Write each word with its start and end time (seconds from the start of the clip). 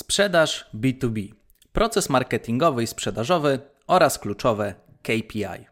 Sprzedaż 0.00 0.70
B2B, 0.74 1.28
proces 1.72 2.08
marketingowy 2.10 2.82
i 2.82 2.86
sprzedażowy 2.86 3.58
oraz 3.86 4.18
kluczowe 4.18 4.74
KPI. 5.02 5.66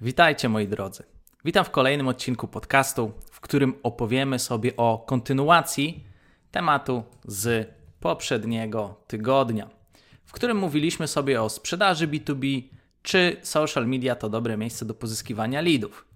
Witajcie 0.00 0.48
moi 0.48 0.68
drodzy. 0.68 1.02
Witam 1.46 1.64
w 1.64 1.70
kolejnym 1.70 2.08
odcinku 2.08 2.48
podcastu, 2.48 3.12
w 3.30 3.40
którym 3.40 3.74
opowiemy 3.82 4.38
sobie 4.38 4.76
o 4.76 5.04
kontynuacji 5.06 6.04
tematu 6.50 7.04
z 7.24 7.68
poprzedniego 8.00 8.94
tygodnia, 9.06 9.68
w 10.24 10.32
którym 10.32 10.56
mówiliśmy 10.56 11.08
sobie 11.08 11.42
o 11.42 11.48
sprzedaży 11.48 12.08
B2B, 12.08 12.62
czy 13.02 13.36
social 13.42 13.86
media 13.88 14.14
to 14.14 14.28
dobre 14.28 14.56
miejsce 14.56 14.84
do 14.84 14.94
pozyskiwania 14.94 15.60
leadów. 15.60 16.06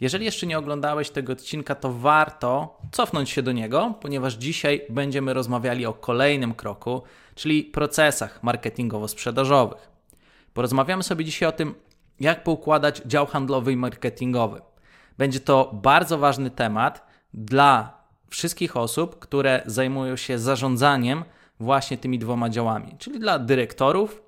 Jeżeli 0.00 0.24
jeszcze 0.24 0.46
nie 0.46 0.58
oglądałeś 0.58 1.10
tego 1.10 1.32
odcinka, 1.32 1.74
to 1.74 1.92
warto 1.92 2.78
cofnąć 2.92 3.30
się 3.30 3.42
do 3.42 3.52
niego, 3.52 3.94
ponieważ 4.00 4.34
dzisiaj 4.34 4.80
będziemy 4.88 5.34
rozmawiali 5.34 5.86
o 5.86 5.92
kolejnym 5.92 6.54
kroku, 6.54 7.02
czyli 7.34 7.64
procesach 7.64 8.40
marketingowo-sprzedażowych. 8.42 9.88
Porozmawiamy 10.54 11.02
sobie 11.02 11.24
dzisiaj 11.24 11.48
o 11.48 11.52
tym, 11.52 11.74
jak 12.20 12.44
poukładać 12.44 13.02
dział 13.06 13.26
handlowy 13.26 13.72
i 13.72 13.76
marketingowy. 13.76 14.60
Będzie 15.18 15.40
to 15.40 15.70
bardzo 15.82 16.18
ważny 16.18 16.50
temat 16.50 17.06
dla 17.34 18.04
wszystkich 18.28 18.76
osób, 18.76 19.18
które 19.18 19.62
zajmują 19.66 20.16
się 20.16 20.38
zarządzaniem 20.38 21.24
właśnie 21.60 21.98
tymi 21.98 22.18
dwoma 22.18 22.50
działami, 22.50 22.96
czyli 22.98 23.18
dla 23.18 23.38
dyrektorów 23.38 24.22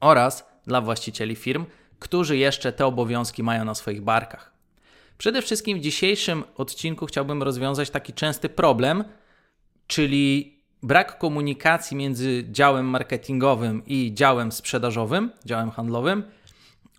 oraz 0.00 0.48
dla 0.66 0.80
właścicieli 0.80 1.36
firm, 1.36 1.66
którzy 1.98 2.36
jeszcze 2.36 2.72
te 2.72 2.86
obowiązki 2.86 3.42
mają 3.42 3.64
na 3.64 3.74
swoich 3.74 4.02
barkach. 4.02 4.52
Przede 5.18 5.42
wszystkim 5.42 5.78
w 5.78 5.80
dzisiejszym 5.80 6.44
odcinku 6.56 7.06
chciałbym 7.06 7.42
rozwiązać 7.42 7.90
taki 7.90 8.12
częsty 8.12 8.48
problem, 8.48 9.04
czyli 9.86 10.58
brak 10.82 11.18
komunikacji 11.18 11.96
między 11.96 12.44
działem 12.50 12.86
marketingowym 12.86 13.82
i 13.86 14.14
działem 14.14 14.52
sprzedażowym, 14.52 15.30
działem 15.44 15.70
handlowym 15.70 16.22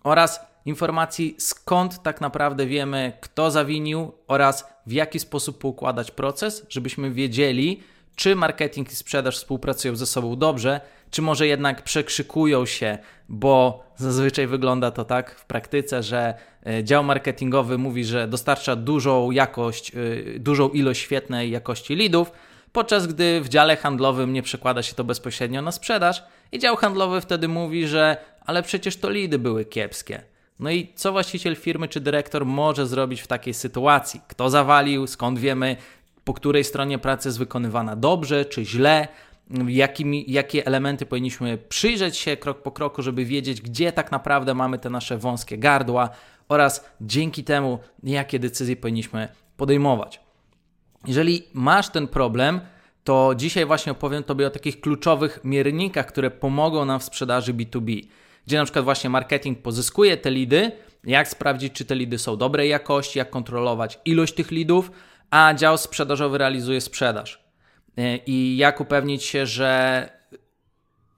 oraz 0.04 0.40
informacji, 0.64 1.34
skąd 1.38 2.02
tak 2.02 2.20
naprawdę 2.20 2.66
wiemy, 2.66 3.12
kto 3.20 3.50
zawinił 3.50 4.12
oraz 4.26 4.66
w 4.86 4.92
jaki 4.92 5.18
sposób 5.18 5.58
poukładać 5.58 6.10
proces, 6.10 6.66
żebyśmy 6.68 7.10
wiedzieli, 7.10 7.82
czy 8.16 8.36
marketing 8.36 8.92
i 8.92 8.94
sprzedaż 8.94 9.36
współpracują 9.36 9.96
ze 9.96 10.06
sobą 10.06 10.36
dobrze, 10.36 10.80
czy 11.10 11.22
może 11.22 11.46
jednak 11.46 11.82
przekrzykują 11.82 12.66
się, 12.66 12.98
bo 13.28 13.84
zazwyczaj 13.96 14.46
wygląda 14.46 14.90
to 14.90 15.04
tak 15.04 15.34
w 15.34 15.44
praktyce, 15.44 16.02
że 16.02 16.34
e, 16.66 16.84
dział 16.84 17.04
marketingowy 17.04 17.78
mówi, 17.78 18.04
że 18.04 18.28
dostarcza 18.28 18.76
dużą 18.76 19.30
jakość, 19.30 19.92
e, 19.94 20.38
dużą 20.38 20.68
ilość 20.68 21.00
świetnej 21.00 21.50
jakości 21.50 21.96
leadów, 21.96 22.32
podczas 22.72 23.06
gdy 23.06 23.40
w 23.40 23.48
dziale 23.48 23.76
handlowym 23.76 24.32
nie 24.32 24.42
przekłada 24.42 24.82
się 24.82 24.94
to 24.94 25.04
bezpośrednio 25.04 25.62
na 25.62 25.72
sprzedaż 25.72 26.22
i 26.52 26.58
dział 26.58 26.76
handlowy 26.76 27.20
wtedy 27.20 27.48
mówi, 27.48 27.86
że 27.86 28.16
ale 28.46 28.62
przecież 28.62 28.96
to 28.96 29.10
lidy 29.10 29.38
były 29.38 29.64
kiepskie. 29.64 30.22
No 30.58 30.70
i 30.70 30.92
co 30.94 31.12
właściciel 31.12 31.56
firmy 31.56 31.88
czy 31.88 32.00
dyrektor 32.00 32.46
może 32.46 32.86
zrobić 32.86 33.20
w 33.20 33.26
takiej 33.26 33.54
sytuacji? 33.54 34.20
Kto 34.28 34.50
zawalił? 34.50 35.06
Skąd 35.06 35.38
wiemy, 35.38 35.76
po 36.24 36.34
której 36.34 36.64
stronie 36.64 36.98
pracy 36.98 37.28
jest 37.28 37.38
wykonywana 37.38 37.96
dobrze 37.96 38.44
czy 38.44 38.64
źle? 38.64 39.08
Jakimi, 39.66 40.24
jakie 40.28 40.66
elementy 40.66 41.06
powinniśmy 41.06 41.58
przyjrzeć 41.58 42.16
się 42.16 42.36
krok 42.36 42.62
po 42.62 42.70
kroku, 42.70 43.02
żeby 43.02 43.24
wiedzieć, 43.24 43.60
gdzie 43.60 43.92
tak 43.92 44.12
naprawdę 44.12 44.54
mamy 44.54 44.78
te 44.78 44.90
nasze 44.90 45.18
wąskie 45.18 45.58
gardła 45.58 46.08
oraz 46.48 46.84
dzięki 47.00 47.44
temu, 47.44 47.78
jakie 48.02 48.38
decyzje 48.38 48.76
powinniśmy 48.76 49.28
podejmować. 49.56 50.20
Jeżeli 51.06 51.42
masz 51.52 51.88
ten 51.88 52.08
problem, 52.08 52.60
to 53.04 53.34
dzisiaj 53.36 53.66
właśnie 53.66 53.92
opowiem 53.92 54.22
Tobie 54.22 54.46
o 54.46 54.50
takich 54.50 54.80
kluczowych 54.80 55.40
miernikach, 55.44 56.06
które 56.06 56.30
pomogą 56.30 56.84
nam 56.84 57.00
w 57.00 57.04
sprzedaży 57.04 57.54
B2B 57.54 58.02
gdzie 58.50 58.58
na 58.58 58.64
przykład 58.64 58.84
właśnie 58.84 59.10
marketing 59.10 59.62
pozyskuje 59.62 60.16
te 60.16 60.30
lidy, 60.30 60.72
jak 61.04 61.28
sprawdzić, 61.28 61.72
czy 61.72 61.84
te 61.84 61.94
lidy 61.94 62.18
są 62.18 62.36
dobrej 62.36 62.70
jakości, 62.70 63.18
jak 63.18 63.30
kontrolować 63.30 63.98
ilość 64.04 64.34
tych 64.34 64.50
lidów, 64.50 64.90
a 65.30 65.54
dział 65.54 65.78
sprzedażowy 65.78 66.38
realizuje 66.38 66.80
sprzedaż. 66.80 67.44
E, 67.98 68.16
I 68.16 68.56
jak 68.56 68.80
upewnić 68.80 69.24
się, 69.24 69.46
że 69.46 70.08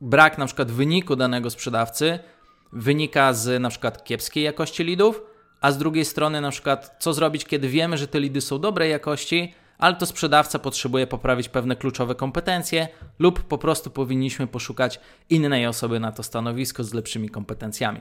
brak 0.00 0.38
na 0.38 0.46
przykład 0.46 0.70
wyniku 0.70 1.16
danego 1.16 1.50
sprzedawcy 1.50 2.18
wynika 2.72 3.32
z 3.32 3.62
na 3.62 3.70
przykład 3.70 4.04
kiepskiej 4.04 4.44
jakości 4.44 4.84
lidów, 4.84 5.22
a 5.60 5.72
z 5.72 5.78
drugiej 5.78 6.04
strony 6.04 6.40
na 6.40 6.50
przykład 6.50 6.96
co 6.98 7.12
zrobić, 7.12 7.44
kiedy 7.44 7.68
wiemy, 7.68 7.98
że 7.98 8.08
te 8.08 8.20
lidy 8.20 8.40
są 8.40 8.58
dobrej 8.58 8.90
jakości, 8.90 9.54
ale 9.82 9.96
to 9.96 10.06
sprzedawca 10.06 10.58
potrzebuje 10.58 11.06
poprawić 11.06 11.48
pewne 11.48 11.76
kluczowe 11.76 12.14
kompetencje, 12.14 12.88
lub 13.18 13.42
po 13.42 13.58
prostu 13.58 13.90
powinniśmy 13.90 14.46
poszukać 14.46 15.00
innej 15.30 15.66
osoby 15.66 16.00
na 16.00 16.12
to 16.12 16.22
stanowisko 16.22 16.84
z 16.84 16.94
lepszymi 16.94 17.28
kompetencjami. 17.28 18.00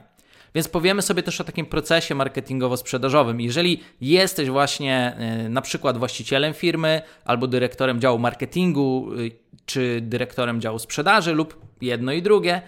Więc 0.56 0.68
powiemy 0.68 1.02
sobie 1.02 1.24
też 1.24 1.42
o 1.42 1.44
takim 1.44 1.66
procesie 1.66 2.16
marketingowo-sprzedażowym. 2.16 3.42
Jeżeli 3.42 3.84
jesteś 4.02 4.50
właśnie 4.50 5.18
y, 5.46 5.50
na 5.50 5.62
przykład 5.62 5.98
właścicielem 5.98 6.54
firmy 6.54 7.02
albo 7.26 7.48
dyrektorem 7.48 8.02
działu 8.02 8.20
marketingu, 8.20 9.14
y, 9.20 9.32
czy 9.66 10.02
dyrektorem 10.02 10.62
działu 10.62 10.80
sprzedaży, 10.80 11.34
lub 11.34 11.66
jedno 11.82 12.12
i 12.12 12.22
drugie, 12.22 12.62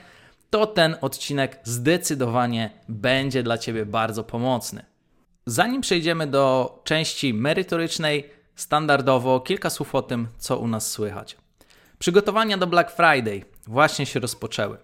to 0.50 0.66
ten 0.66 0.96
odcinek 1.02 1.60
zdecydowanie 1.64 2.70
będzie 2.90 3.44
dla 3.44 3.58
Ciebie 3.58 3.86
bardzo 3.86 4.24
pomocny. 4.24 4.86
Zanim 5.46 5.82
przejdziemy 5.82 6.28
do 6.28 6.82
części 6.84 7.34
merytorycznej, 7.34 8.43
Standardowo 8.56 9.40
kilka 9.40 9.70
słów 9.70 9.96
o 9.96 10.02
tym, 10.02 10.28
co 10.38 10.58
u 10.58 10.68
nas 10.68 10.92
słychać. 10.92 11.38
Przygotowania 12.00 12.58
do 12.58 12.68
Black 12.68 12.92
Friday 12.92 13.46
właśnie 13.68 14.06
się 14.06 14.20
rozpoczęły. 14.20 14.78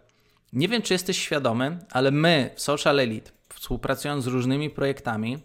Nie 0.53 0.67
wiem, 0.67 0.81
czy 0.81 0.93
jesteś 0.93 1.17
świadomy, 1.17 1.79
ale 1.91 2.11
my 2.11 2.49
w 2.55 2.61
Social 2.61 2.99
Elite, 2.99 3.31
współpracując 3.53 4.23
z 4.23 4.27
różnymi 4.27 4.69
projektami, 4.69 5.37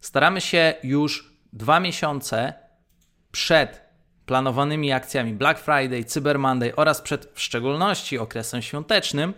staramy 0.00 0.40
się 0.40 0.74
już 0.82 1.36
dwa 1.52 1.80
miesiące 1.80 2.54
przed 3.32 3.80
planowanymi 4.26 4.92
akcjami 4.92 5.32
Black 5.32 5.60
Friday, 5.60 6.04
Cyber 6.04 6.38
Monday 6.38 6.76
oraz 6.76 7.00
przed 7.00 7.32
w 7.34 7.40
szczególności 7.40 8.18
okresem 8.18 8.62
świątecznym 8.62 9.34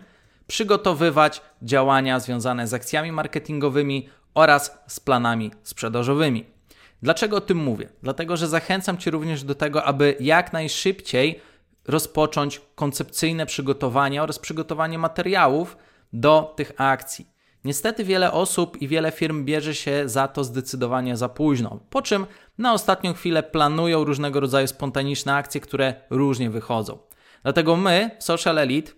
przygotowywać 0.47 1.41
działania 1.61 2.19
związane 2.19 2.67
z 2.67 2.73
akcjami 2.73 3.11
marketingowymi 3.11 4.09
oraz 4.33 4.83
z 4.87 4.99
planami 4.99 5.51
sprzedażowymi. 5.63 6.58
Dlaczego 7.01 7.37
o 7.37 7.41
tym 7.41 7.57
mówię? 7.57 7.89
Dlatego, 8.03 8.37
że 8.37 8.47
zachęcam 8.47 8.97
Cię 8.97 9.11
również 9.11 9.43
do 9.43 9.55
tego, 9.55 9.83
aby 9.83 10.15
jak 10.19 10.53
najszybciej 10.53 11.41
rozpocząć 11.87 12.61
koncepcyjne 12.75 13.45
przygotowanie 13.45 14.23
oraz 14.23 14.39
przygotowanie 14.39 14.97
materiałów 14.97 15.77
do 16.13 16.53
tych 16.57 16.71
akcji. 16.77 17.27
Niestety 17.63 18.03
wiele 18.03 18.31
osób 18.31 18.81
i 18.81 18.87
wiele 18.87 19.11
firm 19.11 19.45
bierze 19.45 19.75
się 19.75 20.09
za 20.09 20.27
to 20.27 20.43
zdecydowanie 20.43 21.17
za 21.17 21.29
późno, 21.29 21.79
po 21.89 22.01
czym 22.01 22.25
na 22.57 22.73
ostatnią 22.73 23.13
chwilę 23.13 23.43
planują 23.43 24.03
różnego 24.03 24.39
rodzaju 24.39 24.67
spontaniczne 24.67 25.35
akcje, 25.35 25.61
które 25.61 25.93
różnie 26.09 26.49
wychodzą. 26.49 26.97
Dlatego 27.43 27.75
my 27.75 28.11
Social 28.19 28.57
Elite, 28.57 28.91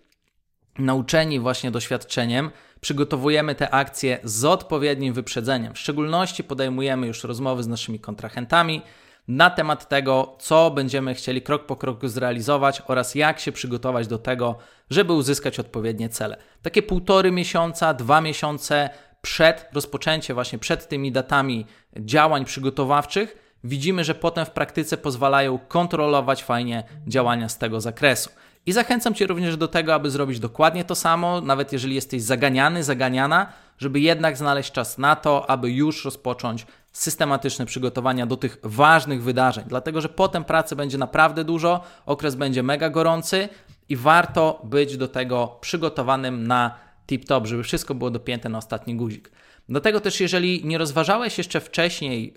nauczeni 0.80 1.40
właśnie 1.40 1.72
doświadczeniem, 1.72 2.52
przygotowujemy 2.82 3.56
te 3.56 3.70
akcje 3.70 4.20
z 4.24 4.46
odpowiednim 4.46 5.14
wyprzedzeniem. 5.14 5.74
W 5.74 5.80
szczególności 5.80 6.44
podejmujemy 6.44 7.08
już 7.08 7.24
rozmowy 7.24 7.64
z 7.64 7.68
naszymi 7.68 8.00
kontrahentami 8.00 8.82
na 9.28 9.50
temat 9.50 9.90
tego, 9.90 10.36
co 10.40 10.72
będziemy 10.72 11.14
chcieli 11.14 11.42
krok 11.42 11.66
po 11.66 11.76
kroku 11.76 12.08
zrealizować 12.08 12.82
oraz 12.88 13.16
jak 13.16 13.40
się 13.40 13.52
przygotować 13.52 14.08
do 14.08 14.18
tego, 14.18 14.58
żeby 14.90 15.14
uzyskać 15.14 15.60
odpowiednie 15.60 16.10
cele. 16.10 16.38
Takie 16.62 16.84
półtory 16.84 17.32
miesiąca, 17.32 17.94
dwa 17.94 18.22
miesiące 18.22 18.90
przed 19.22 19.70
rozpoczęciem, 19.74 20.34
właśnie 20.34 20.60
przed 20.60 20.88
tymi 20.88 21.12
datami 21.12 21.66
działań 21.98 22.46
przygotowawczych, 22.46 23.56
widzimy, 23.64 24.04
że 24.04 24.16
potem 24.16 24.46
w 24.46 24.52
praktyce 24.52 24.98
pozwalają 24.98 25.60
kontrolować 25.68 26.44
fajnie 26.44 26.84
działania 27.08 27.50
z 27.50 27.58
tego 27.58 27.82
zakresu. 27.82 28.30
I 28.66 28.72
zachęcam 28.72 29.14
Cię 29.14 29.28
również 29.28 29.58
do 29.58 29.68
tego, 29.68 29.94
aby 29.94 30.12
zrobić 30.12 30.40
dokładnie 30.40 30.86
to 30.86 30.96
samo, 30.96 31.42
nawet 31.42 31.74
jeżeli 31.74 31.96
jesteś 31.96 32.22
zaganiany, 32.22 32.84
zaganiana, 32.84 33.54
żeby 33.78 34.00
jednak 34.00 34.38
znaleźć 34.38 34.72
czas 34.72 34.98
na 34.98 35.16
to, 35.16 35.50
aby 35.50 35.72
już 35.72 36.06
rozpocząć 36.06 36.66
systematyczne 36.92 37.66
przygotowania 37.66 38.26
do 38.26 38.38
tych 38.38 38.58
ważnych 38.64 39.24
wydarzeń, 39.24 39.64
dlatego 39.68 40.02
że 40.02 40.10
potem 40.10 40.44
pracy 40.44 40.76
będzie 40.76 40.98
naprawdę 40.98 41.44
dużo, 41.44 41.84
okres 42.06 42.36
będzie 42.36 42.64
mega 42.64 42.90
gorący 42.90 43.50
i 43.90 43.96
warto 43.96 44.62
być 44.64 44.98
do 44.98 45.08
tego 45.08 45.58
przygotowanym 45.62 46.48
na 46.48 46.76
tip-top, 47.08 47.46
żeby 47.46 47.64
wszystko 47.64 47.96
było 47.96 48.10
dopięte 48.10 48.50
na 48.50 48.58
ostatni 48.58 48.96
guzik. 48.96 49.32
Do 49.70 49.82
tego 49.82 50.00
też, 50.00 50.20
jeżeli 50.20 50.66
nie 50.66 50.78
rozważałeś 50.78 51.38
jeszcze 51.38 51.60
wcześniej 51.60 52.34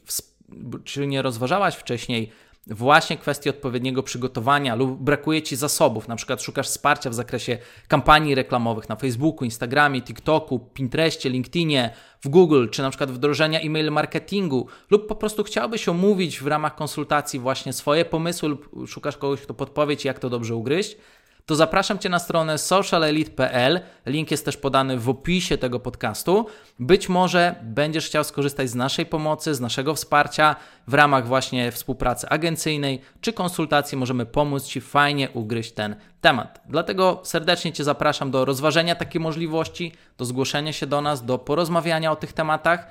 czy 0.84 1.06
nie 1.06 1.22
rozważałaś 1.22 1.74
wcześniej 1.74 2.30
właśnie 2.66 3.16
kwestii 3.16 3.50
odpowiedniego 3.50 4.02
przygotowania 4.02 4.74
lub 4.74 5.02
brakuje 5.02 5.42
Ci 5.42 5.56
zasobów, 5.56 6.08
na 6.08 6.16
przykład 6.16 6.42
szukasz 6.42 6.68
wsparcia 6.68 7.10
w 7.10 7.14
zakresie 7.14 7.58
kampanii 7.88 8.34
reklamowych 8.34 8.88
na 8.88 8.96
Facebooku, 8.96 9.44
Instagramie, 9.44 10.02
TikToku, 10.02 10.58
Pinterestie, 10.58 11.30
LinkedInie, 11.30 11.90
w 12.22 12.28
Google, 12.28 12.68
czy 12.68 12.82
na 12.82 12.90
przykład 12.90 13.10
wdrożenia 13.10 13.60
e-mail 13.60 13.92
marketingu, 13.92 14.66
lub 14.90 15.06
po 15.06 15.14
prostu 15.14 15.44
chciałbyś 15.44 15.88
omówić 15.88 16.40
w 16.40 16.46
ramach 16.46 16.74
konsultacji 16.74 17.40
właśnie 17.40 17.72
swoje 17.72 18.04
pomysły 18.04 18.48
lub 18.48 18.70
szukasz 18.86 19.16
kogoś, 19.16 19.40
kto 19.40 19.54
podpowie 19.54 19.96
Ci, 19.96 20.08
jak 20.08 20.18
to 20.18 20.30
dobrze 20.30 20.54
ugryźć, 20.54 20.96
to 21.46 21.54
zapraszam 21.54 21.98
Cię 21.98 22.08
na 22.08 22.18
stronę 22.18 22.58
socialelite.pl. 22.58 23.80
Link 24.06 24.30
jest 24.30 24.44
też 24.44 24.56
podany 24.56 24.98
w 24.98 25.08
opisie 25.08 25.58
tego 25.58 25.80
podcastu. 25.80 26.46
Być 26.78 27.08
może 27.08 27.54
będziesz 27.62 28.06
chciał 28.06 28.24
skorzystać 28.24 28.70
z 28.70 28.74
naszej 28.74 29.06
pomocy, 29.06 29.54
z 29.54 29.60
naszego 29.60 29.94
wsparcia 29.94 30.56
w 30.86 30.94
ramach 30.94 31.26
właśnie 31.26 31.72
współpracy 31.72 32.28
agencyjnej 32.28 33.00
czy 33.20 33.32
konsultacji. 33.32 33.98
Możemy 33.98 34.26
pomóc 34.26 34.64
Ci 34.64 34.80
fajnie 34.80 35.30
ugryźć 35.30 35.72
ten 35.72 35.96
temat. 36.20 36.60
Dlatego 36.68 37.20
serdecznie 37.24 37.72
Cię 37.72 37.84
zapraszam 37.84 38.30
do 38.30 38.44
rozważenia 38.44 38.94
takiej 38.94 39.20
możliwości, 39.20 39.92
do 40.18 40.24
zgłoszenia 40.24 40.72
się 40.72 40.86
do 40.86 41.00
nas, 41.00 41.24
do 41.24 41.38
porozmawiania 41.38 42.12
o 42.12 42.16
tych 42.16 42.32
tematach. 42.32 42.86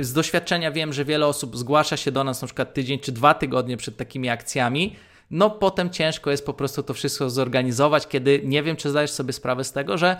Z 0.00 0.12
doświadczenia 0.12 0.72
wiem, 0.72 0.92
że 0.92 1.04
wiele 1.04 1.26
osób 1.26 1.56
zgłasza 1.56 1.96
się 1.96 2.12
do 2.12 2.24
nas 2.24 2.42
na 2.42 2.46
przykład 2.46 2.74
tydzień 2.74 2.98
czy 2.98 3.12
dwa 3.12 3.34
tygodnie 3.34 3.76
przed 3.76 3.96
takimi 3.96 4.28
akcjami 4.28 4.96
no 5.30 5.50
potem 5.50 5.90
ciężko 5.90 6.30
jest 6.30 6.46
po 6.46 6.54
prostu 6.54 6.82
to 6.82 6.94
wszystko 6.94 7.30
zorganizować, 7.30 8.08
kiedy 8.08 8.40
nie 8.44 8.62
wiem, 8.62 8.76
czy 8.76 8.90
zdajesz 8.90 9.10
sobie 9.10 9.32
sprawę 9.32 9.64
z 9.64 9.72
tego, 9.72 9.98
że 9.98 10.16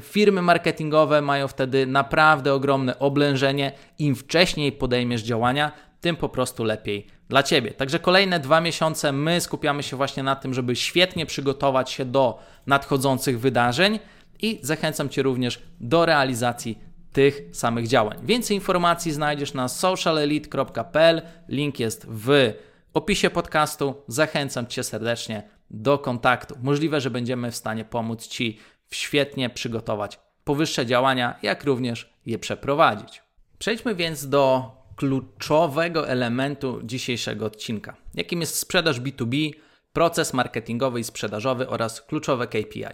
firmy 0.00 0.42
marketingowe 0.42 1.22
mają 1.22 1.48
wtedy 1.48 1.86
naprawdę 1.86 2.54
ogromne 2.54 2.98
oblężenie. 2.98 3.72
Im 3.98 4.14
wcześniej 4.14 4.72
podejmiesz 4.72 5.22
działania, 5.22 5.72
tym 6.00 6.16
po 6.16 6.28
prostu 6.28 6.64
lepiej 6.64 7.06
dla 7.28 7.42
Ciebie. 7.42 7.70
Także 7.70 7.98
kolejne 7.98 8.40
dwa 8.40 8.60
miesiące 8.60 9.12
my 9.12 9.40
skupiamy 9.40 9.82
się 9.82 9.96
właśnie 9.96 10.22
na 10.22 10.36
tym, 10.36 10.54
żeby 10.54 10.76
świetnie 10.76 11.26
przygotować 11.26 11.90
się 11.90 12.04
do 12.04 12.38
nadchodzących 12.66 13.40
wydarzeń 13.40 13.98
i 14.42 14.60
zachęcam 14.62 15.08
Cię 15.08 15.22
również 15.22 15.62
do 15.80 16.06
realizacji 16.06 16.78
tych 17.12 17.42
samych 17.52 17.88
działań. 17.88 18.18
Więcej 18.22 18.56
informacji 18.56 19.12
znajdziesz 19.12 19.54
na 19.54 19.68
socialelite.pl. 19.68 21.22
Link 21.48 21.80
jest 21.80 22.06
w 22.08 22.52
opisie 22.94 23.30
podcastu. 23.30 23.94
Zachęcam 24.08 24.66
Cię 24.66 24.84
serdecznie 24.84 25.42
do 25.70 25.98
kontaktu. 25.98 26.54
Możliwe, 26.62 27.00
że 27.00 27.10
będziemy 27.10 27.50
w 27.50 27.56
stanie 27.56 27.84
pomóc 27.84 28.26
Ci 28.26 28.58
świetnie 28.90 29.50
przygotować 29.50 30.20
powyższe 30.44 30.86
działania, 30.86 31.38
jak 31.42 31.64
również 31.64 32.12
je 32.26 32.38
przeprowadzić. 32.38 33.22
Przejdźmy 33.58 33.94
więc 33.94 34.28
do 34.28 34.70
kluczowego 34.96 36.08
elementu 36.08 36.80
dzisiejszego 36.84 37.46
odcinka, 37.46 37.96
jakim 38.14 38.40
jest 38.40 38.58
sprzedaż 38.58 39.00
B2B, 39.00 39.50
proces 39.92 40.34
marketingowy 40.34 41.00
i 41.00 41.04
sprzedażowy 41.04 41.68
oraz 41.68 42.02
kluczowe 42.02 42.46
KPI. 42.46 42.84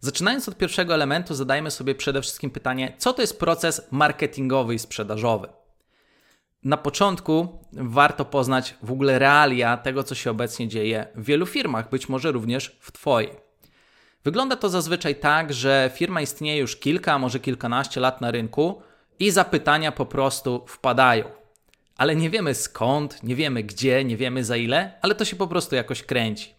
Zaczynając 0.00 0.48
od 0.48 0.56
pierwszego 0.56 0.94
elementu, 0.94 1.34
zadajmy 1.34 1.70
sobie 1.70 1.94
przede 1.94 2.22
wszystkim 2.22 2.50
pytanie, 2.50 2.92
co 2.98 3.12
to 3.12 3.22
jest 3.22 3.40
proces 3.40 3.88
marketingowy 3.90 4.74
i 4.74 4.78
sprzedażowy 4.78 5.48
na 6.66 6.76
początku 6.76 7.48
warto 7.72 8.24
poznać 8.24 8.74
w 8.82 8.92
ogóle 8.92 9.18
realia 9.18 9.76
tego, 9.76 10.02
co 10.02 10.14
się 10.14 10.30
obecnie 10.30 10.68
dzieje 10.68 11.06
w 11.14 11.24
wielu 11.24 11.46
firmach, 11.46 11.90
być 11.90 12.08
może 12.08 12.32
również 12.32 12.76
w 12.80 12.92
Twojej. 12.92 13.30
Wygląda 14.24 14.56
to 14.56 14.68
zazwyczaj 14.68 15.16
tak, 15.16 15.52
że 15.52 15.90
firma 15.94 16.20
istnieje 16.20 16.60
już 16.60 16.76
kilka, 16.76 17.18
może 17.18 17.40
kilkanaście 17.40 18.00
lat 18.00 18.20
na 18.20 18.30
rynku 18.30 18.82
i 19.18 19.30
zapytania 19.30 19.92
po 19.92 20.06
prostu 20.06 20.64
wpadają. 20.68 21.24
Ale 21.96 22.16
nie 22.16 22.30
wiemy 22.30 22.54
skąd, 22.54 23.22
nie 23.22 23.36
wiemy 23.36 23.62
gdzie, 23.62 24.04
nie 24.04 24.16
wiemy 24.16 24.44
za 24.44 24.56
ile, 24.56 24.98
ale 25.02 25.14
to 25.14 25.24
się 25.24 25.36
po 25.36 25.46
prostu 25.46 25.74
jakoś 25.74 26.02
kręci. 26.02 26.54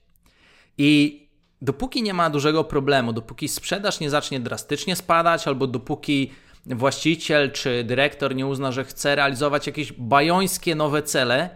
I 0.77 1.21
dopóki 1.61 2.03
nie 2.03 2.13
ma 2.13 2.29
dużego 2.29 2.63
problemu, 2.63 3.13
dopóki 3.13 3.47
sprzedaż 3.47 3.99
nie 3.99 4.09
zacznie 4.09 4.39
drastycznie 4.39 4.95
spadać, 4.95 5.47
albo 5.47 5.67
dopóki 5.67 6.31
właściciel 6.75 7.51
czy 7.51 7.83
dyrektor 7.83 8.35
nie 8.35 8.47
uzna, 8.47 8.71
że 8.71 8.83
chce 8.83 9.15
realizować 9.15 9.67
jakieś 9.67 9.93
bajońskie 9.93 10.75
nowe 10.75 11.03
cele, 11.03 11.49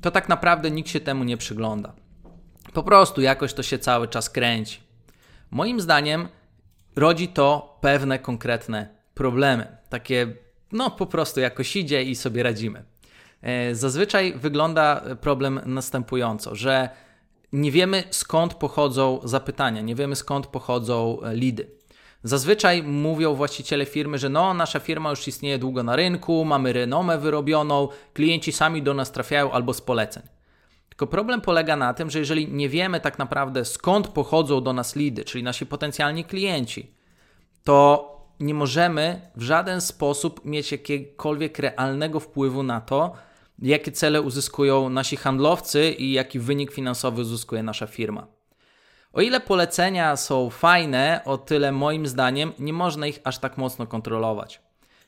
to 0.00 0.10
tak 0.10 0.28
naprawdę 0.28 0.70
nikt 0.70 0.88
się 0.88 1.00
temu 1.00 1.24
nie 1.24 1.36
przygląda. 1.36 1.92
Po 2.72 2.82
prostu 2.82 3.20
jakoś 3.20 3.54
to 3.54 3.62
się 3.62 3.78
cały 3.78 4.08
czas 4.08 4.30
kręci. 4.30 4.80
Moim 5.50 5.80
zdaniem 5.80 6.28
rodzi 6.96 7.28
to 7.28 7.78
pewne 7.80 8.18
konkretne 8.18 8.88
problemy. 9.14 9.76
Takie, 9.88 10.34
no 10.72 10.90
po 10.90 11.06
prostu 11.06 11.40
jakoś 11.40 11.76
idzie 11.76 12.02
i 12.02 12.14
sobie 12.14 12.42
radzimy. 12.42 12.84
E, 13.42 13.74
zazwyczaj 13.74 14.32
wygląda 14.36 15.02
problem 15.20 15.60
następująco, 15.66 16.54
że 16.54 16.88
nie 17.52 17.72
wiemy 17.72 18.04
skąd 18.10 18.54
pochodzą 18.54 19.20
zapytania, 19.24 19.80
nie 19.80 19.94
wiemy 19.94 20.16
skąd 20.16 20.46
pochodzą 20.46 21.18
lidy. 21.32 21.70
Zazwyczaj 22.24 22.82
mówią 22.82 23.34
właściciele 23.34 23.86
firmy, 23.86 24.18
że 24.18 24.28
no, 24.28 24.54
nasza 24.54 24.80
firma 24.80 25.10
już 25.10 25.28
istnieje 25.28 25.58
długo 25.58 25.82
na 25.82 25.96
rynku, 25.96 26.44
mamy 26.44 26.72
renomę 26.72 27.18
wyrobioną, 27.18 27.88
klienci 28.12 28.52
sami 28.52 28.82
do 28.82 28.94
nas 28.94 29.12
trafiają 29.12 29.52
albo 29.52 29.74
z 29.74 29.80
poleceń. 29.80 30.22
Tylko 30.88 31.06
problem 31.06 31.40
polega 31.40 31.76
na 31.76 31.94
tym, 31.94 32.10
że 32.10 32.18
jeżeli 32.18 32.48
nie 32.48 32.68
wiemy 32.68 33.00
tak 33.00 33.18
naprawdę 33.18 33.64
skąd 33.64 34.08
pochodzą 34.08 34.60
do 34.60 34.72
nas 34.72 34.96
lidy, 34.96 35.24
czyli 35.24 35.44
nasi 35.44 35.66
potencjalni 35.66 36.24
klienci, 36.24 36.94
to 37.64 38.08
nie 38.40 38.54
możemy 38.54 39.20
w 39.36 39.42
żaden 39.42 39.80
sposób 39.80 40.44
mieć 40.44 40.72
jakiegokolwiek 40.72 41.58
realnego 41.58 42.20
wpływu 42.20 42.62
na 42.62 42.80
to, 42.80 43.12
jakie 43.58 43.92
cele 43.92 44.22
uzyskują 44.22 44.88
nasi 44.88 45.16
handlowcy 45.16 45.90
i 45.90 46.12
jaki 46.12 46.38
wynik 46.38 46.72
finansowy 46.72 47.22
uzyskuje 47.22 47.62
nasza 47.62 47.86
firma. 47.86 48.26
O 49.12 49.20
ile 49.20 49.40
polecenia 49.40 50.16
są 50.16 50.50
fajne, 50.50 51.20
o 51.24 51.38
tyle 51.38 51.72
moim 51.72 52.06
zdaniem 52.06 52.52
nie 52.58 52.72
można 52.72 53.06
ich 53.06 53.20
aż 53.24 53.38
tak 53.38 53.58
mocno 53.58 53.86
kontrolować. 53.86 54.60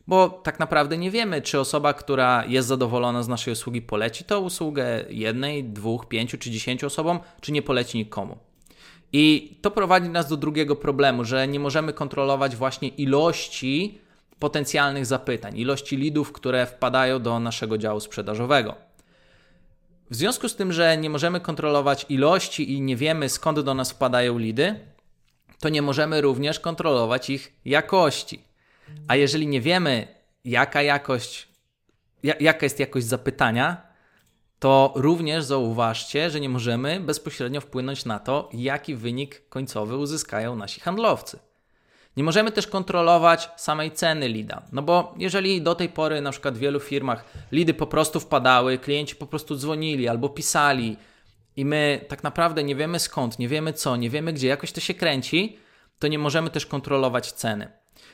Bo 0.07 0.29
tak 0.29 0.59
naprawdę 0.61 0.99
nie 0.99 1.11
wiemy, 1.11 1.43
czy 1.43 1.61
osoba, 1.61 1.95
która 1.95 2.45
jest 2.49 2.69
zadowolona 2.69 3.23
z 3.23 3.29
naszej 3.29 3.53
usługi, 3.53 3.83
poleci 3.83 4.25
tę 4.25 4.39
usługę 4.39 5.05
jednej, 5.09 5.65
dwóch, 5.65 6.09
pięciu 6.09 6.39
czy 6.39 6.51
dziesięciu 6.51 6.87
osobom, 6.87 7.21
czy 7.41 7.53
nie 7.53 7.63
poleci 7.63 7.99
nikomu. 7.99 8.39
I 9.13 9.57
to 9.63 9.71
prowadzi 9.71 10.09
nas 10.09 10.29
do 10.29 10.37
drugiego 10.37 10.77
problemu, 10.77 11.25
że 11.25 11.49
nie 11.49 11.61
możemy 11.61 11.93
kontrolować 11.93 12.57
właśnie 12.57 12.89
ilości 12.89 13.99
potencjalnych 14.39 15.07
zapytań, 15.07 15.59
ilości 15.59 15.97
lidów, 15.97 16.33
które 16.33 16.67
wpadają 16.67 17.23
do 17.23 17.41
naszego 17.41 17.79
działu 17.79 18.01
sprzedażowego. 18.01 18.75
W 20.15 20.17
związku 20.17 20.49
z 20.49 20.57
tym, 20.57 20.73
że 20.73 20.97
nie 20.97 21.11
możemy 21.11 21.41
kontrolować 21.41 22.07
ilości 22.09 22.73
i 22.73 22.81
nie 22.81 22.97
wiemy 22.97 23.29
skąd 23.29 23.61
do 23.61 23.75
nas 23.75 23.91
wpadają 23.91 24.39
lidy, 24.39 24.81
to 25.61 25.69
nie 25.69 25.83
możemy 25.83 26.21
również 26.21 26.61
kontrolować 26.61 27.31
ich 27.31 27.53
jakości. 27.65 28.45
A 29.09 29.17
jeżeli 29.17 29.47
nie 29.47 29.61
wiemy, 29.61 30.09
jaka 30.45 30.83
jakość, 30.83 31.49
jaka 32.23 32.67
jest 32.67 32.81
jakość 32.81 33.07
zapytania, 33.07 33.87
to 34.59 34.93
również 34.97 35.45
zauważcie, 35.45 36.31
że 36.31 36.41
nie 36.41 36.49
możemy 36.49 37.01
bezpośrednio 37.01 37.61
wpłynąć 37.61 38.05
na 38.05 38.19
to, 38.19 38.49
jaki 38.53 38.95
wynik 38.95 39.49
końcowy 39.49 39.97
uzyskają 39.97 40.57
nasi 40.57 40.81
handlowcy. 40.81 41.39
Nie 42.17 42.25
możemy 42.25 42.53
też 42.53 42.67
kontrolować 42.67 43.51
samej 43.57 43.91
ceny 43.91 44.29
lida, 44.29 44.63
no 44.73 44.83
bo 44.83 45.15
jeżeli 45.19 45.63
do 45.63 45.75
tej 45.75 45.89
pory 45.89 46.21
na 46.21 46.31
przykład 46.31 46.55
w 46.55 46.59
wielu 46.59 46.81
firmach 46.81 47.25
lidy 47.53 47.75
po 47.75 47.87
prostu 47.87 48.21
wpadały, 48.21 48.79
klienci 48.79 49.17
po 49.17 49.27
prostu 49.27 49.57
dzwonili 49.57 50.09
albo 50.09 50.29
pisali 50.29 50.97
i 51.57 51.65
my 51.65 52.05
tak 52.09 52.23
naprawdę 52.23 52.65
nie 52.65 52.77
wiemy 52.77 52.99
skąd, 52.99 53.39
nie 53.39 53.49
wiemy 53.49 53.73
co, 53.73 53.97
nie 53.97 54.11
wiemy 54.11 54.33
gdzie, 54.33 54.49
jakoś 54.49 54.73
to 54.73 54.81
się 54.81 54.95
kręci, 54.95 55.59
to 55.99 56.09
nie 56.09 56.19
możemy 56.19 56.51
też 56.51 56.67
kontrolować 56.67 57.33
ceny. 57.33 57.69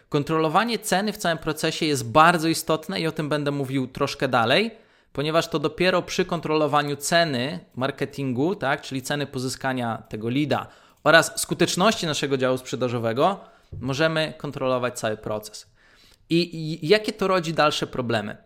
Kontrolowanie 0.08 0.78
ceny 0.78 1.12
w 1.12 1.16
całym 1.16 1.38
procesie 1.38 1.86
jest 1.86 2.10
bardzo 2.10 2.48
istotne 2.48 3.00
i 3.00 3.06
o 3.06 3.12
tym 3.12 3.28
będę 3.28 3.50
mówił 3.50 3.86
troszkę 3.86 4.28
dalej, 4.28 4.70
ponieważ 5.12 5.48
to 5.48 5.58
dopiero 5.58 6.02
przy 6.02 6.24
kontrolowaniu 6.24 6.96
ceny 6.96 7.60
marketingu, 7.74 8.54
tak, 8.54 8.82
czyli 8.82 9.02
ceny 9.02 9.26
pozyskania 9.26 10.02
tego 10.08 10.28
lida 10.28 10.66
oraz 11.04 11.40
skuteczności 11.40 12.06
naszego 12.06 12.36
działu 12.36 12.58
sprzedażowego, 12.58 13.40
możemy 13.80 14.34
kontrolować 14.38 14.98
cały 14.98 15.16
proces. 15.16 15.70
I, 16.30 16.56
I, 16.56 16.88
jakie 16.88 17.12
to 17.12 17.28
rodzi 17.28 17.54
dalsze 17.54 17.86
problemy? 17.86 18.36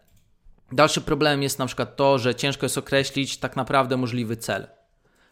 Dalszy 0.73 1.01
problem 1.01 1.43
jest 1.43 1.59
na 1.59 1.67
przykład 1.67 1.97
to, 1.97 2.19
że 2.19 2.35
ciężko 2.35 2.67
jest 2.67 2.79
określić 2.79 3.37
tak 3.37 3.57
naprawdę 3.57 3.97
możliwy 3.97 4.37
cel. 4.37 4.67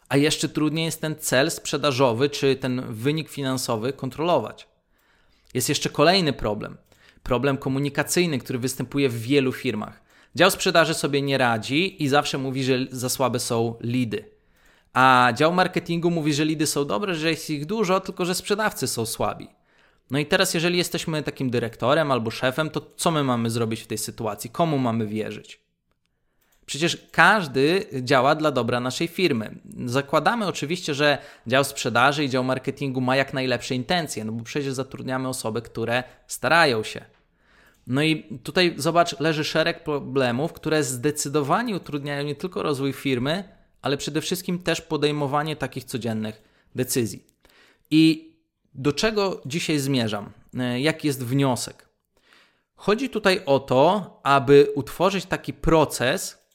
A 0.09 0.17
jeszcze 0.17 0.49
trudniej 0.49 0.85
jest 0.85 1.01
ten 1.01 1.15
cel 1.15 1.51
sprzedażowy 1.51 2.29
czy 2.29 2.55
ten 2.55 2.93
wynik 2.93 3.29
finansowy 3.29 3.93
kontrolować. 3.93 4.67
Jest 5.53 5.69
jeszcze 5.69 5.89
kolejny 5.89 6.33
problem. 6.33 6.77
Problem 7.23 7.57
komunikacyjny, 7.57 8.39
który 8.39 8.59
występuje 8.59 9.09
w 9.09 9.21
wielu 9.21 9.51
firmach. 9.51 10.01
Dział 10.35 10.51
sprzedaży 10.51 10.93
sobie 10.93 11.21
nie 11.21 11.37
radzi 11.37 12.03
i 12.03 12.07
zawsze 12.07 12.37
mówi, 12.37 12.63
że 12.63 12.73
za 12.91 13.09
słabe 13.09 13.39
są 13.39 13.75
lidy. 13.81 14.29
A 14.93 15.33
dział 15.35 15.53
marketingu 15.53 16.11
mówi, 16.11 16.33
że 16.33 16.45
lidy 16.45 16.67
są 16.67 16.85
dobre, 16.85 17.15
że 17.15 17.29
jest 17.29 17.49
ich 17.49 17.65
dużo, 17.65 17.99
tylko 17.99 18.25
że 18.25 18.35
sprzedawcy 18.35 18.87
są 18.87 19.05
słabi. 19.05 19.49
No 20.11 20.19
i 20.19 20.25
teraz, 20.25 20.53
jeżeli 20.53 20.77
jesteśmy 20.77 21.23
takim 21.23 21.49
dyrektorem 21.49 22.11
albo 22.11 22.31
szefem, 22.31 22.69
to 22.69 22.81
co 22.95 23.11
my 23.11 23.23
mamy 23.23 23.49
zrobić 23.49 23.81
w 23.81 23.87
tej 23.87 23.97
sytuacji? 23.97 24.49
Komu 24.49 24.77
mamy 24.77 25.07
wierzyć? 25.07 25.63
Przecież 26.65 27.07
każdy 27.11 27.85
działa 28.01 28.35
dla 28.35 28.51
dobra 28.51 28.79
naszej 28.79 29.07
firmy. 29.07 29.55
Zakładamy 29.85 30.47
oczywiście, 30.47 30.93
że 30.93 31.17
dział 31.47 31.63
sprzedaży 31.63 32.23
i 32.23 32.29
dział 32.29 32.43
marketingu 32.43 33.01
ma 33.01 33.15
jak 33.15 33.33
najlepsze 33.33 33.75
intencje, 33.75 34.25
no 34.25 34.31
bo 34.31 34.43
przecież 34.43 34.73
zatrudniamy 34.73 35.27
osoby, 35.27 35.61
które 35.61 36.03
starają 36.27 36.83
się. 36.83 37.05
No 37.87 38.01
i 38.03 38.39
tutaj 38.43 38.73
zobacz, 38.77 39.19
leży 39.19 39.43
szereg 39.43 39.83
problemów, 39.83 40.53
które 40.53 40.83
zdecydowanie 40.83 41.75
utrudniają 41.75 42.23
nie 42.23 42.35
tylko 42.35 42.63
rozwój 42.63 42.93
firmy, 42.93 43.43
ale 43.81 43.97
przede 43.97 44.21
wszystkim 44.21 44.59
też 44.59 44.81
podejmowanie 44.81 45.55
takich 45.55 45.83
codziennych 45.83 46.41
decyzji. 46.75 47.23
I 47.91 48.32
do 48.75 48.93
czego 48.93 49.41
dzisiaj 49.45 49.79
zmierzam? 49.79 50.31
E, 50.59 50.81
jaki 50.81 51.07
jest 51.07 51.25
wniosek? 51.25 51.89
Chodzi 52.75 53.09
tutaj 53.09 53.41
o 53.45 53.59
to, 53.59 54.19
aby 54.23 54.71
utworzyć 54.75 55.25
taki 55.25 55.53
proces, 55.53 56.47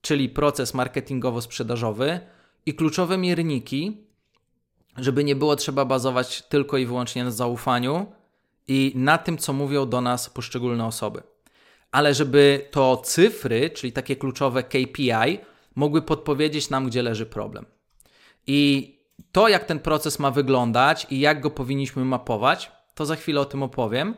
czyli 0.00 0.28
proces 0.28 0.74
marketingowo-sprzedażowy 0.74 2.20
i 2.66 2.74
kluczowe 2.74 3.18
mierniki, 3.18 4.06
żeby 4.96 5.24
nie 5.24 5.36
było 5.36 5.56
trzeba 5.56 5.84
bazować 5.84 6.42
tylko 6.42 6.76
i 6.76 6.86
wyłącznie 6.86 7.24
na 7.24 7.30
zaufaniu 7.30 8.06
i 8.68 8.92
na 8.94 9.18
tym, 9.18 9.38
co 9.38 9.52
mówią 9.52 9.88
do 9.88 10.00
nas 10.00 10.30
poszczególne 10.30 10.86
osoby. 10.86 11.22
Ale 11.90 12.14
żeby 12.14 12.68
to 12.70 12.96
cyfry, 12.96 13.70
czyli 13.70 13.92
takie 13.92 14.16
kluczowe 14.16 14.62
KPI, 14.62 15.38
mogły 15.74 16.02
podpowiedzieć 16.02 16.70
nam, 16.70 16.86
gdzie 16.86 17.02
leży 17.02 17.26
problem. 17.26 17.66
I 18.46 18.99
to, 19.32 19.48
jak 19.48 19.64
ten 19.64 19.78
proces 19.78 20.18
ma 20.18 20.30
wyglądać 20.30 21.06
i 21.10 21.20
jak 21.20 21.40
go 21.40 21.50
powinniśmy 21.50 22.04
mapować, 22.04 22.72
to 22.94 23.06
za 23.06 23.16
chwilę 23.16 23.40
o 23.40 23.44
tym 23.44 23.62
opowiem. 23.62 24.14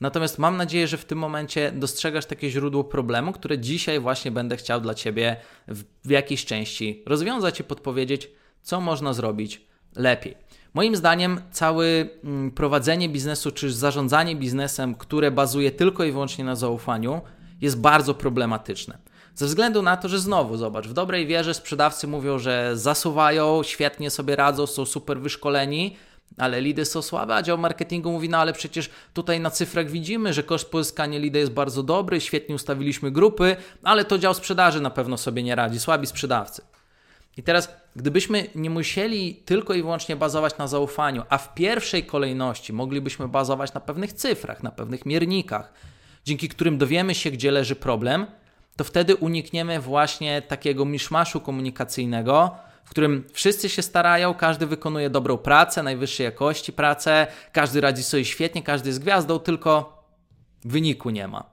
Natomiast 0.00 0.38
mam 0.38 0.56
nadzieję, 0.56 0.88
że 0.88 0.96
w 0.96 1.04
tym 1.04 1.18
momencie 1.18 1.72
dostrzegasz 1.72 2.26
takie 2.26 2.50
źródło 2.50 2.84
problemu, 2.84 3.32
które 3.32 3.58
dzisiaj 3.58 4.00
właśnie 4.00 4.30
będę 4.30 4.56
chciał 4.56 4.80
dla 4.80 4.94
Ciebie 4.94 5.36
w, 5.68 6.10
jakiejś 6.10 6.44
części 6.44 7.02
rozwiązać 7.06 7.60
i 7.60 7.64
podpowiedzieć, 7.64 8.30
co 8.62 8.80
można 8.80 9.12
zrobić 9.12 9.66
lepiej. 9.96 10.34
Moim 10.74 10.96
zdaniem, 10.96 11.40
całe 11.50 11.86
mm, 11.86 12.50
prowadzenie 12.50 13.08
biznesu 13.08 13.50
czy 13.50 13.72
zarządzanie 13.72 14.36
biznesem, 14.36 14.94
które 14.94 15.30
bazuje 15.30 15.70
tylko 15.70 16.04
i 16.04 16.12
wyłącznie 16.12 16.44
na 16.44 16.56
zaufaniu, 16.56 17.20
jest 17.60 17.80
bardzo 17.80 18.14
problematyczne. 18.14 18.98
Ze 19.34 19.46
względu 19.46 19.82
na 19.82 19.96
to, 19.96 20.08
że 20.08 20.18
znowu, 20.18 20.56
zobacz, 20.56 20.88
w 20.88 20.92
dobrej 20.92 21.26
wierze 21.26 21.54
sprzedawcy 21.54 22.06
mówią, 22.06 22.38
że 22.38 22.76
zasuwają, 22.76 23.62
świetnie 23.62 24.10
sobie 24.10 24.36
radzą, 24.36 24.66
są 24.66 24.86
super 24.86 25.20
wyszkoleni, 25.20 25.96
ale 26.38 26.60
lidy 26.60 26.84
są 26.84 27.02
słabe, 27.02 27.34
a 27.34 27.42
dział 27.42 27.58
marketingu 27.58 28.12
mówi, 28.12 28.28
no 28.28 28.38
ale 28.38 28.52
przecież 28.52 28.90
tutaj 29.14 29.40
na 29.40 29.50
cyfrach 29.50 29.90
widzimy, 29.90 30.32
że 30.32 30.42
koszt 30.42 30.70
pozyskania 30.70 31.18
lidy 31.18 31.38
jest 31.38 31.52
bardzo 31.52 31.82
dobry, 31.82 32.20
świetnie 32.20 32.54
ustawiliśmy 32.54 33.10
grupy, 33.10 33.56
ale 33.82 34.04
to 34.04 34.18
dział 34.18 34.34
sprzedaży 34.34 34.80
na 34.80 34.90
pewno 34.90 35.18
sobie 35.18 35.42
nie 35.42 35.54
radzi, 35.54 35.80
słabi 35.80 36.06
sprzedawcy. 36.06 36.62
I 37.36 37.42
teraz, 37.42 37.68
gdybyśmy 37.96 38.46
nie 38.54 38.70
musieli 38.70 39.34
tylko 39.34 39.74
i 39.74 39.82
wyłącznie 39.82 40.16
bazować 40.16 40.58
na 40.58 40.66
zaufaniu, 40.66 41.22
a 41.28 41.38
w 41.38 41.54
pierwszej 41.54 42.06
kolejności 42.06 42.72
moglibyśmy 42.72 43.28
bazować 43.28 43.74
na 43.74 43.80
pewnych 43.80 44.12
cyfrach, 44.12 44.62
na 44.62 44.70
pewnych 44.70 45.06
miernikach, 45.06 45.72
dzięki 46.24 46.48
którym 46.48 46.78
dowiemy 46.78 47.14
się, 47.14 47.30
gdzie 47.30 47.50
leży 47.50 47.76
problem, 47.76 48.26
to 48.76 48.84
wtedy 48.84 49.16
unikniemy 49.16 49.80
właśnie 49.80 50.42
takiego 50.42 50.84
miszmaszu 50.84 51.40
komunikacyjnego, 51.40 52.56
w 52.84 52.90
którym 52.90 53.24
wszyscy 53.32 53.68
się 53.68 53.82
starają, 53.82 54.34
każdy 54.34 54.66
wykonuje 54.66 55.10
dobrą 55.10 55.38
pracę, 55.38 55.82
najwyższej 55.82 56.24
jakości 56.24 56.72
pracę, 56.72 57.26
każdy 57.52 57.80
radzi 57.80 58.02
sobie 58.02 58.24
świetnie, 58.24 58.62
każdy 58.62 58.88
jest 58.88 59.02
gwiazdą, 59.02 59.38
tylko 59.38 60.02
wyniku 60.64 61.10
nie 61.10 61.28
ma. 61.28 61.52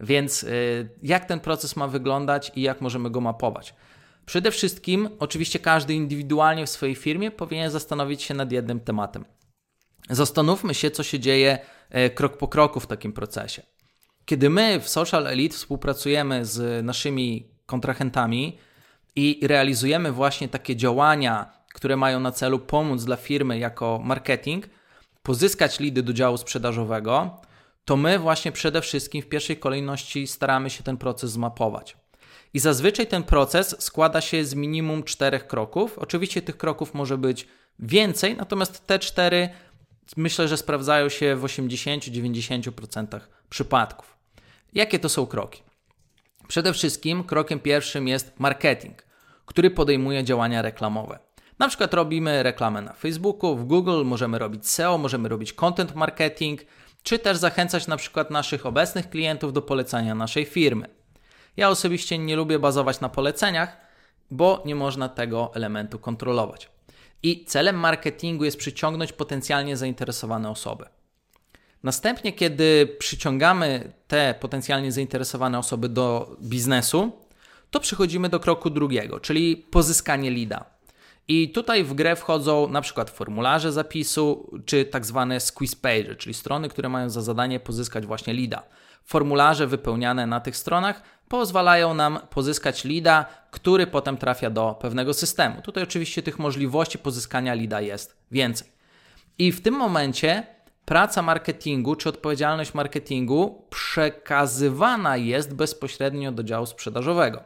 Więc 0.00 0.42
y, 0.42 0.88
jak 1.02 1.24
ten 1.24 1.40
proces 1.40 1.76
ma 1.76 1.88
wyglądać 1.88 2.52
i 2.54 2.62
jak 2.62 2.80
możemy 2.80 3.10
go 3.10 3.20
mapować? 3.20 3.74
Przede 4.26 4.50
wszystkim, 4.50 5.08
oczywiście, 5.18 5.58
każdy 5.58 5.94
indywidualnie 5.94 6.66
w 6.66 6.70
swojej 6.70 6.94
firmie 6.94 7.30
powinien 7.30 7.70
zastanowić 7.70 8.22
się 8.22 8.34
nad 8.34 8.52
jednym 8.52 8.80
tematem. 8.80 9.24
Zastanówmy 10.10 10.74
się, 10.74 10.90
co 10.90 11.02
się 11.02 11.20
dzieje 11.20 11.58
e, 11.90 12.10
krok 12.10 12.36
po 12.36 12.48
kroku 12.48 12.80
w 12.80 12.86
takim 12.86 13.12
procesie. 13.12 13.62
Kiedy 14.28 14.50
my 14.50 14.80
w 14.80 14.88
Social 14.88 15.26
Elite 15.26 15.56
współpracujemy 15.56 16.44
z 16.44 16.84
naszymi 16.84 17.46
kontrahentami 17.66 18.58
i 19.16 19.40
realizujemy 19.42 20.12
właśnie 20.12 20.48
takie 20.48 20.76
działania, 20.76 21.52
które 21.74 21.96
mają 21.96 22.20
na 22.20 22.32
celu 22.32 22.58
pomóc 22.58 23.04
dla 23.04 23.16
firmy 23.16 23.58
jako 23.58 24.00
marketing, 24.04 24.68
pozyskać 25.22 25.80
lidy 25.80 26.02
do 26.02 26.12
działu 26.12 26.36
sprzedażowego, 26.36 27.40
to 27.84 27.96
my 27.96 28.18
właśnie 28.18 28.52
przede 28.52 28.80
wszystkim 28.80 29.22
w 29.22 29.28
pierwszej 29.28 29.56
kolejności 29.56 30.26
staramy 30.26 30.70
się 30.70 30.82
ten 30.82 30.96
proces 30.96 31.30
zmapować. 31.30 31.96
I 32.54 32.58
zazwyczaj 32.58 33.06
ten 33.06 33.22
proces 33.22 33.76
składa 33.78 34.20
się 34.20 34.44
z 34.44 34.54
minimum 34.54 35.02
czterech 35.02 35.46
kroków. 35.46 35.98
Oczywiście 35.98 36.42
tych 36.42 36.56
kroków 36.56 36.94
może 36.94 37.18
być 37.18 37.48
więcej, 37.78 38.36
natomiast 38.36 38.86
te 38.86 38.98
cztery 38.98 39.48
myślę, 40.16 40.48
że 40.48 40.56
sprawdzają 40.56 41.08
się 41.08 41.36
w 41.36 41.42
80-90% 41.42 43.20
przypadków. 43.50 44.17
Jakie 44.72 44.98
to 44.98 45.08
są 45.08 45.26
kroki? 45.26 45.62
Przede 46.48 46.72
wszystkim 46.72 47.24
krokiem 47.24 47.60
pierwszym 47.60 48.08
jest 48.08 48.40
marketing, 48.40 49.02
który 49.46 49.70
podejmuje 49.70 50.24
działania 50.24 50.62
reklamowe. 50.62 51.18
Na 51.58 51.68
przykład 51.68 51.94
robimy 51.94 52.42
reklamę 52.42 52.82
na 52.82 52.92
Facebooku, 52.92 53.56
w 53.56 53.64
Google, 53.64 54.04
możemy 54.04 54.38
robić 54.38 54.68
SEO, 54.68 54.98
możemy 54.98 55.28
robić 55.28 55.52
content 55.52 55.94
marketing, 55.94 56.60
czy 57.02 57.18
też 57.18 57.36
zachęcać 57.36 57.86
na 57.86 57.96
przykład 57.96 58.30
naszych 58.30 58.66
obecnych 58.66 59.10
klientów 59.10 59.52
do 59.52 59.62
polecania 59.62 60.14
naszej 60.14 60.44
firmy. 60.44 60.88
Ja 61.56 61.68
osobiście 61.68 62.18
nie 62.18 62.36
lubię 62.36 62.58
bazować 62.58 63.00
na 63.00 63.08
poleceniach, 63.08 63.76
bo 64.30 64.62
nie 64.66 64.74
można 64.74 65.08
tego 65.08 65.50
elementu 65.54 65.98
kontrolować. 65.98 66.70
I 67.22 67.44
celem 67.44 67.76
marketingu 67.76 68.44
jest 68.44 68.56
przyciągnąć 68.56 69.12
potencjalnie 69.12 69.76
zainteresowane 69.76 70.50
osoby. 70.50 70.84
Następnie, 71.82 72.32
kiedy 72.32 72.96
przyciągamy 72.98 73.92
te 74.08 74.34
potencjalnie 74.40 74.92
zainteresowane 74.92 75.58
osoby 75.58 75.88
do 75.88 76.36
biznesu, 76.42 77.12
to 77.70 77.80
przechodzimy 77.80 78.28
do 78.28 78.40
kroku 78.40 78.70
drugiego, 78.70 79.20
czyli 79.20 79.56
pozyskanie 79.56 80.30
lida. 80.30 80.64
I 81.28 81.50
tutaj 81.50 81.84
w 81.84 81.94
grę 81.94 82.16
wchodzą 82.16 82.68
na 82.68 82.80
przykład 82.80 83.10
formularze 83.10 83.72
zapisu, 83.72 84.50
czy 84.66 84.84
tak 84.84 85.06
zwane 85.06 85.40
squeeze 85.40 85.76
page, 85.76 86.16
czyli 86.16 86.34
strony, 86.34 86.68
które 86.68 86.88
mają 86.88 87.10
za 87.10 87.22
zadanie 87.22 87.60
pozyskać 87.60 88.06
właśnie 88.06 88.34
lida. 88.34 88.62
Formularze 89.04 89.66
wypełniane 89.66 90.26
na 90.26 90.40
tych 90.40 90.56
stronach 90.56 91.02
pozwalają 91.28 91.94
nam 91.94 92.18
pozyskać 92.30 92.84
lida, 92.84 93.24
który 93.50 93.86
potem 93.86 94.16
trafia 94.16 94.50
do 94.50 94.78
pewnego 94.80 95.14
systemu. 95.14 95.62
Tutaj 95.62 95.82
oczywiście 95.82 96.22
tych 96.22 96.38
możliwości 96.38 96.98
pozyskania 96.98 97.54
lida 97.54 97.80
jest 97.80 98.16
więcej. 98.30 98.68
I 99.38 99.52
w 99.52 99.60
tym 99.60 99.74
momencie 99.74 100.46
praca 100.88 101.22
marketingu 101.22 101.96
czy 101.96 102.08
odpowiedzialność 102.08 102.74
marketingu 102.74 103.66
przekazywana 103.70 105.16
jest 105.16 105.54
bezpośrednio 105.54 106.32
do 106.32 106.42
działu 106.42 106.66
sprzedażowego, 106.66 107.44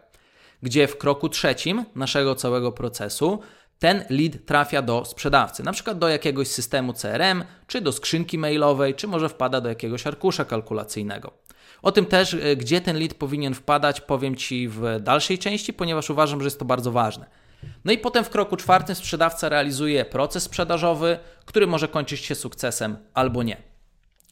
gdzie 0.63 0.89
w 0.89 0.99
kroku 0.99 1.29
trzecim 1.29 1.85
naszego 1.95 2.35
całego 2.35 2.73
procesu 2.73 3.41
ten 3.79 4.05
lead 4.11 4.45
trafia 4.47 4.83
do 4.83 5.05
sprzedawcy, 5.05 5.63
na 5.63 5.73
przykład 5.73 5.99
do 5.99 6.09
jakiegoś 6.09 6.49
systemu 6.49 6.93
CRM, 6.93 7.45
czy 7.67 7.81
do 7.81 7.93
skrzynki 7.93 8.39
mailowej, 8.39 8.95
czy 8.95 9.09
może 9.09 9.29
wpada 9.29 9.61
do 9.61 9.69
jakiegoś 9.69 10.07
arkusza 10.07 10.45
kalkulacyjnego. 10.45 11.33
O 11.83 11.93
tym 11.93 12.07
też, 12.07 12.35
e, 12.35 12.57
gdzie 12.57 12.81
ten 12.81 12.99
lead 12.99 13.15
powinien 13.15 13.55
wpadać, 13.55 14.01
powiem 14.01 14.37
Ci 14.37 14.69
w 14.69 14.83
dalszej 15.01 15.39
części, 15.39 15.73
ponieważ 15.73 16.11
uważam, 16.11 16.41
że 16.41 16.47
jest 16.47 16.59
to 16.59 16.65
bardzo 16.65 16.93
ważne. 16.93 17.42
No 17.85 17.93
i 17.93 17.99
potem 17.99 18.25
w 18.25 18.31
kroku 18.31 18.57
czwartym 18.57 18.95
sprzedawca 18.95 19.49
realizuje 19.49 20.05
proces 20.05 20.43
sprzedażowy, 20.43 21.19
który 21.45 21.67
może 21.67 21.89
kończyć 21.89 22.21
się 22.21 22.35
sukcesem 22.35 22.97
albo 23.15 23.43
nie. 23.43 23.57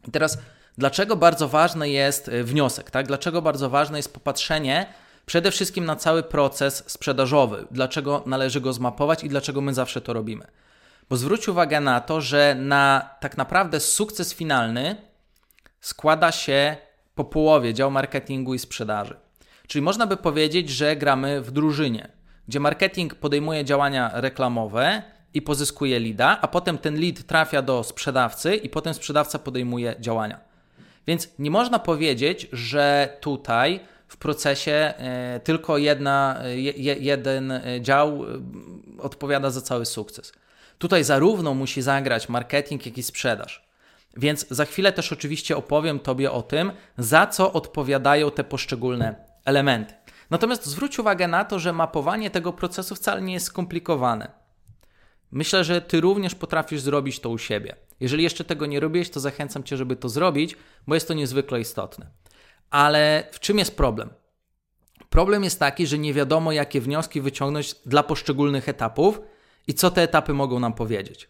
I 0.08 0.10
teraz, 0.10 0.38
dlaczego 0.78 1.16
bardzo 1.16 1.48
ważny 1.48 1.90
jest 1.90 2.28
e, 2.28 2.44
wniosek? 2.44 2.90
Tak? 2.90 3.06
Dlaczego 3.06 3.42
bardzo 3.42 3.70
ważne 3.70 3.98
jest 3.98 4.14
popatrzenie 4.14 4.86
przede 5.26 5.50
wszystkim 5.50 5.84
na 5.84 5.96
cały 5.96 6.22
proces 6.22 6.84
sprzedażowy? 6.86 7.66
Dlaczego 7.70 8.22
należy 8.26 8.60
go 8.60 8.72
zmapować 8.72 9.24
i 9.24 9.28
dlaczego 9.28 9.60
my 9.60 9.74
zawsze 9.74 10.00
to 10.00 10.12
robimy? 10.12 10.46
Bo 11.10 11.16
zwróć 11.16 11.48
uwagę 11.48 11.80
na 11.80 12.00
to, 12.00 12.20
że 12.20 12.56
na 12.58 13.10
tak 13.20 13.36
naprawdę 13.36 13.80
sukces 13.80 14.34
finalny 14.34 14.96
składa 15.80 16.32
się 16.32 16.76
po 17.14 17.24
połowie 17.24 17.74
dział 17.74 17.90
marketingu 17.90 18.54
i 18.54 18.58
sprzedaży. 18.58 19.16
Czyli 19.66 19.82
można 19.82 20.06
by 20.06 20.16
powiedzieć, 20.16 20.70
że 20.70 20.96
gramy 20.96 21.40
w 21.40 21.50
drużynie, 21.50 22.08
gdzie 22.48 22.60
marketing 22.60 23.14
podejmuje 23.14 23.64
działania 23.64 24.10
reklamowe 24.14 25.02
i 25.34 25.42
pozyskuje 25.42 26.00
lida, 26.00 26.38
a 26.40 26.48
potem 26.48 26.78
ten 26.78 27.00
lead 27.00 27.26
trafia 27.26 27.62
do 27.62 27.84
sprzedawcy 27.84 28.56
i 28.56 28.68
potem 28.68 28.94
sprzedawca 28.94 29.38
podejmuje 29.38 29.94
działania. 30.00 30.40
Więc 31.06 31.28
nie 31.38 31.50
można 31.50 31.78
powiedzieć, 31.78 32.48
że 32.52 33.16
tutaj 33.20 33.80
w 34.08 34.16
procesie 34.16 34.72
e, 34.72 35.40
tylko 35.44 35.78
jedna, 35.78 36.40
e, 36.44 36.56
jeden 37.00 37.52
e, 37.52 37.62
dział 37.80 38.24
odpowiada 38.98 39.50
za 39.50 39.60
cały 39.60 39.86
sukces. 39.86 40.32
Tutaj 40.78 41.04
zarówno 41.04 41.54
musi 41.54 41.82
zagrać 41.82 42.28
marketing, 42.28 42.86
jak 42.86 42.98
i 42.98 43.02
sprzedaż. 43.02 43.70
Więc 44.16 44.48
za 44.48 44.64
chwilę 44.64 44.92
też 44.92 45.12
oczywiście 45.12 45.56
opowiem 45.56 45.98
Tobie 45.98 46.32
o 46.32 46.42
tym, 46.42 46.72
za 46.98 47.26
co 47.26 47.52
odpowiadają 47.52 48.30
te 48.30 48.44
poszczególne 48.44 49.14
elementy. 49.44 49.94
Natomiast 50.30 50.66
zwróć 50.66 50.98
uwagę 50.98 51.28
na 51.28 51.44
to, 51.44 51.58
że 51.58 51.72
mapowanie 51.72 52.30
tego 52.30 52.52
procesu 52.52 52.94
wcale 52.94 53.22
nie 53.22 53.32
jest 53.32 53.46
skomplikowane. 53.46 54.30
Myślę, 55.32 55.64
że 55.64 55.80
ty 55.80 56.00
również 56.00 56.34
potrafisz 56.34 56.80
zrobić 56.80 57.20
to 57.20 57.30
u 57.30 57.38
siebie. 57.38 57.76
Jeżeli 58.00 58.22
jeszcze 58.22 58.44
tego 58.44 58.66
nie 58.66 58.80
robiłeś, 58.80 59.10
to 59.10 59.20
zachęcam 59.20 59.64
cię, 59.64 59.76
żeby 59.76 59.96
to 59.96 60.08
zrobić, 60.08 60.56
bo 60.86 60.94
jest 60.94 61.08
to 61.08 61.14
niezwykle 61.14 61.60
istotne. 61.60 62.06
Ale 62.70 63.28
w 63.32 63.40
czym 63.40 63.58
jest 63.58 63.76
problem? 63.76 64.10
Problem 65.10 65.44
jest 65.44 65.58
taki, 65.58 65.86
że 65.86 65.98
nie 65.98 66.14
wiadomo, 66.14 66.52
jakie 66.52 66.80
wnioski 66.80 67.20
wyciągnąć 67.20 67.74
dla 67.86 68.02
poszczególnych 68.02 68.68
etapów 68.68 69.20
i 69.66 69.74
co 69.74 69.90
te 69.90 70.02
etapy 70.02 70.32
mogą 70.32 70.60
nam 70.60 70.72
powiedzieć. 70.72 71.28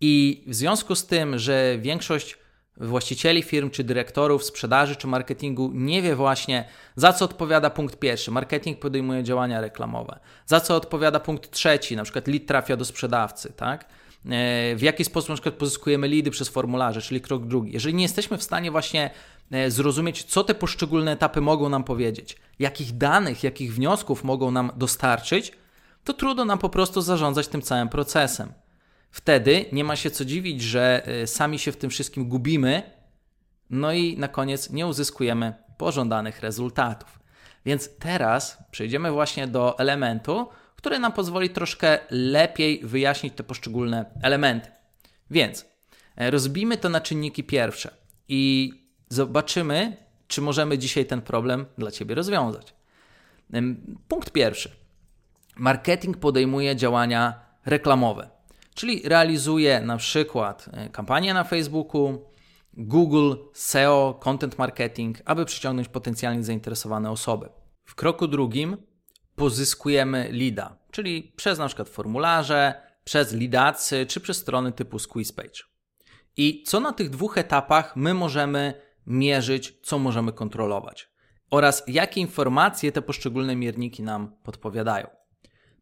I 0.00 0.44
w 0.46 0.54
związku 0.54 0.94
z 0.94 1.06
tym, 1.06 1.38
że 1.38 1.78
większość 1.78 2.38
właścicieli 2.80 3.42
firm, 3.42 3.70
czy 3.70 3.84
dyrektorów 3.84 4.44
sprzedaży, 4.44 4.96
czy 4.96 5.06
marketingu 5.06 5.70
nie 5.74 6.02
wie 6.02 6.16
właśnie, 6.16 6.64
za 6.96 7.12
co 7.12 7.24
odpowiada 7.24 7.70
punkt 7.70 7.96
pierwszy. 7.96 8.30
Marketing 8.30 8.78
podejmuje 8.78 9.24
działania 9.24 9.60
reklamowe. 9.60 10.18
Za 10.46 10.60
co 10.60 10.76
odpowiada 10.76 11.20
punkt 11.20 11.50
trzeci, 11.50 11.96
na 11.96 12.02
przykład 12.02 12.28
lead 12.28 12.46
trafia 12.46 12.76
do 12.76 12.84
sprzedawcy, 12.84 13.52
tak? 13.56 13.84
E, 13.84 14.76
w 14.76 14.82
jaki 14.82 15.04
sposób 15.04 15.28
na 15.28 15.34
przykład 15.34 15.54
pozyskujemy 15.54 16.08
lidy 16.08 16.30
przez 16.30 16.48
formularze, 16.48 17.02
czyli 17.02 17.20
krok 17.20 17.46
drugi. 17.46 17.72
Jeżeli 17.72 17.94
nie 17.94 18.02
jesteśmy 18.02 18.38
w 18.38 18.42
stanie 18.42 18.70
właśnie 18.70 19.10
e, 19.50 19.70
zrozumieć, 19.70 20.24
co 20.24 20.44
te 20.44 20.54
poszczególne 20.54 21.12
etapy 21.12 21.40
mogą 21.40 21.68
nam 21.68 21.84
powiedzieć, 21.84 22.36
jakich 22.58 22.96
danych, 22.96 23.44
jakich 23.44 23.74
wniosków 23.74 24.24
mogą 24.24 24.50
nam 24.50 24.72
dostarczyć, 24.76 25.52
to 26.04 26.12
trudno 26.12 26.44
nam 26.44 26.58
po 26.58 26.68
prostu 26.68 27.00
zarządzać 27.00 27.48
tym 27.48 27.62
całym 27.62 27.88
procesem. 27.88 28.52
Wtedy 29.10 29.64
nie 29.72 29.84
ma 29.84 29.96
się 29.96 30.10
co 30.10 30.24
dziwić, 30.24 30.62
że 30.62 31.06
e, 31.06 31.26
sami 31.26 31.58
się 31.58 31.72
w 31.72 31.76
tym 31.76 31.90
wszystkim 31.90 32.28
gubimy, 32.28 32.82
no 33.70 33.92
i 33.92 34.18
na 34.18 34.28
koniec 34.28 34.70
nie 34.70 34.86
uzyskujemy 34.86 35.54
pożądanych 35.76 36.40
rezultatów. 36.40 37.20
Więc 37.64 37.96
teraz 37.98 38.58
przejdziemy 38.70 39.12
właśnie 39.12 39.46
do 39.46 39.78
elementu, 39.78 40.48
który 40.76 40.98
nam 40.98 41.12
pozwoli 41.12 41.50
troszkę 41.50 41.98
lepiej 42.10 42.80
wyjaśnić 42.84 43.34
te 43.34 43.42
poszczególne 43.42 44.04
elementy. 44.22 44.70
Więc 45.30 45.66
e, 46.16 46.30
rozbijmy 46.30 46.76
to 46.76 46.88
na 46.88 47.00
czynniki 47.00 47.44
pierwsze 47.44 47.90
i 48.28 48.72
zobaczymy, 49.08 49.96
czy 50.28 50.40
możemy 50.40 50.78
dzisiaj 50.78 51.06
ten 51.06 51.22
problem 51.22 51.66
dla 51.78 51.90
Ciebie 51.90 52.14
rozwiązać. 52.14 52.74
Punkt 54.08 54.30
pierwszy. 54.30 54.70
Marketing 55.56 56.16
podejmuje 56.16 56.76
działania 56.76 57.40
reklamowe, 57.66 58.30
czyli 58.80 59.02
realizuje 59.08 59.80
na 59.80 59.96
przykład 59.96 60.68
e, 60.72 60.88
kampanię 60.88 61.34
na 61.34 61.44
Facebooku, 61.44 62.18
Google, 62.72 63.34
SEO, 63.52 64.18
content 64.20 64.58
marketing, 64.58 65.18
aby 65.24 65.44
przyciągnąć 65.44 65.88
potencjalnie 65.88 66.44
zainteresowane 66.44 67.10
osoby. 67.10 67.48
W 67.84 67.94
kroku 67.94 68.28
drugim 68.28 68.76
pozyskujemy 69.36 70.30
leada, 70.32 70.78
czyli 70.90 71.32
przez 71.36 71.58
na 71.58 71.66
przykład 71.66 71.88
formularze, 71.88 72.74
przez 73.04 73.32
lidacy 73.32 74.06
czy 74.06 74.20
przez 74.20 74.36
strony 74.36 74.72
typu 74.72 74.98
squeeze 74.98 75.32
page. 75.32 75.60
I 76.36 76.62
co 76.66 76.80
na 76.80 76.92
tych 76.92 77.10
dwóch 77.10 77.38
etapach 77.38 77.96
my 77.96 78.14
możemy 78.14 78.74
mierzyć, 79.06 79.78
co 79.82 79.98
możemy 79.98 80.32
kontrolować 80.32 81.10
oraz 81.50 81.82
jakie 81.86 82.20
informacje 82.20 82.92
te 82.92 83.02
poszczególne 83.02 83.56
mierniki 83.56 84.02
nam 84.02 84.36
podpowiadają. 84.42 85.06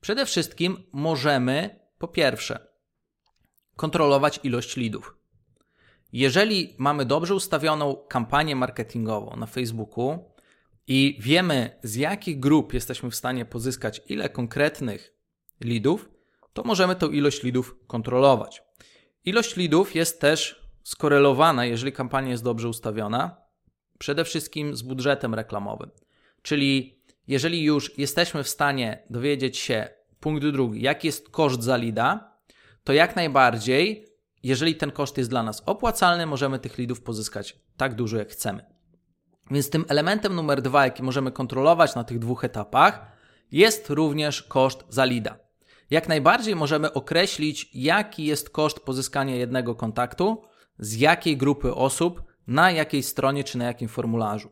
Przede 0.01 0.27
wszystkim 0.27 0.77
możemy, 0.93 1.81
po 1.99 2.09
pierwsze, 2.09 2.68
kontrolować 3.79 4.41
ilość 4.43 4.77
leadów. 4.77 5.17
Jeżeli 6.13 6.75
mamy 6.79 7.05
dobrze 7.05 7.35
ustawioną 7.35 7.97
kampanię 8.09 8.57
marketingową 8.57 9.37
na 9.37 9.47
Facebooku, 9.47 10.19
i 10.87 11.19
wiemy, 11.21 11.79
z 11.83 11.95
jakich 11.95 12.41
grup 12.41 12.75
jesteśmy 12.75 13.11
w 13.11 13.15
stanie 13.15 13.45
pozyskać 13.45 14.03
ile 14.09 14.29
konkretnych 14.29 15.15
leadów, 15.61 16.09
to 16.53 16.63
możemy 16.65 16.97
tą 16.97 17.11
ilość 17.11 17.43
leadów 17.43 17.77
kontrolować. 17.87 18.63
Ilość 19.25 19.57
leadów 19.57 19.95
jest 19.95 20.21
też 20.21 20.69
skorelowana, 20.83 21.65
jeżeli 21.65 21.93
kampania 21.93 22.31
jest 22.31 22.45
dobrze 22.45 22.69
ustawiona, 22.69 23.37
przede 23.99 24.25
wszystkim 24.25 24.77
z 24.77 24.83
budżetem 24.83 25.35
reklamowym. 25.35 25.91
Czyli 26.43 27.03
jeżeli 27.27 27.65
już 27.65 27.99
jesteśmy 27.99 28.43
w 28.45 28.49
stanie 28.49 29.03
dowiedzieć 29.11 29.59
się, 29.59 29.89
punkt 30.21 30.47
drugi, 30.47 30.83
jaki 30.83 31.07
jest 31.07 31.31
koszt 31.31 31.63
za 31.63 31.77
lida, 31.77 32.38
to 32.89 32.93
jak 32.93 33.17
najbardziej, 33.17 34.07
jeżeli 34.43 34.75
ten 34.75 34.91
koszt 34.91 35.19
jest 35.19 35.31
dla 35.31 35.43
nas 35.43 35.63
opłacalny, 35.67 36.27
możemy 36.27 36.59
tych 36.59 36.79
leadów 36.79 37.01
pozyskać 37.01 37.57
tak 37.77 37.95
dużo, 37.95 38.17
jak 38.17 38.31
chcemy. 38.31 38.65
Więc 39.51 39.71
tym 39.71 39.85
elementem 39.89 40.35
numer 40.35 40.63
dwa, 40.63 40.85
jaki 40.85 41.03
możemy 41.03 41.33
kontrolować 41.33 41.95
na 41.95 42.05
tych 42.05 42.19
dwóch 42.19 42.45
etapach, 42.45 43.13
jest 43.53 43.91
również 43.91 44.43
koszt 44.43 44.85
za 44.89 45.05
lida. 45.05 45.39
Jak 45.91 46.09
najbardziej 46.09 46.57
możemy 46.57 46.93
określić, 46.93 47.71
jaki 47.75 48.25
jest 48.25 48.51
koszt 48.51 48.81
pozyskania 48.81 49.37
jednego 49.37 49.75
kontaktu, 49.75 50.43
z 50.79 50.97
jakiej 50.97 51.37
grupy 51.37 51.75
osób, 51.75 52.23
na 52.47 52.71
jakiej 52.71 53.03
stronie 53.03 53.45
czy 53.45 53.59
na 53.59 53.65
jakim 53.65 53.89
formularzu. 53.89 54.51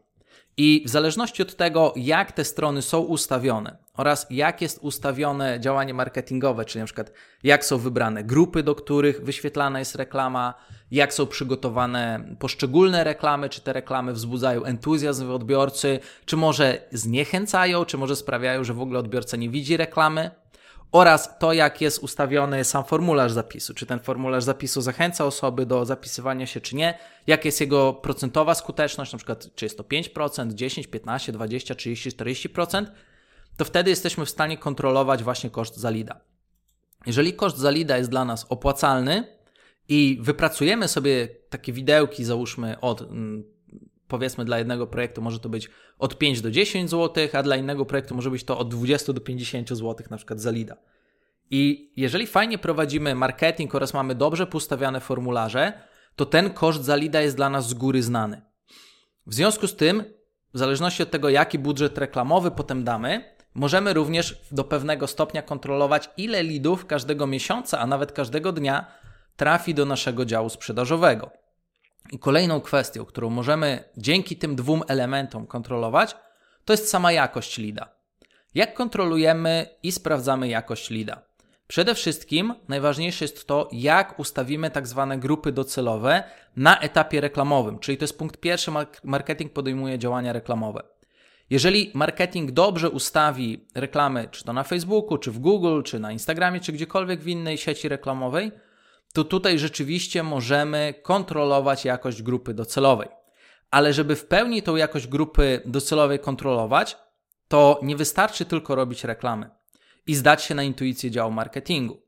I 0.56 0.82
w 0.86 0.88
zależności 0.88 1.42
od 1.42 1.56
tego, 1.56 1.92
jak 1.96 2.32
te 2.32 2.44
strony 2.44 2.82
są 2.82 2.98
ustawione 2.98 3.85
oraz 3.96 4.26
jak 4.30 4.62
jest 4.62 4.78
ustawione 4.82 5.60
działanie 5.60 5.94
marketingowe, 5.94 6.64
czyli 6.64 6.80
na 6.80 6.86
przykład 6.86 7.12
jak 7.42 7.64
są 7.64 7.78
wybrane 7.78 8.24
grupy, 8.24 8.62
do 8.62 8.74
których 8.74 9.24
wyświetlana 9.24 9.78
jest 9.78 9.94
reklama, 9.94 10.54
jak 10.90 11.14
są 11.14 11.26
przygotowane 11.26 12.24
poszczególne 12.38 13.04
reklamy, 13.04 13.48
czy 13.48 13.60
te 13.60 13.72
reklamy 13.72 14.12
wzbudzają 14.12 14.64
entuzjazm 14.64 15.26
w 15.26 15.30
odbiorcy, 15.30 16.00
czy 16.24 16.36
może 16.36 16.82
zniechęcają, 16.92 17.84
czy 17.84 17.98
może 17.98 18.16
sprawiają, 18.16 18.64
że 18.64 18.74
w 18.74 18.80
ogóle 18.80 18.98
odbiorca 18.98 19.36
nie 19.36 19.50
widzi 19.50 19.76
reklamy, 19.76 20.30
oraz 20.92 21.38
to, 21.38 21.52
jak 21.52 21.80
jest 21.80 21.98
ustawiony 21.98 22.64
sam 22.64 22.84
formularz 22.84 23.32
zapisu. 23.32 23.74
Czy 23.74 23.86
ten 23.86 24.00
formularz 24.00 24.44
zapisu 24.44 24.80
zachęca 24.80 25.24
osoby 25.24 25.66
do 25.66 25.84
zapisywania 25.84 26.46
się, 26.46 26.60
czy 26.60 26.76
nie? 26.76 26.98
Jak 27.26 27.44
jest 27.44 27.60
jego 27.60 27.92
procentowa 27.92 28.54
skuteczność, 28.54 29.12
na 29.12 29.18
przykład 29.18 29.48
czy 29.54 29.64
jest 29.64 29.76
to 29.76 29.84
5%, 29.84 30.52
10, 30.52 30.86
15, 30.86 31.32
20, 31.32 31.74
30, 31.74 32.10
40%, 32.10 32.86
to 33.56 33.64
wtedy 33.64 33.90
jesteśmy 33.90 34.24
w 34.24 34.30
stanie 34.30 34.58
kontrolować 34.58 35.22
właśnie 35.22 35.50
koszt 35.50 35.76
za 35.76 35.90
lida. 35.90 36.20
Jeżeli 37.06 37.32
koszt 37.34 37.58
za 37.58 37.70
lida 37.70 37.98
jest 37.98 38.10
dla 38.10 38.24
nas 38.24 38.46
opłacalny 38.48 39.38
i 39.88 40.18
wypracujemy 40.20 40.88
sobie 40.88 41.28
takie 41.48 41.72
widełki, 41.72 42.24
załóżmy 42.24 42.80
od 42.80 43.02
mm, 43.02 43.44
powiedzmy 44.08 44.44
dla 44.44 44.58
jednego 44.58 44.86
projektu 44.86 45.22
może 45.22 45.40
to 45.40 45.48
być 45.48 45.70
od 45.98 46.18
5 46.18 46.40
do 46.40 46.50
10 46.50 46.90
zł, 46.90 47.28
a 47.32 47.42
dla 47.42 47.56
innego 47.56 47.84
projektu 47.84 48.14
może 48.14 48.30
być 48.30 48.44
to 48.44 48.58
od 48.58 48.68
20 48.68 49.12
do 49.12 49.20
50 49.20 49.68
zł 49.68 50.06
na 50.10 50.16
przykład 50.16 50.40
za 50.40 50.50
lida. 50.50 50.76
I 51.50 51.92
jeżeli 51.96 52.26
fajnie 52.26 52.58
prowadzimy 52.58 53.14
marketing 53.14 53.74
oraz 53.74 53.94
mamy 53.94 54.14
dobrze 54.14 54.46
postawione 54.46 55.00
formularze, 55.00 55.72
to 56.16 56.26
ten 56.26 56.50
koszt 56.50 56.84
za 56.84 56.96
lida 56.96 57.20
jest 57.20 57.36
dla 57.36 57.50
nas 57.50 57.68
z 57.68 57.74
góry 57.74 58.02
znany. 58.02 58.42
W 59.26 59.34
związku 59.34 59.66
z 59.66 59.76
tym, 59.76 60.04
w 60.54 60.58
zależności 60.58 61.02
od 61.02 61.10
tego, 61.10 61.28
jaki 61.28 61.58
budżet 61.58 61.98
reklamowy 61.98 62.50
potem 62.50 62.84
damy, 62.84 63.35
możemy 63.56 63.92
również 63.92 64.40
do 64.50 64.64
pewnego 64.64 65.06
stopnia 65.06 65.42
kontrolować, 65.42 66.10
ile 66.16 66.42
lidów 66.42 66.86
każdego 66.86 67.26
miesiąca, 67.26 67.78
a 67.78 67.86
nawet 67.86 68.12
każdego 68.12 68.52
dnia 68.52 68.86
trafi 69.36 69.74
do 69.74 69.84
naszego 69.84 70.24
działu 70.24 70.48
sprzedażowego. 70.48 71.30
I 72.12 72.18
kolejną 72.18 72.60
kwestią, 72.60 73.04
którą 73.04 73.30
możemy 73.30 73.84
dzięki 73.96 74.36
tym 74.36 74.56
dwóm 74.56 74.82
elementom 74.88 75.46
kontrolować, 75.46 76.16
to 76.64 76.72
jest 76.72 76.88
sama 76.88 77.12
jakość 77.12 77.58
lida. 77.58 77.88
Jak 78.54 78.74
kontrolujemy 78.74 79.66
i 79.82 79.92
sprawdzamy 79.92 80.48
jakość 80.48 80.90
lida? 80.90 81.22
Przede 81.66 81.94
wszystkim 81.94 82.54
najważniejsze 82.68 83.24
jest 83.24 83.46
to, 83.46 83.68
jak 83.72 84.18
ustawimy 84.18 84.70
tak 84.70 84.86
zwane 84.86 85.18
grupy 85.18 85.52
docelowe 85.52 86.22
na 86.56 86.80
etapie 86.80 87.20
reklamowym, 87.20 87.78
czyli 87.78 87.98
to 87.98 88.04
jest 88.04 88.18
punkt 88.18 88.36
pierwszy, 88.36 88.70
marketing 89.04 89.52
podejmuje 89.52 89.98
działania 89.98 90.32
reklamowe. 90.32 90.95
Jeżeli 91.50 91.90
marketing 91.94 92.50
dobrze 92.50 92.90
ustawi 92.90 93.66
reklamy, 93.74 94.28
czy 94.30 94.44
to 94.44 94.52
na 94.52 94.62
Facebooku, 94.62 95.18
czy 95.18 95.30
w 95.30 95.38
Google, 95.38 95.82
czy 95.82 95.98
na 95.98 96.12
Instagramie, 96.12 96.60
czy 96.60 96.72
gdziekolwiek 96.72 97.20
w 97.20 97.28
innej 97.28 97.58
sieci 97.58 97.88
reklamowej, 97.88 98.52
to 99.12 99.24
tutaj 99.24 99.58
rzeczywiście 99.58 100.22
możemy 100.22 100.94
kontrolować 101.02 101.84
jakość 101.84 102.22
grupy 102.22 102.54
docelowej. 102.54 103.08
Ale 103.70 103.92
żeby 103.92 104.16
w 104.16 104.26
pełni 104.26 104.62
tą 104.62 104.76
jakość 104.76 105.06
grupy 105.06 105.60
docelowej 105.64 106.18
kontrolować, 106.18 106.96
to 107.48 107.80
nie 107.82 107.96
wystarczy 107.96 108.44
tylko 108.44 108.74
robić 108.74 109.04
reklamy 109.04 109.50
i 110.06 110.14
zdać 110.14 110.42
się 110.42 110.54
na 110.54 110.62
intuicję 110.62 111.10
działu 111.10 111.32
marketingu. 111.32 112.02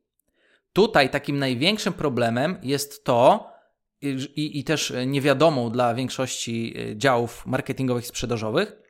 Tutaj 0.72 1.10
takim 1.10 1.38
największym 1.38 1.92
problemem 1.92 2.58
jest 2.62 3.04
to, 3.04 3.50
i, 4.02 4.58
i 4.58 4.64
też 4.64 4.92
niewiadomą 5.06 5.70
dla 5.70 5.94
większości 5.94 6.74
e, 6.78 6.96
działów 6.96 7.46
marketingowych 7.46 8.04
i 8.04 8.08
sprzedażowych, 8.08 8.87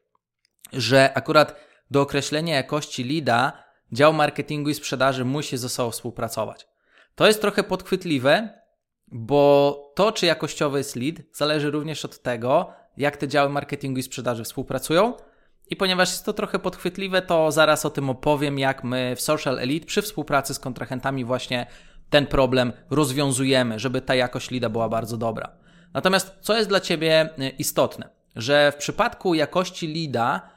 że 0.72 1.14
akurat 1.14 1.56
do 1.90 2.00
określenia 2.00 2.54
jakości 2.54 3.04
lida 3.04 3.52
dział 3.92 4.12
marketingu 4.12 4.70
i 4.70 4.74
sprzedaży 4.74 5.24
musi 5.24 5.56
ze 5.56 5.68
sobą 5.68 5.90
współpracować. 5.90 6.68
To 7.14 7.26
jest 7.26 7.40
trochę 7.40 7.62
podchwytliwe, 7.62 8.48
bo 9.06 9.92
to, 9.94 10.12
czy 10.12 10.26
jakościowy 10.26 10.78
jest 10.78 10.96
lead, 10.96 11.14
zależy 11.32 11.70
również 11.70 12.04
od 12.04 12.22
tego, 12.22 12.72
jak 12.96 13.16
te 13.16 13.28
działy 13.28 13.50
marketingu 13.50 13.98
i 13.98 14.02
sprzedaży 14.02 14.44
współpracują 14.44 15.14
I 15.70 15.76
ponieważ 15.76 16.10
jest 16.10 16.24
to 16.24 16.32
trochę 16.32 16.58
podchwytliwe, 16.58 17.22
to 17.22 17.52
zaraz 17.52 17.86
o 17.86 17.90
tym 17.90 18.10
opowiem, 18.10 18.58
jak 18.58 18.84
my 18.84 19.14
w 19.16 19.20
Social 19.20 19.58
Elite 19.58 19.86
przy 19.86 20.02
współpracy 20.02 20.54
z 20.54 20.58
kontrahentami 20.58 21.24
właśnie 21.24 21.66
ten 22.10 22.26
problem 22.26 22.72
rozwiązujemy, 22.90 23.78
żeby 23.78 24.00
ta 24.00 24.14
jakość 24.14 24.50
lida 24.50 24.68
była 24.68 24.88
bardzo 24.88 25.16
dobra. 25.16 25.52
Natomiast 25.94 26.34
co 26.40 26.56
jest 26.56 26.68
dla 26.68 26.80
Ciebie 26.80 27.28
y, 27.38 27.48
istotne? 27.48 28.08
Że 28.36 28.72
w 28.72 28.76
przypadku 28.76 29.34
jakości 29.34 29.86
lida 29.86 30.50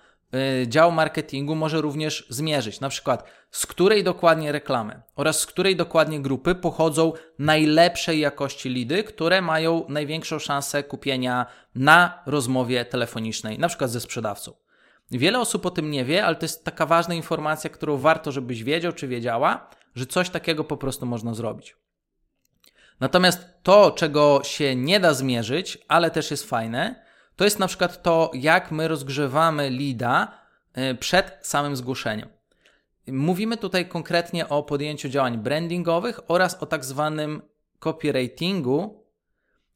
dział 0.67 0.91
marketingu 0.91 1.55
może 1.55 1.81
również 1.81 2.25
zmierzyć, 2.29 2.79
na 2.79 2.89
przykład 2.89 3.23
z 3.51 3.65
której 3.65 4.03
dokładnie 4.03 4.51
reklamy 4.51 5.01
oraz 5.15 5.39
z 5.39 5.45
której 5.45 5.75
dokładnie 5.75 6.21
grupy 6.21 6.55
pochodzą 6.55 7.13
najlepszej 7.39 8.19
jakości 8.19 8.69
lidy, 8.69 9.03
które 9.03 9.41
mają 9.41 9.85
największą 9.89 10.39
szansę 10.39 10.83
kupienia 10.83 11.45
na 11.75 12.23
rozmowie 12.25 12.85
telefonicznej, 12.85 13.59
na 13.59 13.67
przykład 13.67 13.91
ze 13.91 13.99
sprzedawcą. 13.99 14.53
Wiele 15.11 15.39
osób 15.39 15.65
o 15.65 15.71
tym 15.71 15.91
nie 15.91 16.05
wie, 16.05 16.25
ale 16.25 16.35
to 16.35 16.45
jest 16.45 16.65
taka 16.65 16.85
ważna 16.85 17.13
informacja, 17.13 17.69
którą 17.69 17.97
warto, 17.97 18.31
żebyś 18.31 18.63
wiedział 18.63 18.93
czy 18.93 19.07
wiedziała, 19.07 19.69
że 19.95 20.05
coś 20.05 20.29
takiego 20.29 20.63
po 20.63 20.77
prostu 20.77 21.05
można 21.05 21.33
zrobić. 21.33 21.75
Natomiast 22.99 23.47
to, 23.63 23.91
czego 23.91 24.41
się 24.43 24.75
nie 24.75 24.99
da 24.99 25.13
zmierzyć, 25.13 25.77
ale 25.87 26.11
też 26.11 26.31
jest 26.31 26.49
fajne, 26.49 27.00
to 27.35 27.43
jest 27.43 27.59
na 27.59 27.67
przykład 27.67 28.03
to, 28.03 28.31
jak 28.33 28.71
my 28.71 28.87
rozgrzewamy 28.87 29.69
lida 29.69 30.37
y, 30.77 30.95
przed 30.95 31.39
samym 31.41 31.75
zgłoszeniem. 31.75 32.29
Mówimy 33.07 33.57
tutaj 33.57 33.87
konkretnie 33.87 34.49
o 34.49 34.63
podjęciu 34.63 35.09
działań 35.09 35.37
brandingowych 35.37 36.19
oraz 36.27 36.63
o 36.63 36.65
tak 36.65 36.85
zwanym 36.85 37.41
copywritingu, 37.79 39.05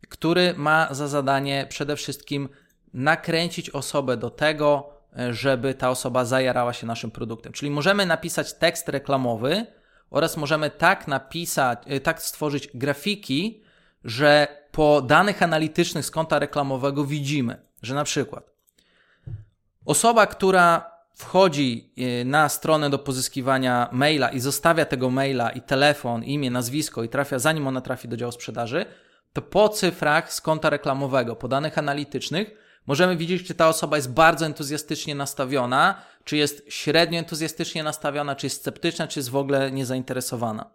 który 0.09 0.53
ma 0.57 0.87
za 0.91 1.07
zadanie 1.07 1.65
przede 1.69 1.95
wszystkim 1.95 2.49
nakręcić 2.93 3.69
osobę 3.69 4.17
do 4.17 4.29
tego, 4.29 4.89
żeby 5.29 5.73
ta 5.73 5.89
osoba 5.89 6.25
zajarała 6.25 6.73
się 6.73 6.87
naszym 6.87 7.11
produktem. 7.11 7.53
Czyli 7.53 7.71
możemy 7.71 8.05
napisać 8.05 8.53
tekst 8.53 8.89
reklamowy 8.89 9.65
oraz 10.09 10.37
możemy 10.37 10.69
tak 10.69 11.07
napisać, 11.07 11.79
y, 11.91 11.99
tak 11.99 12.21
stworzyć 12.21 12.69
grafiki, 12.73 13.63
że 14.03 14.47
po 14.75 15.01
danych 15.01 15.43
analitycznych 15.43 16.05
z 16.05 16.11
konta 16.11 16.39
reklamowego 16.39 17.05
widzimy, 17.05 17.57
że 17.81 17.95
na 17.95 18.03
przykład 18.03 18.51
osoba, 19.85 20.27
która 20.27 20.91
wchodzi 21.13 21.93
y, 22.21 22.25
na 22.25 22.49
stronę 22.49 22.89
do 22.89 22.99
pozyskiwania 22.99 23.89
maila 23.91 24.29
i 24.29 24.39
zostawia 24.39 24.85
tego 24.85 25.09
maila 25.09 25.49
i 25.49 25.61
telefon, 25.61 26.23
imię, 26.23 26.51
nazwisko 26.51 27.03
i 27.03 27.09
trafia, 27.09 27.39
zanim 27.39 27.67
ona 27.67 27.81
trafi 27.81 28.07
do 28.07 28.17
działu 28.17 28.31
sprzedaży, 28.31 28.85
to 29.33 29.41
po 29.41 29.69
cyfrach 29.69 30.33
z 30.33 30.41
konta 30.41 30.69
reklamowego, 30.69 31.35
po 31.35 31.47
danych 31.47 31.77
analitycznych, 31.77 32.51
możemy 32.88 33.17
widzieć, 33.17 33.47
czy 33.47 33.55
ta 33.55 33.69
osoba 33.69 33.95
jest 33.95 34.11
bardzo 34.11 34.45
entuzjastycznie 34.45 35.15
nastawiona, 35.15 36.01
czy 36.23 36.38
jest 36.38 36.65
średnio 36.69 37.19
entuzjastycznie 37.19 37.83
nastawiona, 37.83 38.35
czy 38.35 38.45
jest 38.45 38.61
sceptyczna, 38.61 39.07
czy 39.07 39.19
jest 39.19 39.29
w 39.29 39.35
ogóle 39.35 39.71
niezainteresowana. 39.71 40.69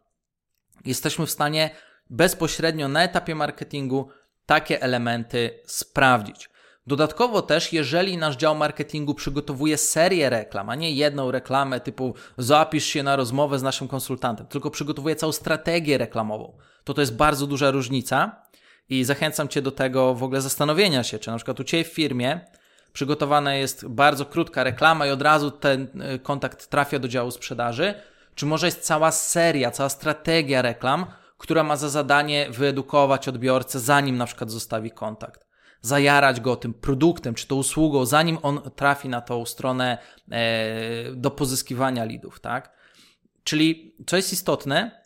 Jesteśmy 0.85 1.27
w 1.27 1.31
stanie 1.31 1.71
bezpośrednio 2.11 2.89
na 2.89 3.03
etapie 3.03 3.35
marketingu 3.35 4.09
takie 4.47 4.83
elementy 4.83 5.61
sprawdzić. 5.67 6.51
Dodatkowo 6.87 7.43
też, 7.43 7.73
jeżeli 7.73 8.19
nasz 8.19 8.37
dział 8.37 8.55
marketingu 8.55 9.15
przygotowuje 9.15 9.77
serię 9.77 10.31
reklam, 10.31 10.71
a 10.71 10.75
nie 10.75 10.93
jedną 10.93 11.31
reklamę 11.31 11.81
typu 11.81 12.15
zapisz 12.39 12.85
się 12.85 13.03
na 13.03 13.17
rozmowę 13.17 13.59
z 13.59 13.63
naszym 13.63 13.89
konsultantem, 13.89 14.47
tylko 14.47 14.71
przygotowuje 14.71 15.17
całą 15.17 15.33
strategię 15.33 15.99
reklamową, 15.99 16.59
to 16.85 16.95
to 16.95 17.01
jest 17.01 17.17
bardzo 17.17 17.47
duża 17.47 17.71
różnica 17.71 18.43
i 18.89 19.05
zachęcam 19.05 19.49
Cię 19.49 19.63
do 19.63 19.71
tego 19.71 20.15
w 20.15 20.23
ogóle 20.23 20.41
zastanowienia 20.41 21.05
się, 21.05 21.19
czy 21.19 21.31
na 21.31 21.37
przykład 21.37 21.61
u 21.61 21.65
Ciebie 21.65 21.85
w 21.85 21.93
firmie 21.93 22.41
przygotowana 22.93 23.55
jest 23.55 23.89
bardzo 23.89 24.27
krótka 24.27 24.65
reklama 24.65 25.07
i 25.07 25.11
od 25.11 25.23
razu 25.23 25.51
ten 25.51 25.89
e, 26.01 26.19
kontakt 26.19 26.67
trafia 26.67 26.99
do 26.99 27.09
działu 27.09 27.31
sprzedaży, 27.31 27.95
czy 28.35 28.47
może 28.47 28.67
jest 28.67 28.81
cała 28.81 29.11
seria, 29.11 29.71
cała 29.71 29.89
strategia 29.89 30.63
reklam, 30.63 31.07
która 31.41 31.63
ma 31.63 31.77
za 31.77 31.89
zadanie 31.89 32.47
wyedukować 32.51 33.29
odbiorcę, 33.29 33.81
zanim 33.81 34.17
na 34.17 34.27
przykład 34.27 34.51
zostawi 34.51 34.91
kontakt 34.91 35.51
zajarać 35.81 36.41
go 36.41 36.57
tym 36.57 36.75
produktem 36.75 37.35
czy 37.35 37.47
tą 37.47 37.57
usługą, 37.57 38.07
zanim 38.07 38.39
on 38.43 38.61
trafi 38.77 39.09
na 39.09 39.21
tą 39.21 39.47
stronę 39.47 39.99
e, 40.31 41.15
do 41.15 41.31
pozyskiwania 41.31 42.05
lidów, 42.05 42.41
tak? 42.41 42.73
Czyli 43.45 43.97
co 44.07 44.17
jest 44.17 44.33
istotne, 44.33 45.03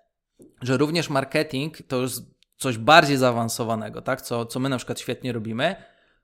że 0.62 0.76
również 0.76 1.10
marketing 1.10 1.78
to 1.88 1.96
już 1.96 2.12
coś 2.56 2.78
bardziej 2.78 3.16
zaawansowanego, 3.16 4.02
tak? 4.02 4.22
Co, 4.22 4.46
co 4.46 4.60
my 4.60 4.68
na 4.68 4.76
przykład 4.76 5.00
świetnie 5.00 5.32
robimy, 5.32 5.76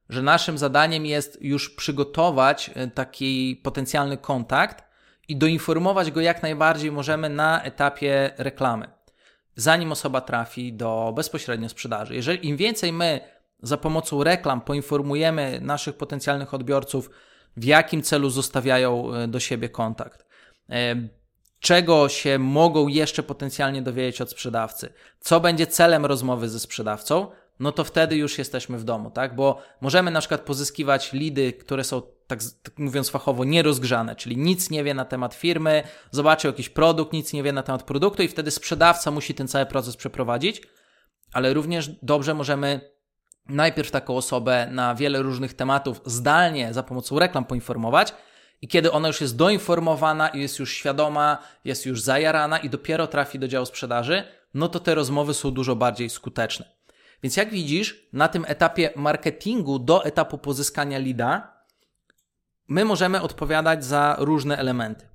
że 0.09 0.23
naszym 0.23 0.59
zadaniem 0.59 1.07
jest 1.07 1.43
już 1.43 1.71
przygotować 1.71 2.71
e, 2.75 2.89
taki 2.89 3.61
potencjalny 3.63 4.17
kontakt 4.17 4.85
i 5.29 5.37
doinformować 5.37 6.11
go 6.11 6.21
jak 6.21 6.43
najbardziej 6.43 6.93
możemy 6.93 7.29
na 7.29 7.63
etapie 7.63 8.31
reklamy, 8.39 8.89
zanim 9.61 9.93
osoba 9.93 10.21
trafi 10.21 10.73
do 10.73 11.13
bezpośrednio 11.17 11.69
sprzedaży. 11.69 12.15
Jeżeli 12.15 12.49
im 12.49 12.57
więcej 12.57 12.93
my 12.93 13.21
za 13.63 13.77
pomocą 13.77 14.25
reklam 14.25 14.61
poinformujemy 14.61 15.61
naszych 15.63 15.97
potencjalnych 15.97 16.55
odbiorców, 16.55 17.11
w 17.57 17.65
jakim 17.65 18.03
celu 18.03 18.31
zostawiają 18.31 19.15
e, 19.15 19.29
do 19.29 19.41
siebie 19.41 19.69
kontakt, 19.69 20.27
e, 20.71 20.97
czego 21.61 22.09
się 22.09 22.39
mogą 22.39 22.89
jeszcze 22.89 23.23
potencjalnie 23.23 23.83
dowiedzieć 23.83 24.21
od 24.21 24.31
sprzedawcy, 24.31 24.93
co 25.21 25.41
będzie 25.41 25.67
celem 25.67 26.07
rozmowy 26.07 26.49
ze 26.49 26.61
sprzedawcą, 26.61 27.27
no 27.61 27.73
to 27.73 27.85
wtedy 27.85 28.17
już 28.17 28.39
jesteśmy 28.39 28.79
w 28.79 28.85
domu, 28.85 29.11
tak? 29.11 29.35
Bo 29.35 29.63
możemy 29.81 30.11
na 30.11 30.21
przykład 30.21 30.41
pozyskiwać 30.41 31.13
lidy, 31.13 31.53
które 31.53 31.85
są, 31.85 32.03
tak, 32.31 32.41
tak 32.63 32.79
mówiąc 32.79 33.11
fachowo, 33.11 33.45
nierozgrzane, 33.45 34.17
czyli 34.17 34.37
nic 34.37 34.71
nie 34.71 34.85
wie 34.85 34.95
na 34.95 35.05
temat 35.05 35.35
firmy, 35.35 35.83
zobaczył 36.11 36.51
jakiś 36.51 36.69
produkt, 36.69 37.13
nic 37.13 37.33
nie 37.33 37.43
wie 37.43 37.53
na 37.53 37.63
temat 37.63 37.83
produktu 37.83 38.23
i 38.23 38.29
wtedy 38.29 38.51
sprzedawca 38.51 39.11
musi 39.11 39.35
ten 39.35 39.49
cały 39.49 39.67
proces 39.67 39.97
przeprowadzić, 39.97 40.63
ale 41.33 41.55
również 41.55 41.91
dobrze 42.03 42.35
możemy 42.35 42.81
najpierw 43.49 43.91
taką 43.91 44.17
osobę 44.17 44.69
na 44.71 44.95
wiele 44.95 45.23
różnych 45.23 45.55
tematów 45.55 46.01
zdalnie 46.07 46.75
za 46.75 46.83
pomocą 46.83 47.19
reklam 47.19 47.45
poinformować, 47.45 48.15
i 48.63 48.69
kiedy 48.69 48.93
ona 48.93 49.09
już 49.09 49.21
jest 49.21 49.37
doinformowana 49.37 50.29
i 50.29 50.41
jest 50.41 50.59
już 50.59 50.75
świadoma, 50.75 51.39
jest 51.65 51.87
już 51.87 52.03
zajarana 52.03 52.59
i 52.59 52.71
dopiero 52.71 53.07
trafi 53.07 53.39
do 53.39 53.49
działu 53.49 53.67
sprzedaży, 53.67 54.23
no 54.55 54.69
to 54.69 54.81
te 54.81 54.95
rozmowy 54.95 55.35
są 55.35 55.51
dużo 55.51 55.77
bardziej 55.77 56.11
skuteczne. 56.11 56.67
Więc 57.23 57.37
jak 57.37 57.51
widzisz, 57.51 58.09
na 58.13 58.29
tym 58.29 58.45
etapie 58.49 58.91
marketingu 58.97 59.79
do 59.79 60.05
etapu 60.05 60.39
pozyskania 60.39 60.99
lida, 60.99 61.60
my 62.71 62.85
możemy 62.85 63.23
odpowiadać 63.23 63.85
za 63.85 64.17
różne 64.19 64.59
elementy. 64.59 65.07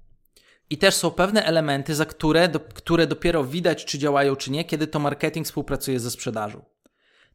I 0.70 0.78
też 0.78 0.96
są 0.96 1.12
pewne 1.12 1.46
elementy, 1.46 1.96
za 1.96 2.06
które, 2.06 2.48
do, 2.48 2.60
które 2.60 3.08
dopiero 3.08 3.44
widać, 3.44 3.86
czy 3.86 4.00
działają, 4.00 4.36
czy 4.36 4.52
nie, 4.52 4.65
kiedy 4.65 4.88
to 4.88 5.00
marketing 5.00 5.46
współpracuje 5.46 6.00
ze 6.00 6.12
sprzedażą. 6.12 6.65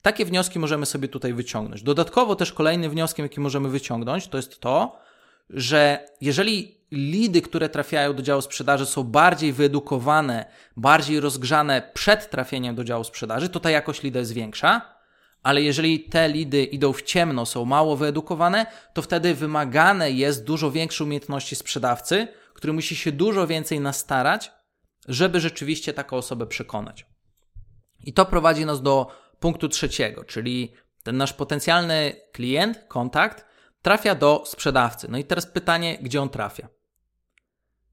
Takie 0.03 0.25
wnioski 0.25 0.59
możemy 0.59 0.87
sobie 0.87 1.09
tutaj 1.09 1.33
wyciągnąć. 1.33 1.83
Dodatkowo 1.83 2.37
też 2.37 2.53
kolejnym 2.53 2.91
wnioskiem, 2.91 3.25
jaki 3.25 3.41
możemy 3.41 3.69
wyciągnąć, 3.69 4.29
to 4.29 4.37
jest 4.37 4.61
to, 4.61 4.99
że 5.51 6.09
jeżeli 6.21 6.81
lidy, 6.91 7.43
które 7.43 7.69
trafiają 7.69 8.15
do 8.15 8.23
działu 8.23 8.43
sprzedaży 8.43 8.87
są 8.87 9.05
bardziej 9.05 9.53
wyedukowane, 9.53 10.45
bardziej 10.77 11.21
rozgrzane 11.21 11.91
przed 11.95 12.31
trafieniem 12.31 12.75
do 12.75 12.85
działu 12.85 13.05
sprzedaży, 13.05 13.49
to 13.49 13.61
ta 13.61 13.71
jakość 13.71 14.03
lida 14.03 14.19
jest 14.19 14.33
większa. 14.33 15.00
Ale 15.43 15.63
jeżeli 15.63 16.01
te 16.01 16.29
lidy 16.29 16.65
idą 16.65 16.93
w 16.93 17.03
ciemno, 17.03 17.47
są 17.47 17.65
mało 17.65 17.97
wyedukowane, 17.97 18.67
to 18.95 19.03
wtedy 19.03 19.35
wymagane 19.35 20.11
jest 20.11 20.45
dużo 20.45 20.71
większe 20.71 21.05
umiejętności 21.05 21.57
sprzedawcy, 21.57 22.29
który 22.55 22.73
musi 22.73 22.97
się 22.97 23.13
dużo 23.13 23.47
więcej 23.47 23.81
nastarać, 23.81 24.53
żeby 25.09 25.41
rzeczywiście 25.41 25.93
taką 25.93 26.17
osobę 26.17 26.47
przekonać. 26.47 27.07
I 28.05 28.13
to 28.13 28.27
prowadzi 28.27 28.67
nas 28.67 28.83
do 28.83 29.07
punktu 29.41 29.69
trzeciego, 29.69 30.25
czyli 30.25 30.75
ten 31.03 31.17
nasz 31.17 31.33
potencjalny 31.33 32.17
klient, 32.33 32.85
kontakt, 32.89 33.45
trafia 33.83 34.15
do 34.15 34.43
sprzedawcy. 34.47 35.09
No 35.11 35.19
i 35.19 35.25
teraz 35.25 35.47
pytanie, 35.47 35.99
gdzie 36.03 36.23
on 36.23 36.29
trafia? 36.29 36.69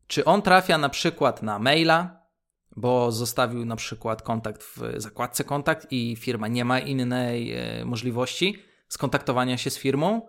Czy 0.08 0.26
on 0.26 0.42
trafia 0.42 0.78
na 0.78 0.90
przykład 0.90 1.44
na 1.44 1.60
maila, 1.60 2.27
bo 2.78 3.12
zostawił 3.12 3.66
na 3.66 3.76
przykład 3.76 4.22
kontakt 4.22 4.64
w 4.64 4.82
zakładce 4.98 5.44
kontakt 5.44 5.88
i 5.92 6.16
firma 6.16 6.48
nie 6.48 6.66
ma 6.66 6.80
innej 6.80 7.54
e, 7.54 7.86
możliwości 7.86 8.64
skontaktowania 8.88 9.58
się 9.58 9.70
z 9.70 9.78
firmą? 9.78 10.22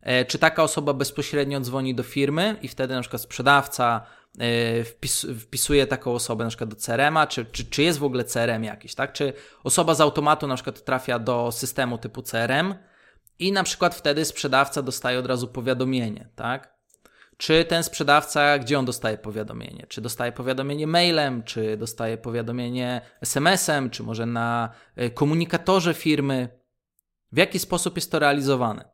E, 0.00 0.24
czy 0.24 0.38
taka 0.38 0.62
osoba 0.62 0.92
bezpośrednio 0.92 1.60
dzwoni 1.60 1.94
do 1.94 2.02
firmy 2.02 2.56
i 2.62 2.68
wtedy 2.68 2.94
na 2.94 3.00
przykład 3.00 3.22
sprzedawca 3.22 4.06
e, 4.38 4.84
wpis, 4.84 5.26
wpisuje 5.40 5.86
taką 5.86 6.12
osobę 6.12 6.44
na 6.44 6.48
przykład 6.48 6.70
do 6.70 6.76
CRM-a, 6.76 7.26
czy, 7.26 7.44
czy, 7.44 7.64
czy 7.64 7.82
jest 7.82 7.98
w 7.98 8.04
ogóle 8.04 8.24
CRM 8.24 8.64
jakiś, 8.64 8.94
tak? 8.94 9.12
Czy 9.12 9.32
osoba 9.64 9.94
z 9.94 10.00
automatu 10.00 10.46
na 10.46 10.54
przykład 10.54 10.84
trafia 10.84 11.18
do 11.18 11.52
systemu 11.52 11.98
typu 11.98 12.22
CRM 12.22 12.74
i 13.38 13.52
na 13.52 13.62
przykład 13.62 13.94
wtedy 13.94 14.24
sprzedawca 14.24 14.82
dostaje 14.82 15.18
od 15.18 15.26
razu 15.26 15.48
powiadomienie, 15.48 16.28
tak? 16.36 16.73
Czy 17.36 17.64
ten 17.64 17.82
sprzedawca, 17.82 18.58
gdzie 18.58 18.78
on 18.78 18.84
dostaje 18.84 19.18
powiadomienie? 19.18 19.86
Czy 19.88 20.00
dostaje 20.00 20.32
powiadomienie 20.32 20.86
mailem, 20.86 21.42
czy 21.42 21.76
dostaje 21.76 22.18
powiadomienie 22.18 23.00
SMS-em, 23.20 23.90
czy 23.90 24.02
może 24.02 24.26
na 24.26 24.70
e, 24.96 25.10
komunikatorze 25.10 25.94
firmy? 25.94 26.48
W 27.32 27.36
jaki 27.36 27.58
sposób 27.58 27.96
jest 27.96 28.12
to 28.12 28.18
realizowane? 28.18 28.84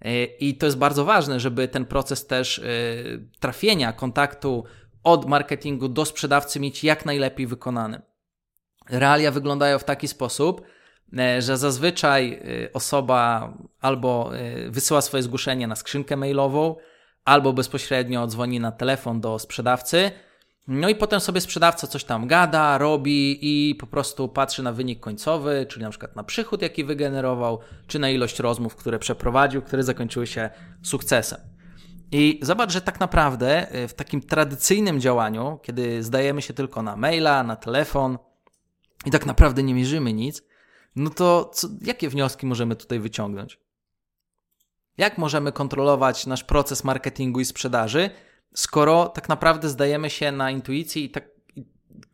E, 0.00 0.24
I 0.24 0.54
to 0.54 0.66
jest 0.66 0.78
bardzo 0.78 1.04
ważne, 1.04 1.40
żeby 1.40 1.68
ten 1.68 1.84
proces 1.84 2.26
też 2.26 2.58
e, 2.58 2.62
trafienia, 3.40 3.92
kontaktu 3.92 4.64
od 5.04 5.26
marketingu 5.26 5.88
do 5.88 6.04
sprzedawcy 6.04 6.60
mieć 6.60 6.84
jak 6.84 7.06
najlepiej 7.06 7.46
wykonany. 7.46 8.02
Realia 8.90 9.30
wyglądają 9.30 9.78
w 9.78 9.84
taki 9.84 10.08
sposób, 10.08 10.62
że 11.38 11.56
zazwyczaj 11.56 12.42
osoba 12.72 13.52
albo 13.80 14.30
wysyła 14.68 15.00
swoje 15.00 15.22
zgłoszenie 15.22 15.66
na 15.66 15.76
skrzynkę 15.76 16.16
mailową, 16.16 16.76
albo 17.28 17.52
bezpośrednio 17.52 18.26
dzwoni 18.26 18.60
na 18.60 18.72
telefon 18.72 19.20
do 19.20 19.38
sprzedawcy 19.38 20.10
no 20.68 20.88
i 20.88 20.94
potem 20.94 21.20
sobie 21.20 21.40
sprzedawca 21.40 21.86
coś 21.86 22.04
tam 22.04 22.26
gada, 22.26 22.78
robi 22.78 23.38
i 23.42 23.74
po 23.74 23.86
prostu 23.86 24.28
patrzy 24.28 24.62
na 24.62 24.72
wynik 24.72 25.00
końcowy, 25.00 25.66
czyli 25.68 25.82
na 25.82 25.90
przykład 25.90 26.16
na 26.16 26.24
przychód, 26.24 26.62
jaki 26.62 26.84
wygenerował, 26.84 27.58
czy 27.86 27.98
na 27.98 28.10
ilość 28.10 28.38
rozmów, 28.38 28.76
które 28.76 28.98
przeprowadził, 28.98 29.62
które 29.62 29.82
zakończyły 29.82 30.26
się 30.26 30.50
sukcesem. 30.82 31.40
I 32.12 32.40
zobacz, 32.42 32.72
że 32.72 32.80
tak 32.80 33.00
naprawdę 33.00 33.74
y, 33.84 33.88
w 33.88 33.94
takim 33.94 34.20
tradycyjnym 34.20 35.00
działaniu, 35.00 35.58
kiedy 35.62 36.02
zdajemy 36.02 36.42
się 36.42 36.54
tylko 36.54 36.82
na 36.82 36.96
maila, 36.96 37.42
na 37.42 37.56
telefon 37.56 38.18
i 39.06 39.10
tak 39.10 39.26
naprawdę 39.26 39.62
nie 39.62 39.74
mierzymy 39.74 40.12
nic, 40.12 40.42
no 40.96 41.10
to 41.10 41.50
co, 41.54 41.68
jakie 41.82 42.08
wnioski 42.08 42.46
możemy 42.46 42.76
tutaj 42.76 43.00
wyciągnąć? 43.00 43.58
Jak 44.98 45.18
możemy 45.18 45.52
kontrolować 45.52 46.26
nasz 46.26 46.44
proces 46.44 46.84
marketingu 46.84 47.40
i 47.40 47.44
sprzedaży, 47.44 48.10
skoro 48.54 49.08
tak 49.08 49.28
naprawdę 49.28 49.68
zdajemy 49.68 50.10
się 50.10 50.32
na 50.32 50.50
intuicji 50.50 51.04
i 51.04 51.10
tak 51.10 51.28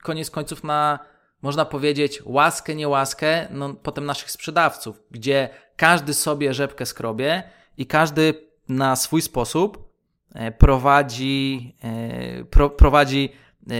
koniec 0.02 0.30
końców 0.30 0.64
na, 0.64 0.98
można 1.42 1.64
powiedzieć, 1.64 2.22
łaskę, 2.24 2.74
niełaskę, 2.74 3.48
no, 3.50 3.74
potem 3.74 4.06
naszych 4.06 4.30
sprzedawców, 4.30 5.02
gdzie 5.10 5.48
każdy 5.76 6.14
sobie 6.14 6.54
rzepkę 6.54 6.86
skrobie 6.86 7.42
i 7.76 7.86
każdy 7.86 8.34
na 8.68 8.96
swój 8.96 9.22
sposób 9.22 9.92
e, 10.34 10.52
prowadzi, 10.52 11.76
e, 11.82 12.44
pro, 12.44 12.70
prowadzi 12.70 13.32
e, 13.70 13.74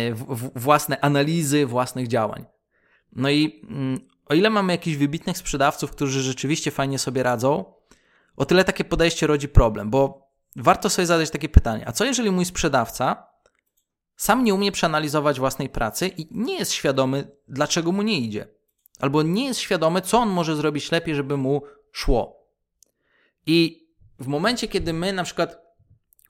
własne 0.54 1.00
analizy 1.00 1.66
własnych 1.66 2.08
działań. 2.08 2.44
No 3.12 3.30
i 3.30 3.62
mm, 3.70 4.00
o 4.26 4.34
ile 4.34 4.50
mamy 4.50 4.72
jakichś 4.72 4.96
wybitnych 4.96 5.38
sprzedawców, 5.38 5.90
którzy 5.90 6.22
rzeczywiście 6.22 6.70
fajnie 6.70 6.98
sobie 6.98 7.22
radzą, 7.22 7.64
o 8.36 8.44
tyle 8.44 8.64
takie 8.64 8.84
podejście 8.84 9.26
rodzi 9.26 9.48
problem, 9.48 9.90
bo 9.90 10.30
warto 10.56 10.90
sobie 10.90 11.06
zadać 11.06 11.30
takie 11.30 11.48
pytanie: 11.48 11.88
a 11.88 11.92
co 11.92 12.04
jeżeli 12.04 12.30
mój 12.30 12.44
sprzedawca 12.44 13.26
sam 14.16 14.44
nie 14.44 14.54
umie 14.54 14.72
przeanalizować 14.72 15.38
własnej 15.38 15.68
pracy 15.68 16.08
i 16.08 16.28
nie 16.30 16.58
jest 16.58 16.72
świadomy, 16.72 17.30
dlaczego 17.48 17.92
mu 17.92 18.02
nie 18.02 18.20
idzie? 18.20 18.48
Albo 19.00 19.22
nie 19.22 19.44
jest 19.44 19.60
świadomy, 19.60 20.00
co 20.00 20.18
on 20.18 20.28
może 20.28 20.56
zrobić 20.56 20.92
lepiej, 20.92 21.14
żeby 21.14 21.36
mu 21.36 21.62
szło. 21.92 22.48
I 23.46 23.88
w 24.18 24.26
momencie, 24.26 24.68
kiedy 24.68 24.92
my 24.92 25.12
na 25.12 25.24
przykład 25.24 25.58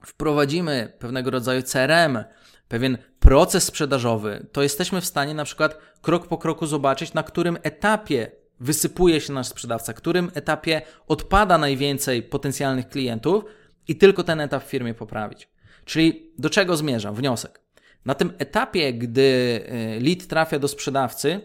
wprowadzimy 0.05 0.93
pewnego 0.99 1.31
rodzaju 1.31 1.63
CRM, 1.63 2.23
pewien 2.67 2.97
proces 3.19 3.63
sprzedażowy, 3.63 4.47
to 4.51 4.63
jesteśmy 4.63 5.01
w 5.01 5.05
stanie 5.05 5.33
na 5.33 5.43
przykład 5.43 5.77
krok 6.01 6.27
po 6.27 6.37
kroku 6.37 6.65
zobaczyć, 6.65 7.13
na 7.13 7.23
którym 7.23 7.57
etapie 7.63 8.31
wysypuje 8.59 9.21
się 9.21 9.33
nasz 9.33 9.47
sprzedawca, 9.47 9.93
którym 9.93 10.31
etapie 10.33 10.81
odpada 11.07 11.57
najwięcej 11.57 12.23
potencjalnych 12.23 12.89
klientów, 12.89 13.43
i 13.87 13.95
tylko 13.95 14.23
ten 14.23 14.41
etap 14.41 14.63
w 14.63 14.69
firmie 14.69 14.93
poprawić. 14.93 15.49
Czyli 15.85 16.31
do 16.39 16.49
czego 16.49 16.77
zmierzam? 16.77 17.15
Wniosek. 17.15 17.61
Na 18.05 18.15
tym 18.15 18.33
etapie, 18.37 18.93
gdy 18.93 19.21
y, 19.21 19.99
lead 19.99 20.27
trafia 20.27 20.59
do 20.59 20.67
sprzedawcy, 20.67 21.41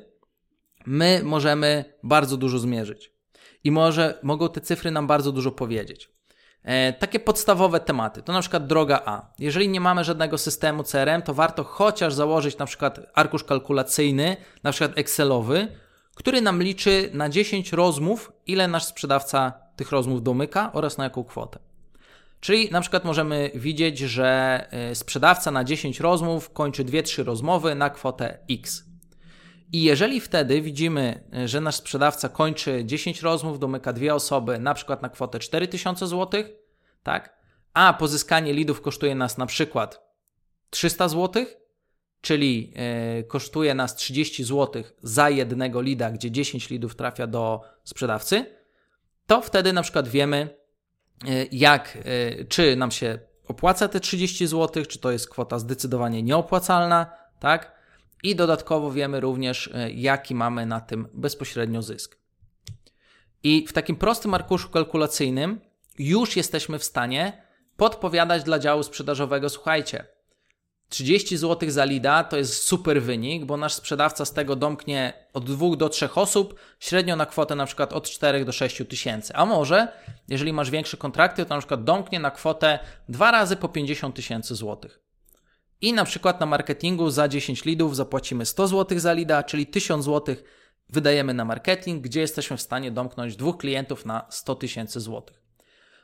my 0.86 1.20
możemy 1.24 1.84
bardzo 2.02 2.36
dużo 2.36 2.58
zmierzyć. 2.58 3.12
I 3.64 3.70
może 3.70 4.18
mogą 4.22 4.48
te 4.48 4.60
cyfry 4.60 4.90
nam 4.90 5.06
bardzo 5.06 5.32
dużo 5.32 5.52
powiedzieć. 5.52 6.10
E, 6.62 6.92
takie 6.92 7.20
podstawowe 7.20 7.80
tematy, 7.80 8.22
to 8.22 8.32
na 8.32 8.40
przykład 8.40 8.66
droga 8.66 9.02
A. 9.04 9.32
Jeżeli 9.38 9.68
nie 9.68 9.80
mamy 9.80 10.04
żadnego 10.04 10.38
systemu 10.38 10.82
CRM, 10.82 11.22
to 11.22 11.34
warto 11.34 11.64
chociaż 11.64 12.14
założyć 12.14 12.58
na 12.58 12.66
przykład 12.66 13.00
arkusz 13.14 13.44
kalkulacyjny, 13.44 14.36
na 14.62 14.72
przykład 14.72 14.98
Excelowy, 14.98 15.68
który 16.20 16.40
nam 16.40 16.62
liczy 16.62 17.10
na 17.12 17.28
10 17.28 17.72
rozmów, 17.72 18.32
ile 18.46 18.68
nasz 18.68 18.84
sprzedawca 18.84 19.52
tych 19.76 19.90
rozmów 19.90 20.22
domyka 20.22 20.72
oraz 20.72 20.98
na 20.98 21.04
jaką 21.04 21.24
kwotę. 21.24 21.58
Czyli 22.40 22.70
na 22.70 22.80
przykład 22.80 23.04
możemy 23.04 23.50
widzieć, 23.54 23.98
że 23.98 24.68
y, 24.90 24.94
sprzedawca 24.94 25.50
na 25.50 25.64
10 25.64 26.00
rozmów 26.00 26.50
kończy 26.52 26.84
2-3 26.84 27.24
rozmowy 27.24 27.74
na 27.74 27.90
kwotę 27.90 28.38
X. 28.50 28.84
I 29.72 29.82
jeżeli 29.82 30.20
wtedy 30.20 30.62
widzimy, 30.62 31.24
y, 31.44 31.48
że 31.48 31.60
nasz 31.60 31.74
sprzedawca 31.74 32.28
kończy 32.28 32.84
10 32.84 33.22
rozmów, 33.22 33.58
domyka 33.58 33.92
dwie 33.92 34.14
osoby, 34.14 34.58
na 34.58 34.74
przykład 34.74 35.02
na 35.02 35.08
kwotę 35.08 35.38
4000 35.38 36.06
zł, 36.06 36.42
tak? 37.02 37.40
A 37.74 37.92
pozyskanie 37.92 38.52
lidów 38.52 38.80
kosztuje 38.80 39.14
nas 39.14 39.38
na 39.38 39.46
przykład 39.46 40.02
300 40.70 41.08
zł, 41.08 41.44
czyli 42.20 42.72
yy, 43.16 43.24
kosztuje 43.24 43.74
nas 43.74 43.94
30 43.94 44.44
zł 44.44 44.82
za 45.02 45.30
jednego 45.30 45.80
lida, 45.80 46.10
gdzie 46.10 46.30
10 46.30 46.70
lidów 46.70 46.94
trafia 46.96 47.26
do 47.26 47.60
sprzedawcy, 47.84 48.46
to 49.26 49.40
wtedy 49.40 49.72
na 49.72 49.82
przykład 49.82 50.08
wiemy, 50.08 50.60
E, 51.28 51.46
jak, 51.52 51.98
e, 52.04 52.44
czy 52.44 52.76
nam 52.76 52.90
się 52.90 53.18
opłaca 53.48 53.88
te 53.88 54.00
30 54.00 54.46
zł, 54.46 54.84
czy 54.84 54.98
to 54.98 55.10
jest 55.10 55.28
kwota 55.28 55.58
zdecydowanie 55.58 56.22
nieopłacalna, 56.22 57.06
tak? 57.40 57.80
I 58.22 58.36
dodatkowo 58.36 58.92
wiemy 58.92 59.20
również, 59.20 59.70
e, 59.74 59.90
jaki 59.90 60.34
mamy 60.34 60.66
na 60.66 60.80
tym 60.80 61.08
bezpośrednio 61.14 61.82
zysk. 61.82 62.18
I 63.42 63.66
w 63.66 63.72
takim 63.72 63.96
prostym 63.96 64.34
arkuszu 64.34 64.68
kalkulacyjnym 64.68 65.60
już 65.98 66.36
jesteśmy 66.36 66.78
w 66.78 66.84
stanie 66.84 67.42
podpowiadać 67.76 68.42
dla 68.42 68.58
działu 68.58 68.82
sprzedażowego, 68.82 69.48
słuchajcie, 69.48 70.04
30 70.90 71.36
zł 71.36 71.70
za 71.70 71.84
lida 71.84 72.24
to 72.24 72.36
jest 72.36 72.62
super 72.62 73.02
wynik, 73.02 73.44
bo 73.44 73.56
nasz 73.56 73.74
sprzedawca 73.74 74.24
z 74.24 74.32
tego 74.32 74.56
domknie 74.56 75.12
od 75.32 75.44
2 75.44 75.76
do 75.76 75.88
3 75.88 76.08
osób, 76.14 76.54
średnio 76.80 77.16
na 77.16 77.26
kwotę 77.26 77.54
na 77.54 77.66
przykład 77.66 77.92
od 77.92 78.10
4 78.10 78.44
do 78.44 78.52
6 78.52 78.82
tysięcy. 78.88 79.34
A 79.34 79.46
może, 79.46 79.88
jeżeli 80.28 80.52
masz 80.52 80.70
większe 80.70 80.96
kontrakty, 80.96 81.46
to 81.46 81.54
na 81.54 81.60
przykład 81.60 81.84
domknie 81.84 82.20
na 82.20 82.30
kwotę 82.30 82.78
2 83.08 83.30
razy 83.30 83.56
po 83.56 83.68
50 83.68 84.14
tysięcy 84.14 84.54
złotych. 84.54 85.00
I 85.80 85.92
na 85.92 86.04
przykład 86.04 86.40
na 86.40 86.46
marketingu 86.46 87.10
za 87.10 87.28
10 87.28 87.64
lidów 87.64 87.96
zapłacimy 87.96 88.46
100 88.46 88.68
zł 88.68 88.98
za 88.98 89.12
lida, 89.12 89.42
czyli 89.42 89.66
1000 89.66 90.04
zł 90.04 90.36
wydajemy 90.88 91.34
na 91.34 91.44
marketing, 91.44 92.02
gdzie 92.02 92.20
jesteśmy 92.20 92.56
w 92.56 92.62
stanie 92.62 92.90
domknąć 92.90 93.36
dwóch 93.36 93.58
klientów 93.58 94.06
na 94.06 94.26
100 94.30 94.54
tysięcy 94.54 95.00
złotych. 95.00 95.39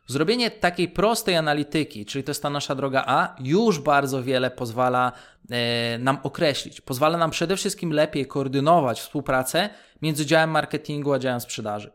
Zrobienie 0.07 0.51
takiej 0.51 0.89
prostej 0.89 1.37
analityki, 1.37 2.07
czyli 2.07 2.25
to 2.25 2.31
jest 2.31 2.43
ta 2.43 2.51
nasza 2.51 2.75
droga 2.75 3.05
A, 3.07 3.37
już 3.41 3.79
bardzo 3.79 4.23
wiele 4.23 4.51
pozwala 4.51 5.13
e, 5.51 5.99
nam 5.99 6.19
określić. 6.23 6.81
Pozwala 6.81 7.19
nam 7.19 7.31
przede 7.31 7.57
wszystkim 7.57 7.93
lepiej 7.93 8.27
koordynować 8.27 9.01
współpracę 9.01 9.71
między 10.03 10.27
działem 10.27 10.51
marketingu 10.51 11.13
a 11.13 11.19
działem 11.19 11.41
sprzedaży. 11.41 11.93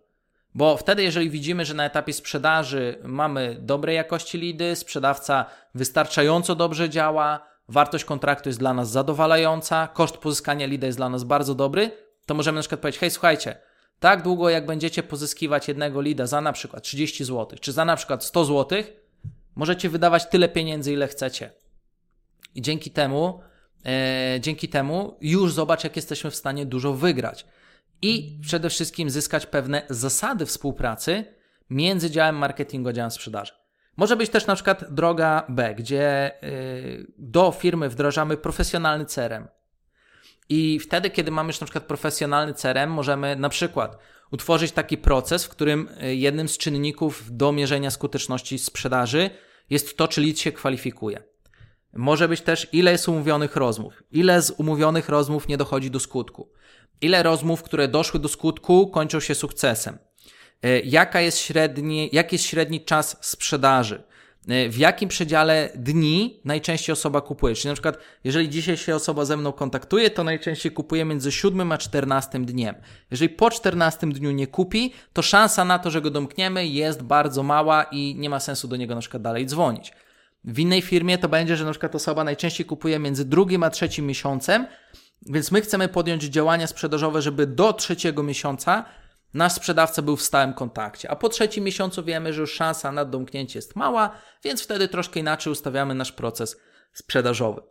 Bo 0.55 0.77
wtedy, 0.77 1.03
jeżeli 1.03 1.29
widzimy, 1.29 1.65
że 1.65 1.73
na 1.73 1.85
etapie 1.85 2.13
sprzedaży 2.13 2.99
mamy 3.03 3.57
dobrej 3.59 3.95
jakości 3.95 4.37
lidy, 4.37 4.75
sprzedawca 4.75 5.45
wystarczająco 5.75 6.55
dobrze 6.55 6.89
działa, 6.89 7.47
wartość 7.67 8.05
kontraktu 8.05 8.49
jest 8.49 8.59
dla 8.59 8.73
nas 8.73 8.91
zadowalająca, 8.91 9.87
koszt 9.87 10.17
pozyskania 10.17 10.65
lida 10.67 10.87
jest 10.87 10.99
dla 10.99 11.09
nas 11.09 11.23
bardzo 11.23 11.55
dobry, 11.55 11.91
to 12.25 12.33
możemy 12.33 12.55
na 12.55 12.61
przykład 12.61 12.81
powiedzieć: 12.81 12.99
hej, 12.99 13.11
słuchajcie, 13.11 13.57
tak 14.01 14.21
długo 14.21 14.49
jak 14.49 14.65
będziecie 14.65 15.03
pozyskiwać 15.03 15.67
jednego 15.67 16.01
lida 16.01 16.27
za 16.27 16.41
na 16.41 16.53
przykład 16.53 16.83
30 16.83 17.25
zł, 17.25 17.59
czy 17.61 17.71
za 17.71 17.85
na 17.85 17.95
przykład 17.95 18.23
100 18.23 18.45
zł, 18.45 18.83
możecie 19.55 19.89
wydawać 19.89 20.29
tyle 20.29 20.49
pieniędzy, 20.49 20.93
ile 20.93 21.07
chcecie. 21.07 21.51
I 22.55 22.61
dzięki 22.61 22.91
temu, 22.91 23.39
e, 23.85 24.37
dzięki 24.39 24.69
temu 24.69 25.17
już 25.21 25.53
zobacz, 25.53 25.83
jak 25.83 25.95
jesteśmy 25.95 26.31
w 26.31 26.35
stanie 26.35 26.65
dużo 26.65 26.93
wygrać. 26.93 27.45
I 28.01 28.39
przede 28.41 28.69
wszystkim 28.69 29.09
zyskać 29.09 29.45
pewne 29.45 29.81
zasady 29.89 30.45
współpracy 30.45 31.25
między 31.69 32.11
działem 32.11 32.35
marketingu 32.35 32.89
a 32.89 32.93
działem 32.93 33.11
sprzedaży. 33.11 33.53
Może 33.97 34.15
być 34.15 34.29
też 34.29 34.47
na 34.47 34.55
przykład 34.55 34.93
droga 34.93 35.45
B, 35.49 35.75
gdzie 35.75 36.31
y, 36.43 37.13
do 37.17 37.51
firmy 37.51 37.89
wdrażamy 37.89 38.37
profesjonalny 38.37 39.05
CRM. 39.05 39.47
I 40.49 40.79
wtedy, 40.79 41.09
kiedy 41.09 41.31
mamy 41.31 41.47
już 41.49 41.59
na 41.59 41.65
przykład 41.65 41.83
profesjonalny 41.83 42.53
CRM, 42.53 42.89
możemy 42.89 43.35
na 43.35 43.49
przykład 43.49 43.97
utworzyć 44.31 44.71
taki 44.71 44.97
proces, 44.97 45.45
w 45.45 45.49
którym 45.49 45.89
y, 46.03 46.15
jednym 46.15 46.49
z 46.49 46.57
czynników 46.57 47.23
do 47.37 47.51
mierzenia 47.51 47.91
skuteczności 47.91 48.59
sprzedaży 48.59 49.29
jest 49.69 49.97
to, 49.97 50.07
czy 50.07 50.21
lead 50.21 50.39
się 50.39 50.51
kwalifikuje. 50.51 51.23
Może 51.93 52.27
być 52.27 52.41
też, 52.41 52.67
ile 52.71 52.91
jest 52.91 53.09
umówionych 53.09 53.55
rozmów, 53.55 54.03
ile 54.11 54.41
z 54.41 54.51
umówionych 54.51 55.09
rozmów 55.09 55.47
nie 55.47 55.57
dochodzi 55.57 55.91
do 55.91 55.99
skutku, 55.99 56.51
ile 57.01 57.23
rozmów, 57.23 57.63
które 57.63 57.87
doszły 57.87 58.19
do 58.19 58.27
skutku, 58.27 58.87
kończą 58.87 59.19
się 59.19 59.35
sukcesem, 59.35 59.97
y, 60.65 60.81
jaka 60.85 61.21
jest 61.21 61.37
średni, 61.39 62.09
jaki 62.13 62.35
jest 62.35 62.45
średni 62.45 62.85
czas 62.85 63.17
sprzedaży, 63.21 64.03
w 64.47 64.77
jakim 64.77 65.09
przedziale 65.09 65.69
dni 65.75 66.39
najczęściej 66.45 66.93
osoba 66.93 67.21
kupuje. 67.21 67.55
Czyli 67.55 67.69
na 67.69 67.73
przykład, 67.73 67.97
jeżeli 68.23 68.49
dzisiaj 68.49 68.77
się 68.77 68.95
osoba 68.95 69.25
ze 69.25 69.37
mną 69.37 69.51
kontaktuje, 69.51 70.09
to 70.09 70.23
najczęściej 70.23 70.71
kupuje 70.71 71.05
między 71.05 71.31
7 71.31 71.71
a 71.71 71.77
14 71.77 72.39
dniem. 72.39 72.75
Jeżeli 73.11 73.29
po 73.29 73.51
14 73.51 74.07
dniu 74.07 74.31
nie 74.31 74.47
kupi, 74.47 74.93
to 75.13 75.21
szansa 75.21 75.65
na 75.65 75.79
to, 75.79 75.91
że 75.91 76.01
go 76.01 76.09
domkniemy 76.09 76.67
jest 76.67 77.01
bardzo 77.01 77.43
mała 77.43 77.83
i 77.83 78.15
nie 78.15 78.29
ma 78.29 78.39
sensu 78.39 78.67
do 78.67 78.75
niego 78.75 78.95
na 78.95 79.01
przykład 79.01 79.23
dalej 79.23 79.45
dzwonić. 79.45 79.93
W 80.43 80.59
innej 80.59 80.81
firmie 80.81 81.17
to 81.17 81.29
będzie, 81.29 81.57
że 81.57 81.65
na 81.65 81.71
przykład 81.71 81.95
osoba 81.95 82.23
najczęściej 82.23 82.65
kupuje 82.65 82.99
między 82.99 83.25
drugim 83.25 83.63
a 83.63 83.69
trzecim 83.69 84.05
miesiącem, 84.07 84.67
więc 85.25 85.51
my 85.51 85.61
chcemy 85.61 85.87
podjąć 85.87 86.23
działania 86.23 86.67
sprzedażowe, 86.67 87.21
żeby 87.21 87.47
do 87.47 87.73
trzeciego 87.73 88.23
miesiąca 88.23 88.85
nasz 89.33 89.53
sprzedawca 89.53 90.01
był 90.01 90.17
w 90.17 90.21
stałym 90.21 90.53
kontakcie. 90.53 91.11
A 91.11 91.15
po 91.15 91.29
trzecim 91.29 91.63
miesiącu 91.63 92.03
wiemy, 92.03 92.33
że 92.33 92.41
już 92.41 92.53
szansa 92.53 92.91
na 92.91 93.05
domknięcie 93.05 93.59
jest 93.59 93.75
mała, 93.75 94.17
więc 94.43 94.63
wtedy 94.63 94.87
troszkę 94.87 95.19
inaczej 95.19 95.51
ustawiamy 95.51 95.95
nasz 95.95 96.11
proces 96.11 96.57
sprzedażowy. 96.93 97.61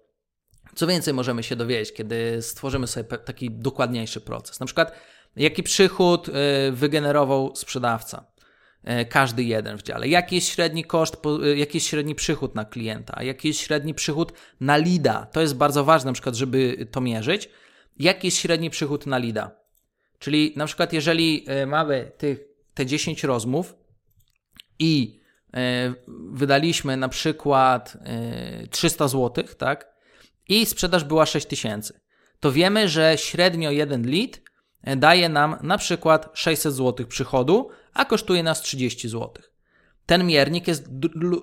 Co 0.74 0.86
więcej 0.86 1.14
możemy 1.14 1.42
się 1.42 1.56
dowiedzieć, 1.56 1.92
kiedy 1.92 2.42
stworzymy 2.42 2.86
sobie 2.86 3.18
taki 3.18 3.50
dokładniejszy 3.50 4.20
proces. 4.20 4.60
Na 4.60 4.66
przykład, 4.66 4.92
jaki 5.36 5.62
przychód 5.62 6.28
y, 6.28 6.32
wygenerował 6.72 7.56
sprzedawca. 7.56 8.24
Y, 9.02 9.04
każdy 9.04 9.42
jeden 9.42 9.78
w 9.78 9.82
dziale. 9.82 10.08
Jaki 10.08 10.34
jest 10.34 10.48
średni 10.48 10.84
koszt, 10.84 11.16
y, 11.44 11.56
jaki 11.56 11.76
jest 11.76 11.86
średni 11.86 12.14
przychód 12.14 12.54
na 12.54 12.64
klienta, 12.64 13.22
jaki 13.22 13.48
jest 13.48 13.60
średni 13.60 13.94
przychód 13.94 14.32
na 14.60 14.76
lida. 14.76 15.26
To 15.32 15.40
jest 15.40 15.56
bardzo 15.56 15.84
ważne, 15.84 16.08
na 16.08 16.12
przykład, 16.12 16.34
żeby 16.34 16.86
to 16.90 17.00
mierzyć. 17.00 17.48
Jaki 17.98 18.26
jest 18.26 18.36
średni 18.36 18.70
przychód 18.70 19.06
na 19.06 19.18
lida? 19.18 19.59
Czyli 20.20 20.52
na 20.56 20.66
przykład, 20.66 20.92
jeżeli 20.92 21.44
e, 21.46 21.66
mamy 21.66 22.12
tych, 22.18 22.40
te 22.74 22.86
10 22.86 23.24
rozmów 23.24 23.74
i 24.78 25.20
e, 25.54 25.94
wydaliśmy 26.32 26.96
na 26.96 27.08
przykład 27.08 27.96
300 28.70 29.04
e, 29.04 29.08
zł, 29.08 29.44
tak? 29.58 29.90
I 30.48 30.66
sprzedaż 30.66 31.04
była 31.04 31.26
6000, 31.26 32.00
to 32.40 32.52
wiemy, 32.52 32.88
że 32.88 33.18
średnio 33.18 33.70
jeden 33.70 34.10
lead 34.10 34.40
daje 34.96 35.28
nam 35.28 35.56
na 35.62 35.78
przykład 35.78 36.30
600 36.34 36.74
zł 36.74 37.06
przychodu, 37.06 37.68
a 37.94 38.04
kosztuje 38.04 38.42
nas 38.42 38.60
30 38.60 39.08
zł. 39.08 39.32
Ten 40.06 40.26
miernik 40.26 40.68
jest 40.68 40.88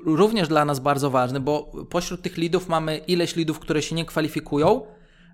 również 0.06 0.48
dla 0.48 0.66
nas 0.66 0.80
bardzo 0.80 1.10
ważny, 1.10 1.40
bo 1.40 1.86
pośród 1.90 2.22
tych 2.22 2.38
lidów 2.38 2.68
mamy 2.68 2.98
ileś 2.98 3.36
lidów, 3.36 3.60
które 3.60 3.82
się 3.82 3.96
nie 3.96 4.06
kwalifikują, 4.06 4.86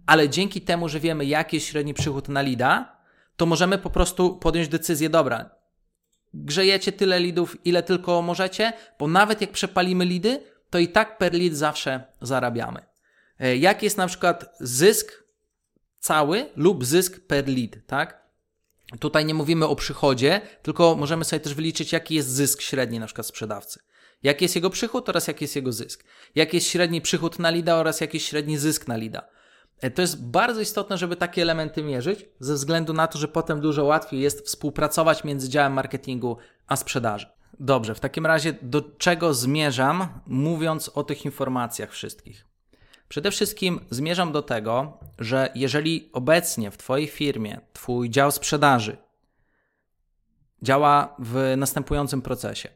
ale 0.05 0.29
dzięki 0.29 0.61
temu, 0.61 0.89
że 0.89 0.99
wiemy, 0.99 1.25
jaki 1.25 1.55
jest 1.55 1.67
średni 1.67 1.93
przychód 1.93 2.29
na 2.29 2.41
lida, 2.41 3.02
to 3.37 3.45
możemy 3.45 3.77
po 3.77 3.89
prostu 3.89 4.37
podjąć 4.37 4.67
decyzję, 4.67 5.09
dobra, 5.09 5.49
grzejecie 6.33 6.91
tyle 6.91 7.19
lidów, 7.19 7.65
ile 7.65 7.83
tylko 7.83 8.21
możecie, 8.21 8.73
bo 8.99 9.07
nawet 9.07 9.41
jak 9.41 9.51
przepalimy 9.51 10.05
lidy, 10.05 10.43
to 10.69 10.79
i 10.79 10.87
tak 10.87 11.17
per 11.17 11.33
lead 11.33 11.53
zawsze 11.53 12.03
zarabiamy. 12.21 12.85
E, 13.39 13.57
jaki 13.57 13.85
jest 13.85 13.97
na 13.97 14.07
przykład 14.07 14.55
zysk 14.59 15.23
cały 15.99 16.49
lub 16.55 16.85
zysk 16.85 17.27
per 17.27 17.47
lead, 17.47 17.71
tak? 17.87 18.23
Tutaj 18.99 19.25
nie 19.25 19.33
mówimy 19.33 19.67
o 19.67 19.75
przychodzie, 19.75 20.41
tylko 20.61 20.95
możemy 20.95 21.25
sobie 21.25 21.39
też 21.39 21.53
wyliczyć, 21.53 21.91
jaki 21.91 22.15
jest 22.15 22.29
zysk 22.29 22.61
średni 22.61 22.99
na 22.99 23.05
przykład 23.05 23.27
sprzedawcy. 23.27 23.79
Jaki 24.23 24.45
jest 24.45 24.55
jego 24.55 24.69
przychód 24.69 25.09
oraz 25.09 25.27
jaki 25.27 25.43
jest 25.43 25.55
jego 25.55 25.71
zysk. 25.71 26.03
Jaki 26.35 26.57
jest 26.57 26.67
średni 26.67 27.01
przychód 27.01 27.39
na 27.39 27.49
lida 27.49 27.75
oraz 27.75 28.01
jaki 28.01 28.17
jest 28.17 28.27
średni 28.27 28.57
zysk 28.57 28.87
na 28.87 28.95
lida. 28.95 29.27
E, 29.81 29.91
to 29.91 30.01
jest 30.01 30.25
bardzo 30.25 30.61
istotne, 30.61 30.97
żeby 30.97 31.15
takie 31.15 31.41
elementy 31.41 31.83
mierzyć, 31.83 32.25
ze 32.39 32.53
względu 32.53 32.93
na 32.93 33.07
to, 33.07 33.19
że 33.19 33.27
potem 33.27 33.61
dużo 33.61 33.83
łatwiej 33.83 34.19
jest 34.19 34.45
współpracować 34.45 35.23
między 35.23 35.49
działem 35.49 35.73
marketingu 35.73 36.37
a 36.67 36.75
sprzedaży. 36.75 37.27
Dobrze, 37.59 37.95
w 37.95 37.99
takim 37.99 38.25
razie 38.25 38.53
do 38.61 38.81
czego 38.81 39.33
zmierzam, 39.33 40.07
mówiąc 40.27 40.89
o 40.89 41.03
tych 41.03 41.25
informacjach 41.25 41.91
wszystkich? 41.91 42.45
Przede 43.09 43.31
wszystkim 43.31 43.79
zmierzam 43.89 44.31
do 44.31 44.41
tego, 44.41 44.99
że 45.19 45.49
jeżeli 45.55 46.09
obecnie 46.13 46.71
w 46.71 46.77
Twojej 46.77 47.07
firmie 47.07 47.61
Twój 47.73 48.09
dział 48.09 48.31
sprzedaży 48.31 48.97
działa 50.61 51.15
w 51.19 51.53
następującym 51.57 52.21
procesie. 52.21 52.69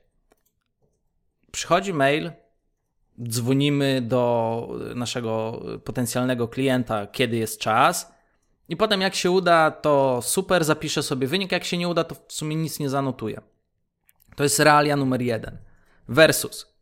Przychodzi 1.51 1.93
mail, 1.93 2.31
dzwonimy 3.29 4.01
do 4.01 4.69
naszego 4.95 5.61
potencjalnego 5.83 6.47
klienta, 6.47 7.07
kiedy 7.07 7.37
jest 7.37 7.59
czas. 7.59 8.11
I 8.69 8.77
potem, 8.77 9.01
jak 9.01 9.15
się 9.15 9.31
uda, 9.31 9.71
to 9.71 10.19
super, 10.21 10.65
zapiszę 10.65 11.03
sobie 11.03 11.27
wynik. 11.27 11.51
Jak 11.51 11.63
się 11.63 11.77
nie 11.77 11.87
uda, 11.87 12.03
to 12.03 12.15
w 12.27 12.33
sumie 12.33 12.55
nic 12.55 12.79
nie 12.79 12.89
zanotuję. 12.89 13.41
To 14.35 14.43
jest 14.43 14.59
realia 14.59 14.95
numer 14.95 15.21
jeden. 15.21 15.57
Versus 16.07 16.77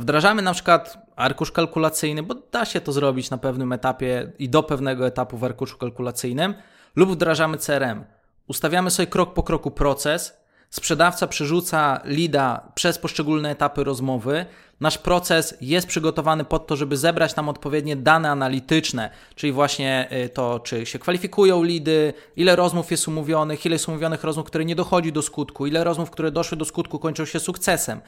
wdrażamy 0.00 0.42
na 0.42 0.54
przykład 0.54 1.06
arkusz 1.16 1.52
kalkulacyjny, 1.52 2.22
bo 2.22 2.34
da 2.34 2.64
się 2.64 2.80
to 2.80 2.92
zrobić 2.92 3.30
na 3.30 3.38
pewnym 3.38 3.72
etapie 3.72 4.32
i 4.38 4.48
do 4.48 4.62
pewnego 4.62 5.06
etapu 5.06 5.36
w 5.36 5.44
arkuszu 5.44 5.78
kalkulacyjnym, 5.78 6.54
lub 6.96 7.10
wdrażamy 7.10 7.58
CRM. 7.58 8.04
Ustawiamy 8.46 8.90
sobie 8.90 9.06
krok 9.06 9.34
po 9.34 9.42
kroku 9.42 9.70
proces, 9.70 10.41
sprzedawca 10.72 11.26
przerzuca 11.26 12.00
lida 12.04 12.72
przez 12.74 12.98
poszczególne 12.98 13.50
etapy 13.50 13.84
rozmowy. 13.84 14.46
Nasz 14.80 14.98
proces 14.98 15.54
jest 15.60 15.86
przygotowany 15.86 16.44
pod 16.44 16.66
to, 16.66 16.76
żeby 16.76 16.96
zebrać 16.96 17.36
nam 17.36 17.48
odpowiednie 17.48 17.96
dane 17.96 18.30
analityczne, 18.30 19.10
czyli 19.34 19.52
właśnie 19.52 20.08
y, 20.12 20.28
to, 20.28 20.60
czy 20.60 20.86
się 20.86 20.98
kwalifikują 20.98 21.62
lidy, 21.62 22.14
ile 22.36 22.56
rozmów 22.56 22.90
jest 22.90 23.08
umówionych, 23.08 23.66
ile 23.66 23.74
jest 23.74 23.88
umówionych 23.88 24.24
rozmów, 24.24 24.46
które 24.46 24.64
nie 24.64 24.74
dochodzi 24.74 25.12
do 25.12 25.22
skutku, 25.22 25.66
ile 25.66 25.84
rozmów, 25.84 26.10
które 26.10 26.30
doszły 26.30 26.58
do 26.58 26.64
skutku, 26.64 26.98
kończą 26.98 27.24
się 27.24 27.40
sukcesem. 27.40 28.00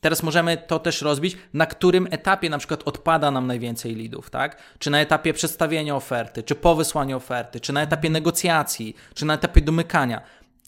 Teraz 0.00 0.22
możemy 0.22 0.56
to 0.56 0.78
też 0.78 1.02
rozbić, 1.02 1.36
na 1.54 1.66
którym 1.66 2.08
etapie 2.10 2.50
na 2.50 2.58
przykład 2.58 2.82
odpada 2.84 3.30
nam 3.30 3.46
najwięcej 3.46 3.94
lidów, 3.94 4.30
tak? 4.30 4.56
Czy 4.78 4.90
na 4.90 5.00
etapie 5.00 5.32
przedstawienia 5.32 5.96
oferty, 5.96 6.42
czy 6.42 6.54
po 6.54 6.74
wysłaniu 6.74 7.16
oferty, 7.16 7.60
czy 7.60 7.72
na 7.72 7.82
etapie 7.82 8.10
negocjacji, 8.10 8.96
czy 9.14 9.24
na 9.24 9.34
etapie 9.34 9.60
domykania. 9.60 10.22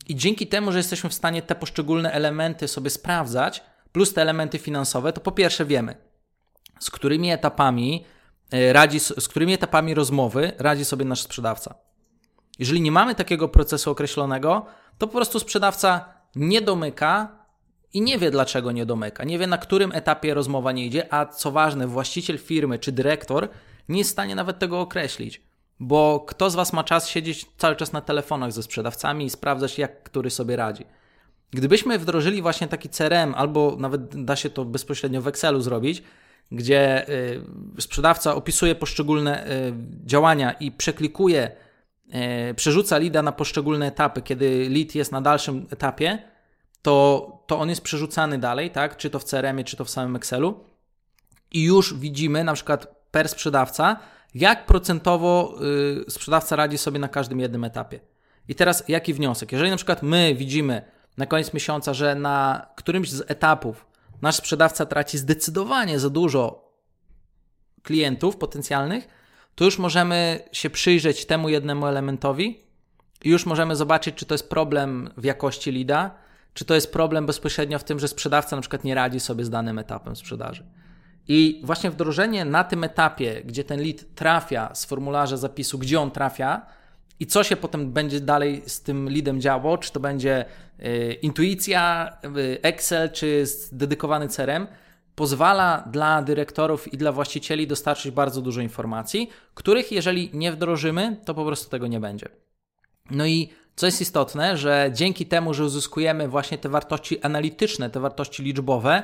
I 0.09 0.17
dzięki 0.17 0.47
temu, 0.47 0.73
że 0.73 0.79
jesteśmy 0.79 1.11
w 1.11 1.15
stanie 1.15 1.43
te 1.43 1.55
poszczególne 1.55 2.13
elementy 2.13 2.69
sobie 2.69 2.91
sprawdzać, 2.91 3.63
plus 3.93 4.15
te 4.15 4.23
elementy 4.23 4.59
finansowe, 4.59 5.13
to 5.13 5.21
po 5.21 5.33
pierwsze 5.33 5.65
wiemy, 5.65 5.95
z 6.79 6.91
którymi 6.91 7.31
etapami 7.31 8.05
e, 8.51 8.73
radzi, 8.73 9.01
z 9.01 9.29
którymi 9.29 9.53
etapami 9.53 9.95
rozmowy 9.95 10.53
radzi 10.59 10.85
sobie 10.85 11.05
nasz 11.05 11.23
sprzedawca. 11.23 11.75
Jeżeli 12.59 12.81
nie 12.81 12.93
mamy 12.93 13.15
takiego 13.15 13.49
procesu 13.49 13.91
określonego, 13.91 14.67
to 14.99 15.07
po 15.07 15.13
prostu 15.13 15.41
sprzedawca 15.41 16.15
nie 16.37 16.61
domyka 16.61 17.45
i 17.93 18.01
nie 18.01 18.19
wie, 18.19 18.31
dlaczego 18.31 18.73
nie 18.73 18.87
domyka. 18.87 19.25
Nie 19.25 19.39
wie, 19.39 19.47
na 19.47 19.59
którym 19.59 19.93
etapie 19.93 20.35
rozmowa 20.35 20.73
nie 20.73 20.87
idzie, 20.87 21.15
a 21.15 21.27
co 21.27 21.51
ważne, 21.51 21.87
właściciel 21.87 22.39
firmy 22.39 22.79
czy 22.79 22.93
dyrektor 22.93 23.49
nie 23.89 23.99
jest 23.99 24.11
w 24.11 24.13
stanie 24.13 24.35
nawet 24.35 24.59
tego 24.59 24.81
określić. 24.81 25.43
Bo 25.87 26.25
kto 26.27 26.51
z 26.51 26.55
Was 26.55 26.73
ma 26.73 26.85
czas 26.85 27.09
siedzieć 27.09 27.47
cały 27.59 27.77
czas 27.77 27.93
na 27.93 28.01
telefonach 28.01 28.53
ze 28.53 28.63
sprzedawcami 28.63 29.25
i 29.25 29.31
sprawdzać, 29.31 29.79
jak 29.79 30.03
który 30.03 30.31
sobie 30.31 30.57
radzi? 30.57 30.85
Gdybyśmy 31.51 31.99
wdrożyli 31.99 32.43
właśnie 32.43 32.69
taki 32.69 32.89
CRM, 32.89 33.35
albo 33.35 33.77
nawet 33.79 34.25
da 34.25 34.37
się 34.37 34.51
to 34.51 34.65
bezpośrednio 34.65 35.23
w 35.23 35.29
Excelu 35.29 35.61
zrobić, 35.61 36.03
gdzie 36.53 37.09
y, 37.09 37.41
sprzedawca 37.81 38.35
opisuje 38.35 38.75
poszczególne 38.75 39.47
y, 39.47 39.73
działania 40.07 40.53
i 40.53 40.73
przeklikuje, 40.73 41.51
y, 42.51 42.55
przerzuca 42.55 42.99
lida 42.99 43.23
na 43.23 43.33
poszczególne 43.33 43.87
etapy, 43.87 44.23
kiedy 44.23 44.69
lead 44.71 44.95
jest 44.95 45.13
na 45.13 45.21
dalszym 45.21 45.67
etapie, 45.71 46.19
to, 46.83 47.45
to 47.47 47.59
on 47.59 47.69
jest 47.69 47.83
przerzucany 47.83 48.39
dalej, 48.39 48.71
tak? 48.71 48.97
Czy 48.97 49.11
to 49.11 49.19
w 49.19 49.25
CRM-ie, 49.25 49.65
czy 49.65 49.77
to 49.77 49.85
w 49.85 49.91
samym 49.91 50.17
Excelu. 50.17 50.65
I 51.53 51.63
już 51.63 51.95
widzimy 51.95 52.45
na 52.45 52.53
przykład 52.55 52.87
per 53.11 53.29
sprzedawca, 53.29 53.97
jak 54.35 54.67
procentowo 54.67 55.55
y, 56.07 56.11
sprzedawca 56.11 56.57
radzi 56.57 56.79
sobie 56.79 56.99
na 56.99 57.09
każdym 57.09 57.41
jednym 57.41 57.65
etapie. 57.65 58.01
I 58.49 58.55
teraz 58.55 58.85
jaki 58.89 59.15
wniosek? 59.15 59.53
Jeżeli 59.53 59.71
na 59.71 59.77
przykład 59.77 60.03
my 60.03 60.35
widzimy 60.35 60.83
na 61.17 61.27
koniec 61.27 61.55
miesiąca, 61.55 61.95
że 61.95 62.15
na 62.15 62.67
którymś 62.77 63.11
z 63.11 63.31
etapów 63.31 63.87
nasz 64.23 64.37
sprzedawca 64.37 64.87
traci 64.87 65.19
zdecydowanie 65.19 65.99
za 65.99 66.11
dużo 66.11 66.73
klientów 67.83 68.37
potencjalnych, 68.37 69.09
to 69.55 69.65
już 69.65 69.79
możemy 69.79 70.49
się 70.53 70.71
przyjrzeć 70.71 71.27
temu 71.27 71.49
jednemu 71.49 71.87
elementowi 71.87 72.61
i 73.25 73.31
już 73.31 73.47
możemy 73.47 73.77
zobaczyć, 73.77 74.15
czy 74.15 74.27
to 74.27 74.35
jest 74.35 74.49
problem 74.49 75.11
w 75.17 75.25
jakości 75.25 75.73
lida, 75.73 76.11
czy 76.55 76.65
to 76.65 76.75
jest 76.75 76.93
problem 76.93 77.27
bezpośrednio 77.27 77.79
w 77.79 77.85
tym, 77.85 77.99
że 77.99 78.09
sprzedawca 78.09 78.57
na 78.57 78.63
przykład 78.63 78.85
nie 78.85 78.95
radzi 78.95 79.21
sobie 79.21 79.45
z 79.45 79.51
danym 79.51 79.79
etapem 79.79 80.17
sprzedaży. 80.17 80.65
I 81.29 81.61
właśnie 81.65 81.91
wdrożenie 81.91 82.45
na 82.45 82.65
tym 82.65 82.85
etapie, 82.85 83.43
gdzie 83.45 83.65
ten 83.65 83.81
lead 83.81 84.15
trafia 84.15 84.75
z 84.75 84.85
formularza 84.85 85.37
zapisu, 85.37 85.79
gdzie 85.79 86.01
on 86.01 86.11
trafia 86.11 86.67
i 87.21 87.27
co 87.27 87.45
się 87.45 87.57
potem 87.57 87.93
będzie 87.93 88.21
dalej 88.21 88.63
z 88.67 88.83
tym 88.83 89.09
leadem 89.09 89.41
działo, 89.41 89.79
czy 89.79 89.93
to 89.93 90.01
będzie 90.01 90.45
y, 90.81 91.19
intuicja, 91.23 92.13
y, 92.37 92.59
Excel, 92.63 93.11
czy 93.11 93.45
dedykowany 93.73 94.29
CRM, 94.29 94.67
pozwala 95.15 95.89
dla 95.91 96.23
dyrektorów 96.23 96.93
i 96.93 96.97
dla 96.97 97.13
właścicieli 97.13 97.67
dostarczyć 97.67 98.13
bardzo 98.13 98.43
dużo 98.43 98.61
informacji, 98.61 99.31
których 99.55 99.93
jeżeli 99.93 100.31
nie 100.33 100.53
wdrożymy, 100.53 101.17
to 101.25 101.35
po 101.35 101.45
prostu 101.45 101.71
tego 101.71 101.87
nie 101.87 102.01
będzie. 102.01 102.29
No 103.11 103.27
i 103.27 103.49
co 103.77 103.87
jest 103.87 104.01
istotne, 104.01 104.57
że 104.57 104.91
dzięki 104.93 105.27
temu, 105.27 105.55
że 105.55 105.65
uzyskujemy 105.65 106.29
właśnie 106.29 106.59
te 106.59 106.69
wartości 106.69 107.21
analityczne, 107.21 107.91
te 107.91 108.01
wartości 108.01 108.43
liczbowe, 108.43 109.03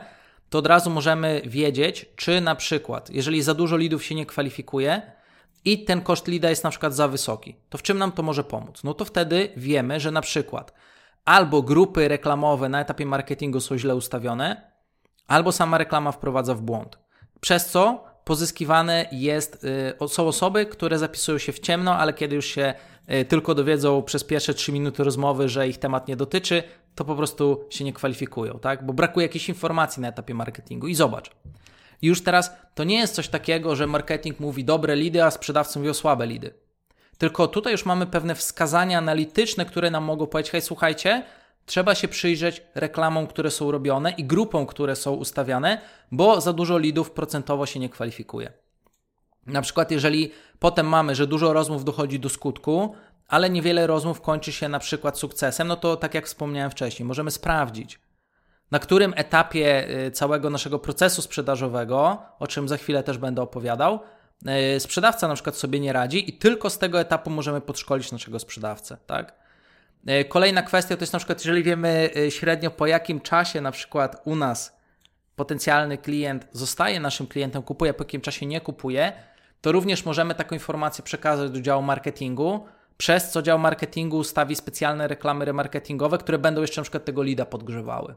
to 0.51 0.59
od 0.59 0.67
razu 0.67 0.91
możemy 0.91 1.43
wiedzieć, 1.45 2.07
czy 2.17 2.41
na 2.41 2.55
przykład, 2.55 3.11
jeżeli 3.11 3.43
za 3.43 3.55
dużo 3.55 3.77
lidów 3.77 4.05
się 4.05 4.15
nie 4.15 4.27
kwalifikuje 4.27 5.03
i 5.65 5.85
ten 5.85 6.01
koszt 6.01 6.29
lida 6.29 6.51
jest 6.51 6.65
na 6.65 6.71
przykład 6.71 6.95
za 6.95 7.09
wysoki, 7.09 7.57
to 7.69 7.79
w 7.79 7.83
czym 7.83 7.99
nam 7.99 8.13
to 8.13 8.23
może 8.23 8.45
pomóc? 8.45 8.85
No 8.85 8.95
to 8.95 9.05
wtedy 9.05 9.53
wiemy, 9.57 10.01
że 10.01 10.11
na 10.11 10.21
przykład 10.21 10.73
albo 11.25 11.63
grupy 11.63 12.09
reklamowe 12.09 12.69
na 12.69 12.81
etapie 12.81 13.07
marketingu 13.07 13.61
są 13.61 13.79
źle 13.79 13.97
ustawione, 13.97 14.73
albo 15.27 15.53
sama 15.53 15.79
reklama 15.79 16.13
wprowadza 16.13 16.55
w 16.55 16.61
błąd. 16.61 16.99
Przez 17.41 17.67
co 17.67 18.05
pozyskiwane 18.25 19.09
jest, 19.13 19.67
y, 20.05 20.09
są 20.09 20.27
osoby, 20.27 20.67
które 20.67 20.99
zapisują 20.99 21.39
się 21.39 21.53
w 21.53 21.61
ciemno, 21.61 21.97
ale 21.97 22.15
kiedy 22.15 22.37
już 22.37 22.47
się 22.47 22.75
tylko 23.29 23.55
dowiedzą 23.55 24.03
przez 24.03 24.25
pierwsze 24.25 24.55
3 24.55 24.73
minuty 24.73 25.05
rozmowy, 25.05 25.49
że 25.49 25.69
ich 25.69 25.79
temat 25.79 26.09
nie 26.09 26.17
dotyczy, 26.17 26.63
to 26.95 27.05
po 27.05 27.17
prostu 27.17 27.65
się 27.71 27.85
nie 27.85 27.93
kwalifikują, 27.93 28.59
tak? 28.59 28.87
Bo 28.87 28.93
brakuje 28.93 29.27
jakiejś 29.27 29.49
informacji 29.49 30.03
na 30.03 30.09
etapie 30.09 30.35
marketingu. 30.35 30.87
I 30.87 30.95
zobacz, 30.95 31.31
już 32.03 32.23
teraz 32.23 32.51
to 32.75 32.85
nie 32.85 32.99
jest 32.99 33.15
coś 33.15 33.29
takiego, 33.29 33.77
że 33.77 33.87
marketing 33.87 34.41
mówi 34.41 34.65
dobre 34.65 34.97
lidy, 34.97 35.25
a 35.25 35.31
sprzedawcy 35.31 35.79
mówią 35.79 35.95
słabe 35.95 36.27
lidy. 36.27 36.55
Tylko 37.19 37.49
tutaj 37.49 37.73
już 37.73 37.85
mamy 37.85 38.07
pewne 38.07 38.35
wskazania 38.35 38.99
analityczne, 38.99 39.65
które 39.65 39.91
nam 39.91 40.05
mogą 40.05 40.27
powiedzieć: 40.27 40.53
hej, 40.53 40.63
słuchajcie, 40.63 41.23
trzeba 41.67 41.95
się 41.95 42.09
przyjrzeć 42.09 42.63
reklamom, 42.75 43.27
które 43.27 43.51
są 43.51 43.71
robione 43.71 44.11
i 44.11 44.25
grupom, 44.25 44.67
które 44.67 44.97
są 44.97 45.13
ustawiane, 45.13 45.81
bo 46.13 46.41
za 46.41 46.53
dużo 46.53 46.79
lidów 46.79 47.11
procentowo 47.11 47.67
się 47.67 47.81
nie 47.81 47.89
kwalifikuje. 47.89 48.53
Na 49.53 49.63
przykład, 49.63 49.91
jeżeli 49.91 50.33
potem 50.59 50.87
mamy, 50.87 51.15
że 51.15 51.27
dużo 51.27 51.53
rozmów 51.53 51.85
dochodzi 51.85 52.21
do 52.21 52.29
skutku, 52.29 52.95
ale 53.29 53.51
niewiele 53.51 53.87
rozmów 53.87 54.21
kończy 54.21 54.53
się 54.53 54.69
na 54.69 54.79
przykład 54.79 55.19
sukcesem, 55.19 55.69
no 55.69 55.77
to 55.77 55.97
tak 55.97 56.15
jak 56.15 56.27
wspomniałem 56.27 56.71
wcześniej, 56.71 57.07
możemy 57.07 57.31
sprawdzić, 57.31 58.01
na 58.71 58.79
którym 58.79 59.13
etapie 59.17 59.89
y, 60.07 60.11
całego 60.11 60.51
naszego 60.51 60.79
procesu 60.79 61.23
sprzedażowego, 61.23 62.23
o 62.39 62.47
czym 62.47 62.69
za 62.69 62.77
chwilę 62.77 63.03
też 63.03 63.19
będę 63.19 63.43
opowiadał, 63.43 64.01
y, 64.77 64.81
sprzedawca 64.81 65.29
na 65.29 65.35
przykład 65.35 65.57
sobie 65.57 65.81
nie 65.81 65.93
radzi 65.93 66.31
i 66.31 66.33
tylko 66.33 66.71
z 66.71 66.79
tego 66.79 67.01
etapu 67.01 67.31
możemy 67.31 67.61
podszkolić 67.61 68.13
naszego 68.13 68.39
sprzedawcę, 68.39 68.97
tak? 69.07 69.35
Y, 70.09 70.25
kolejna 70.25 70.63
kwestia 70.63 70.97
to 70.97 71.03
jest 71.03 71.13
na 71.13 71.19
przykład, 71.19 71.39
jeżeli 71.39 71.63
wiemy 71.63 72.11
średnio 72.29 72.71
po 72.71 72.87
jakim 72.87 73.21
czasie 73.21 73.61
na 73.61 73.73
przykład 73.73 74.23
u 74.25 74.37
nas 74.37 74.81
potencjalny 75.37 75.99
klient 75.99 76.49
zostaje 76.53 77.01
naszym 77.01 77.27
klientem, 77.27 77.63
kupuje, 77.63 77.95
po 77.95 78.05
jakim 78.05 78.21
czasie 78.21 78.47
nie 78.47 78.61
kupuje, 78.61 79.13
to 79.61 79.73
również 79.73 80.05
możemy 80.05 80.35
taką 80.35 80.55
informację 80.55 81.05
przekazać 81.05 81.51
do 81.51 81.61
działu 81.61 81.83
marketingu, 81.83 82.67
przez 82.97 83.31
co 83.31 83.43
dział 83.43 83.59
marketingu 83.59 84.19
ustawi 84.19 84.57
specjalne 84.57 85.09
reklamy 85.09 85.45
remarketingowe, 85.45 86.19
które 86.19 86.39
będą 86.39 86.61
jeszcze 86.61 86.81
na 86.81 86.83
przykład 86.83 87.05
tego 87.05 87.23
lida 87.23 87.45
podgrzewały. 87.45 88.15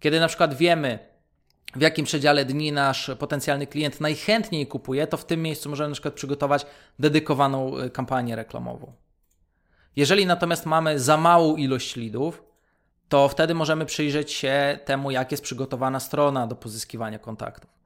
Kiedy 0.00 0.20
na 0.20 0.28
przykład 0.28 0.54
wiemy, 0.54 0.98
w 1.76 1.80
jakim 1.80 2.04
przedziale 2.04 2.44
dni 2.44 2.72
nasz 2.72 3.10
potencjalny 3.18 3.66
klient 3.66 4.00
najchętniej 4.00 4.66
kupuje, 4.66 5.06
to 5.06 5.16
w 5.16 5.24
tym 5.24 5.42
miejscu 5.42 5.70
możemy 5.70 5.88
na 5.88 5.92
przykład 5.92 6.14
przygotować 6.14 6.66
dedykowaną 6.98 7.78
y, 7.78 7.90
kampanię 7.90 8.36
reklamową. 8.36 8.92
Jeżeli 9.96 10.26
natomiast 10.26 10.66
mamy 10.66 11.00
za 11.00 11.16
małą 11.16 11.56
ilość 11.56 11.96
lidów, 11.96 12.42
to 13.08 13.28
wtedy 13.28 13.54
możemy 13.54 13.86
przyjrzeć 13.86 14.32
się 14.32 14.78
temu, 14.84 15.10
jak 15.10 15.30
jest 15.30 15.42
przygotowana 15.42 16.00
strona 16.00 16.46
do 16.46 16.56
pozyskiwania 16.56 17.18
kontaktów. 17.18 17.77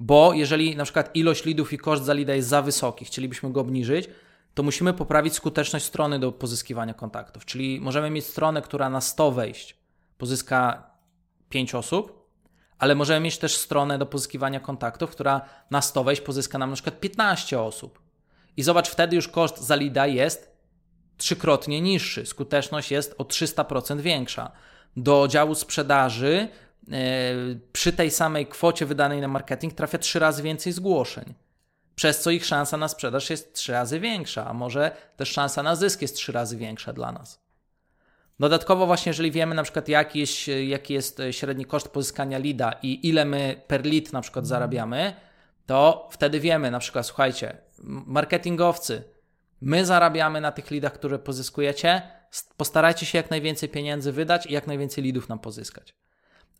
Bo 0.00 0.32
jeżeli 0.32 0.76
na 0.76 0.84
przykład 0.84 1.16
ilość 1.16 1.44
lidów 1.44 1.72
i 1.72 1.78
koszt 1.78 2.04
za 2.04 2.12
lida 2.12 2.34
jest 2.34 2.48
za 2.48 2.62
wysoki, 2.62 3.04
chcielibyśmy 3.04 3.52
go 3.52 3.60
obniżyć, 3.60 4.08
to 4.54 4.62
musimy 4.62 4.92
poprawić 4.92 5.34
skuteczność 5.34 5.84
strony 5.84 6.18
do 6.18 6.32
pozyskiwania 6.32 6.94
kontaktów. 6.94 7.44
Czyli 7.44 7.80
możemy 7.80 8.10
mieć 8.10 8.26
stronę, 8.26 8.62
która 8.62 8.90
na 8.90 9.00
100 9.00 9.32
wejść 9.32 9.76
pozyska 10.18 10.90
5 11.48 11.74
osób, 11.74 12.24
ale 12.78 12.94
możemy 12.94 13.20
mieć 13.20 13.38
też 13.38 13.56
stronę 13.56 13.98
do 13.98 14.06
pozyskiwania 14.06 14.60
kontaktów, 14.60 15.10
która 15.10 15.40
na 15.70 15.82
100 15.82 16.04
wejść 16.04 16.22
pozyska 16.22 16.58
nam 16.58 16.70
na 16.70 16.74
przykład 16.74 17.00
15 17.00 17.60
osób. 17.60 17.98
I 18.56 18.62
zobacz, 18.62 18.88
wtedy 18.88 19.16
już 19.16 19.28
koszt 19.28 19.60
za 19.60 19.74
lida 19.74 20.06
jest 20.06 20.54
trzykrotnie 21.16 21.80
niższy, 21.80 22.26
skuteczność 22.26 22.90
jest 22.90 23.14
o 23.18 23.24
300% 23.24 24.00
większa. 24.00 24.50
Do 24.96 25.28
działu 25.28 25.54
sprzedaży 25.54 26.48
przy 27.72 27.92
tej 27.92 28.10
samej 28.10 28.46
kwocie 28.46 28.86
wydanej 28.86 29.20
na 29.20 29.28
marketing 29.28 29.74
trafia 29.74 29.98
trzy 29.98 30.18
razy 30.18 30.42
więcej 30.42 30.72
zgłoszeń 30.72 31.34
przez 31.94 32.20
co 32.20 32.30
ich 32.30 32.46
szansa 32.46 32.76
na 32.76 32.88
sprzedaż 32.88 33.30
jest 33.30 33.54
trzy 33.54 33.72
razy 33.72 34.00
większa, 34.00 34.46
a 34.46 34.52
może 34.52 34.96
też 35.16 35.28
szansa 35.30 35.62
na 35.62 35.76
zysk 35.76 36.02
jest 36.02 36.16
trzy 36.16 36.32
razy 36.32 36.56
większa 36.56 36.92
dla 36.92 37.12
nas. 37.12 37.44
Dodatkowo 38.40 38.86
właśnie, 38.86 39.10
jeżeli 39.10 39.30
wiemy 39.30 39.54
na 39.54 39.62
przykład 39.62 39.88
jaki 39.88 40.18
jest, 40.20 40.36
jaki 40.66 40.94
jest 40.94 41.22
średni 41.30 41.64
koszt 41.64 41.88
pozyskania 41.88 42.38
lida 42.38 42.72
i 42.82 43.08
ile 43.08 43.24
my 43.24 43.62
per 43.66 43.86
lead 43.86 44.12
na 44.12 44.20
przykład 44.20 44.46
zarabiamy, 44.46 45.14
to 45.66 46.08
wtedy 46.12 46.40
wiemy 46.40 46.70
na 46.70 46.78
przykład, 46.78 47.06
słuchajcie, 47.06 47.56
marketingowcy, 48.06 49.02
my 49.60 49.86
zarabiamy 49.86 50.40
na 50.40 50.52
tych 50.52 50.70
lidach, 50.70 50.92
które 50.92 51.18
pozyskujecie, 51.18 52.02
postarajcie 52.56 53.06
się 53.06 53.18
jak 53.18 53.30
najwięcej 53.30 53.68
pieniędzy 53.68 54.12
wydać 54.12 54.46
i 54.46 54.52
jak 54.52 54.66
najwięcej 54.66 55.04
lidów 55.04 55.28
nam 55.28 55.38
pozyskać. 55.38 55.94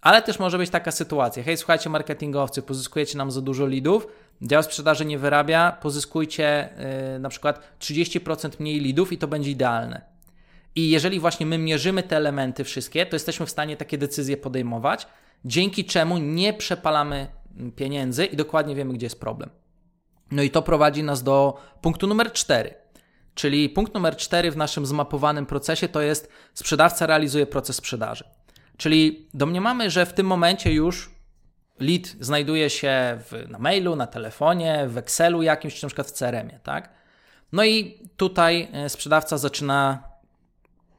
Ale 0.05 0.23
też 0.23 0.39
może 0.39 0.59
być 0.59 0.71
taka 0.71 0.91
sytuacja, 0.91 1.43
hej, 1.43 1.57
słuchajcie, 1.57 1.91
marketingowcy, 1.91 2.63
pozyskujecie 2.63 3.19
nam 3.19 3.31
za 3.31 3.41
dużo 3.41 3.67
lidów, 3.67 4.07
dział 4.43 4.63
sprzedaży 4.63 5.05
nie 5.05 5.19
wyrabia, 5.19 5.79
pozyskujcie 5.83 6.69
yy, 7.13 7.19
na 7.19 7.29
przykład 7.29 7.61
30% 7.81 8.61
mniej 8.61 8.81
lidów 8.81 9.13
i 9.13 9.19
to 9.19 9.29
będzie 9.29 9.51
idealne. 9.51 10.03
I 10.75 10.91
jeżeli 10.91 11.21
właśnie 11.21 11.47
my 11.47 11.59
mierzymy 11.59 12.03
te 12.03 12.17
elementy 12.17 12.65
wszystkie, 12.65 13.07
to 13.07 13.17
jesteśmy 13.17 13.47
w 13.47 13.51
stanie 13.51 13.77
takie 13.77 13.99
decyzje 13.99 14.37
podejmować, 14.37 15.07
dzięki 15.45 15.85
czemu 15.85 16.19
nie 16.19 16.53
przepalamy 16.53 17.27
pieniędzy 17.77 18.25
i 18.25 18.37
dokładnie 18.37 18.75
wiemy, 18.75 18.95
gdzie 18.95 19.07
jest 19.07 19.21
problem. 19.21 19.51
No 20.31 20.43
i 20.43 20.51
to 20.51 20.63
prowadzi 20.63 21.03
nas 21.03 21.23
do 21.23 21.57
punktu 21.83 22.07
numer 22.07 22.33
4. 22.33 22.75
Czyli 23.35 23.69
punkt 23.69 23.95
numer 23.95 24.17
4 24.17 24.51
w 24.51 24.57
naszym 24.57 24.87
zmapowanym 24.87 25.47
procesie 25.47 25.89
to 25.89 26.01
jest 26.01 26.29
sprzedawca 26.55 27.07
realizuje 27.07 27.47
proces 27.47 27.77
sprzedaży. 27.77 28.25
Czyli 28.77 29.29
domniemamy, 29.35 29.91
że 29.91 30.07
w 30.07 30.13
tym 30.13 30.27
momencie 30.27 30.73
już 30.73 31.11
lead 31.81 32.07
znajduje 32.21 32.71
się 32.71 33.19
w, 33.19 33.51
na 33.51 33.59
mailu, 33.59 33.97
na 33.97 34.07
telefonie, 34.07 34.85
w 34.89 34.99
Excelu 34.99 35.43
jakimś, 35.43 35.75
czy 35.75 35.85
na 35.85 35.89
przykład 35.89 36.07
w 36.07 36.13
CRM-ie, 36.13 36.61
tak? 36.63 36.89
No 37.53 37.65
i 37.65 37.99
tutaj 38.17 38.69
e, 38.73 38.89
sprzedawca 38.89 39.39
zaczyna 39.39 40.03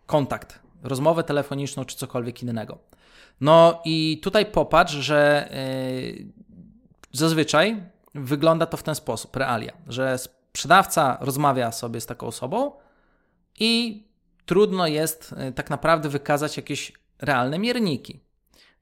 kontakt, 0.06 0.60
rozmowę 0.84 1.24
telefoniczną 1.24 1.86
czy 1.86 1.96
cokolwiek 1.96 2.44
innego. 2.44 2.78
No 3.42 3.82
i 3.86 4.20
tutaj 4.24 4.46
popatrz, 4.46 4.94
że 4.94 5.50
yy, 6.16 6.26
zazwyczaj 7.12 7.84
wygląda 8.16 8.66
to 8.66 8.78
w 8.78 8.84
ten 8.84 8.96
sposób, 8.96 9.36
realia, 9.36 9.74
że 9.88 10.18
sprzedawca 10.18 11.18
rozmawia 11.22 11.72
sobie 11.72 12.02
z 12.02 12.06
taką 12.06 12.28
osobą 12.28 12.72
i 13.60 14.04
trudno 14.46 14.88
jest 14.88 15.36
yy, 15.38 15.52
tak 15.52 15.70
naprawdę 15.70 16.10
wykazać 16.10 16.58
jakieś 16.58 16.94
realne 17.22 17.60
mierniki. 17.60 18.20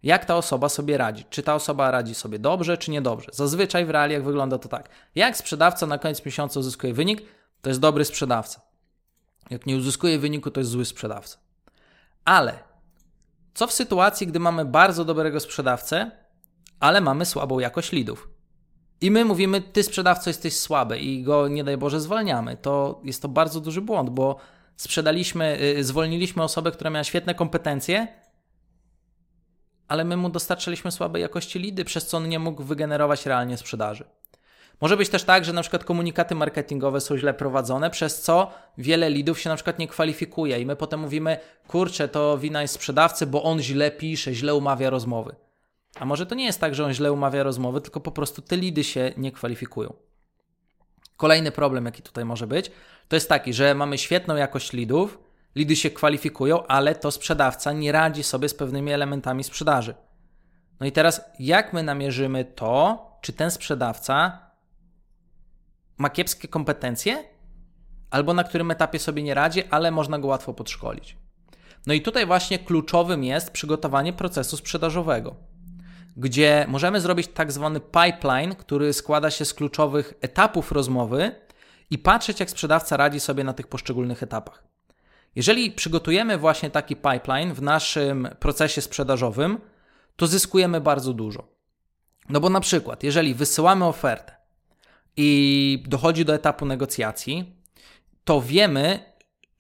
Jak 0.04 0.26
ta 0.26 0.36
osoba 0.36 0.70
sobie 0.70 0.98
radzi? 0.98 1.26
Czy 1.30 1.44
ta 1.44 1.56
osoba 1.56 1.92
radzi 1.92 2.16
sobie 2.16 2.40
dobrze, 2.40 2.78
czy 2.78 2.92
niedobrze? 2.92 3.30
Zazwyczaj 3.34 3.86
w 3.86 3.90
realiach 3.90 4.24
wygląda 4.24 4.58
to 4.58 4.70
tak. 4.70 4.90
Jak 5.16 5.38
sprzedawca 5.38 5.86
na 5.86 5.98
koniec 5.98 6.26
miesiąca 6.26 6.60
uzyskuje 6.60 6.94
wynik, 6.94 7.22
to 7.62 7.70
jest 7.70 7.80
dobry 7.80 8.06
sprzedawca. 8.06 8.62
Jak 9.50 9.66
nie 9.66 9.78
uzyskuje 9.78 10.20
wyniku, 10.20 10.52
to 10.52 10.60
jest 10.60 10.72
zły 10.72 10.86
sprzedawca. 10.86 11.38
Ale 12.26 12.60
co 13.54 13.68
w 13.68 13.74
sytuacji, 13.74 14.28
gdy 14.28 14.40
mamy 14.40 14.66
bardzo 14.66 15.06
dobrego 15.06 15.40
sprzedawcę, 15.40 16.12
ale 16.80 17.02
mamy 17.02 17.26
słabą 17.26 17.60
jakość 17.60 17.92
lidów? 17.92 18.30
I 19.02 19.12
my 19.12 19.26
mówimy, 19.26 19.62
ty 19.62 19.84
sprzedawco 19.84 20.30
jesteś 20.30 20.60
słaby 20.60 21.00
i 21.00 21.24
go 21.24 21.48
nie 21.48 21.64
daj 21.64 21.78
Boże 21.78 22.02
zwalniamy. 22.02 22.58
To 22.58 23.02
jest 23.04 23.22
to 23.22 23.28
bardzo 23.28 23.60
duży 23.60 23.82
błąd, 23.82 24.10
bo 24.10 24.38
sprzedaliśmy, 24.76 25.58
yy, 25.76 25.84
zwolniliśmy 25.84 26.44
osobę, 26.44 26.72
która 26.72 26.90
miała 26.90 27.04
świetne 27.04 27.36
kompetencje, 27.36 28.08
ale 29.88 30.04
my 30.04 30.18
mu 30.18 30.30
dostarczyliśmy 30.30 30.92
słabej 30.92 31.22
jakości 31.22 31.60
lidy, 31.60 31.86
przez 31.86 32.08
co 32.08 32.18
on 32.18 32.30
nie 32.30 32.40
mógł 32.40 32.64
wygenerować 32.64 33.26
realnie 33.26 33.58
sprzedaży. 33.58 34.06
Może 34.82 34.98
być 34.98 35.10
też 35.10 35.24
tak, 35.24 35.46
że 35.46 35.54
na 35.54 35.62
przykład 35.62 35.84
komunikaty 35.84 36.36
marketingowe 36.36 37.02
są 37.02 37.18
źle 37.18 37.34
prowadzone, 37.34 37.90
przez 37.90 38.22
co 38.22 38.52
wiele 38.78 39.10
lidów 39.10 39.40
się 39.40 39.50
na 39.50 39.56
przykład 39.56 39.80
nie 39.80 39.88
kwalifikuje 39.88 40.60
i 40.60 40.66
my 40.66 40.76
potem 40.76 41.00
mówimy, 41.00 41.38
kurczę, 41.68 42.08
to 42.08 42.38
wina 42.38 42.62
jest 42.62 42.74
sprzedawcy, 42.74 43.28
bo 43.28 43.44
on 43.44 43.62
źle 43.62 43.92
pisze, 43.92 44.34
źle 44.34 44.56
umawia 44.56 44.90
rozmowy. 44.90 45.36
A 46.00 46.06
może 46.06 46.26
to 46.26 46.36
nie 46.36 46.46
jest 46.46 46.60
tak, 46.60 46.76
że 46.76 46.86
on 46.86 46.94
źle 46.94 47.12
umawia 47.12 47.44
rozmowy, 47.44 47.82
tylko 47.82 48.00
po 48.00 48.12
prostu 48.12 48.42
te 48.42 48.58
lidy 48.58 48.84
się 48.84 49.12
nie 49.18 49.32
kwalifikują. 49.32 49.94
Kolejny 51.18 51.52
problem, 51.52 51.86
jaki 51.86 52.02
tutaj 52.02 52.26
może 52.26 52.48
być, 52.48 52.72
to 53.08 53.16
jest 53.16 53.30
taki, 53.30 53.54
że 53.54 53.76
mamy 53.76 53.98
świetną 53.98 54.36
jakość 54.36 54.74
lidów, 54.74 55.20
lidy 55.56 55.76
się 55.76 55.90
kwalifikują, 55.90 56.68
ale 56.68 56.96
to 56.96 57.12
sprzedawca 57.12 57.72
nie 57.72 57.92
radzi 57.92 58.24
sobie 58.24 58.50
z 58.50 58.54
pewnymi 58.54 58.92
elementami 58.92 59.44
sprzedaży. 59.44 59.96
No 60.80 60.86
i 60.86 60.92
teraz, 60.92 61.22
jak 61.40 61.74
my 61.74 61.84
namierzymy 61.84 62.46
to, 62.46 63.06
czy 63.22 63.34
ten 63.34 63.52
sprzedawca 63.52 64.40
ma 65.98 66.10
kiepskie 66.10 66.48
kompetencje, 66.48 67.24
albo 68.10 68.34
na 68.34 68.44
którym 68.44 68.72
etapie 68.72 69.00
sobie 69.00 69.24
nie 69.24 69.34
radzi, 69.34 69.64
ale 69.64 69.92
można 69.92 70.20
go 70.20 70.28
łatwo 70.28 70.54
podszkolić. 70.54 71.18
No 71.88 71.94
i 71.94 72.02
tutaj 72.02 72.26
właśnie 72.26 72.60
kluczowym 72.60 73.24
jest 73.24 73.52
przygotowanie 73.52 74.14
procesu 74.14 74.58
sprzedażowego. 74.58 75.36
gdzie 76.18 76.66
możemy 76.68 77.02
zrobić 77.02 77.28
tak 77.28 77.52
zwany 77.52 77.80
pipeline, 77.80 78.56
który 78.56 78.94
składa 78.94 79.32
się 79.32 79.46
z 79.46 79.54
kluczowych 79.54 80.14
etapów 80.22 80.72
rozmowy 80.72 81.36
i 81.90 81.98
patrzeć, 81.98 82.40
jak 82.40 82.50
sprzedawca 82.50 82.98
radzi 82.98 83.20
sobie 83.20 83.44
na 83.44 83.54
tych 83.54 83.68
poszczególnych 83.68 84.24
etapach. 84.24 84.64
Jeżeli 85.36 85.72
przygotujemy 85.72 86.38
właśnie 86.38 86.70
taki 86.70 86.96
pipeline 86.96 87.54
w 87.54 87.62
naszym 87.62 88.28
procesie 88.40 88.82
sprzedażowym, 88.82 89.58
to 90.16 90.28
zyskujemy 90.28 90.82
bardzo 90.82 91.14
dużo. 91.14 91.48
No 92.30 92.40
bo 92.40 92.50
na 92.50 92.60
przykład, 92.60 93.04
jeżeli 93.04 93.34
wysyłamy 93.34 93.86
ofertę 93.86 94.36
i 95.18 95.84
dochodzi 95.88 96.26
do 96.26 96.34
etapu 96.34 96.66
negocjacji, 96.66 97.56
to 98.24 98.42
wiemy, 98.42 99.00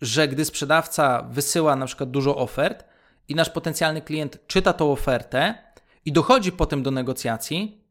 że 0.02 0.28
gdy 0.28 0.46
sprzedawca 0.46 1.22
wysyła 1.32 1.76
na 1.76 1.86
przykład 1.86 2.12
dużo 2.12 2.38
ofert 2.38 2.86
i 3.28 3.36
nasz 3.36 3.50
potencjalny 3.50 4.02
klient 4.02 4.48
czyta 4.48 4.74
tą 4.74 4.92
ofertę 4.92 5.56
i 6.06 6.12
dochodzi 6.12 6.52
potem 6.52 6.84
do 6.84 6.92
negocjacji, 6.92 7.84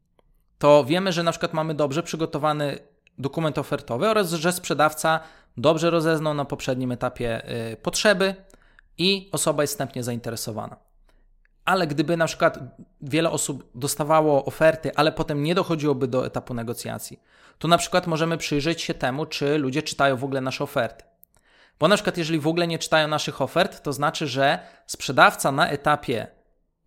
to 0.57 0.85
wiemy, 0.85 1.11
że 1.11 1.23
na 1.23 1.31
przykład 1.31 1.53
mamy 1.53 1.73
dobrze 1.73 2.03
przygotowany 2.03 2.79
dokument 3.17 3.57
ofertowy 3.57 4.09
oraz 4.09 4.31
że 4.31 4.51
sprzedawca 4.51 5.19
dobrze 5.57 5.89
rozeznał 5.89 6.33
na 6.33 6.45
poprzednim 6.45 6.91
etapie 6.91 7.49
y, 7.71 7.77
potrzeby 7.77 8.35
i 8.97 9.29
osoba 9.31 9.63
jest 9.63 9.73
wstępnie 9.73 10.03
zainteresowana. 10.03 10.75
Ale 11.65 11.87
gdyby 11.87 12.17
na 12.17 12.25
przykład 12.25 12.59
wiele 13.01 13.31
osób 13.31 13.69
dostawało 13.75 14.45
oferty, 14.45 14.91
ale 14.95 15.11
potem 15.11 15.43
nie 15.43 15.55
dochodziłoby 15.55 16.07
do 16.07 16.25
etapu 16.25 16.53
negocjacji, 16.53 17.19
to 17.57 17.67
na 17.67 17.77
przykład 17.77 18.07
możemy 18.07 18.37
przyjrzeć 18.37 18.81
się 18.81 18.93
temu, 18.93 19.25
czy 19.25 19.57
ludzie 19.57 19.81
czytają 19.81 20.17
w 20.17 20.23
ogóle 20.23 20.41
nasze 20.41 20.63
oferty. 20.63 21.03
Bo 21.79 21.87
na 21.87 21.95
przykład, 21.95 22.17
jeżeli 22.17 22.39
w 22.39 22.47
ogóle 22.47 22.67
nie 22.67 22.79
czytają 22.79 23.07
naszych 23.07 23.41
ofert, 23.41 23.83
to 23.83 23.93
znaczy, 23.93 24.27
że 24.27 24.59
sprzedawca 24.87 25.51
na 25.51 25.69
etapie 25.69 26.27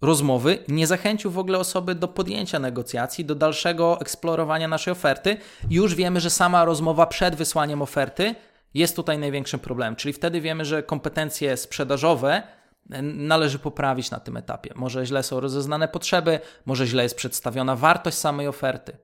rozmowy 0.01 0.59
nie 0.69 0.87
zachęcił 0.87 1.31
w 1.31 1.39
ogóle 1.39 1.59
osoby 1.59 1.95
do 1.95 2.09
podjęcia 2.09 2.59
negocjacji, 2.59 3.25
do 3.25 3.35
dalszego 3.35 4.01
eksplorowania 4.01 4.69
naszej 4.69 4.93
oferty. 4.93 5.37
Już 5.71 5.95
wiemy, 5.95 6.21
że 6.21 6.31
sama 6.31 6.64
rozmowa 6.64 7.07
przed 7.07 7.37
wysłaniem 7.37 7.83
oferty 7.83 8.35
jest 8.77 8.97
tutaj 8.97 9.18
największym 9.18 9.61
problemem. 9.61 9.97
Czyli 9.97 10.12
wtedy 10.12 10.41
wiemy, 10.41 10.64
że 10.64 10.83
kompetencje 10.83 11.57
sprzedażowe 11.57 12.43
należy 13.03 13.59
poprawić 13.59 14.11
na 14.11 14.20
tym 14.20 14.37
etapie. 14.37 14.72
Może 14.74 15.07
źle 15.07 15.22
są 15.22 15.41
rozeznane 15.41 15.89
potrzeby, 15.89 16.41
może 16.66 16.87
źle 16.87 17.03
jest 17.03 17.16
przedstawiona 17.16 17.77
wartość 17.77 18.18
samej 18.18 18.49
oferty. 18.49 18.97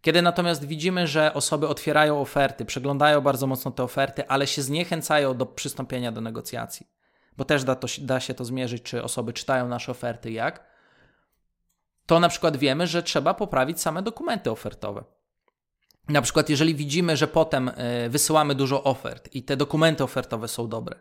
Kiedy 0.00 0.22
natomiast 0.22 0.64
widzimy, 0.64 1.06
że 1.06 1.34
osoby 1.34 1.68
otwierają 1.68 2.20
oferty, 2.20 2.64
przeglądają 2.64 3.20
bardzo 3.20 3.46
mocno 3.46 3.70
te 3.70 3.82
oferty, 3.82 4.28
ale 4.28 4.46
się 4.46 4.62
zniechęcają 4.62 5.36
do 5.36 5.46
przystąpienia 5.46 6.12
do 6.12 6.20
negocjacji, 6.20 6.86
bo 7.36 7.44
też 7.44 7.64
da, 7.64 7.74
to, 7.74 7.86
da 8.00 8.20
się 8.20 8.34
to 8.34 8.44
zmierzyć, 8.44 8.82
czy 8.82 9.02
osoby 9.02 9.32
czytają 9.32 9.68
nasze 9.68 9.92
oferty, 9.92 10.32
jak, 10.32 10.66
to 12.06 12.20
na 12.20 12.28
przykład 12.28 12.56
wiemy, 12.56 12.86
że 12.86 13.02
trzeba 13.02 13.34
poprawić 13.34 13.80
same 13.80 14.02
dokumenty 14.02 14.50
ofertowe. 14.50 15.04
Na 16.08 16.22
przykład, 16.22 16.48
jeżeli 16.48 16.74
widzimy, 16.74 17.16
że 17.16 17.28
potem 17.28 17.70
e, 17.74 18.08
wysyłamy 18.08 18.54
dużo 18.54 18.84
ofert 18.84 19.34
i 19.34 19.42
te 19.42 19.56
dokumenty 19.56 20.04
ofertowe 20.04 20.48
są 20.48 20.68
dobre, 20.68 20.96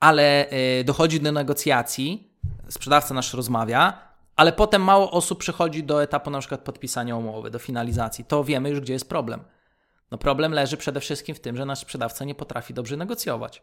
ale 0.00 0.48
e, 0.48 0.84
dochodzi 0.84 1.20
do 1.20 1.32
negocjacji, 1.32 2.32
sprzedawca 2.68 3.14
nasz 3.14 3.34
rozmawia, 3.34 3.98
ale 4.36 4.52
potem 4.52 4.82
mało 4.82 5.10
osób 5.10 5.38
przychodzi 5.38 5.84
do 5.84 6.02
etapu 6.02 6.30
na 6.30 6.38
przykład 6.38 6.60
podpisania 6.60 7.16
umowy, 7.16 7.50
do 7.50 7.58
finalizacji, 7.58 8.24
to 8.24 8.44
wiemy 8.44 8.70
już, 8.70 8.80
gdzie 8.80 8.92
jest 8.92 9.08
problem. 9.08 9.44
No 10.10 10.18
problem 10.18 10.52
leży 10.52 10.76
przede 10.76 11.00
wszystkim 11.00 11.34
w 11.34 11.40
tym, 11.40 11.56
że 11.56 11.64
nasz 11.64 11.78
sprzedawca 11.78 12.24
nie 12.24 12.34
potrafi 12.34 12.74
dobrze 12.74 12.96
negocjować. 12.96 13.62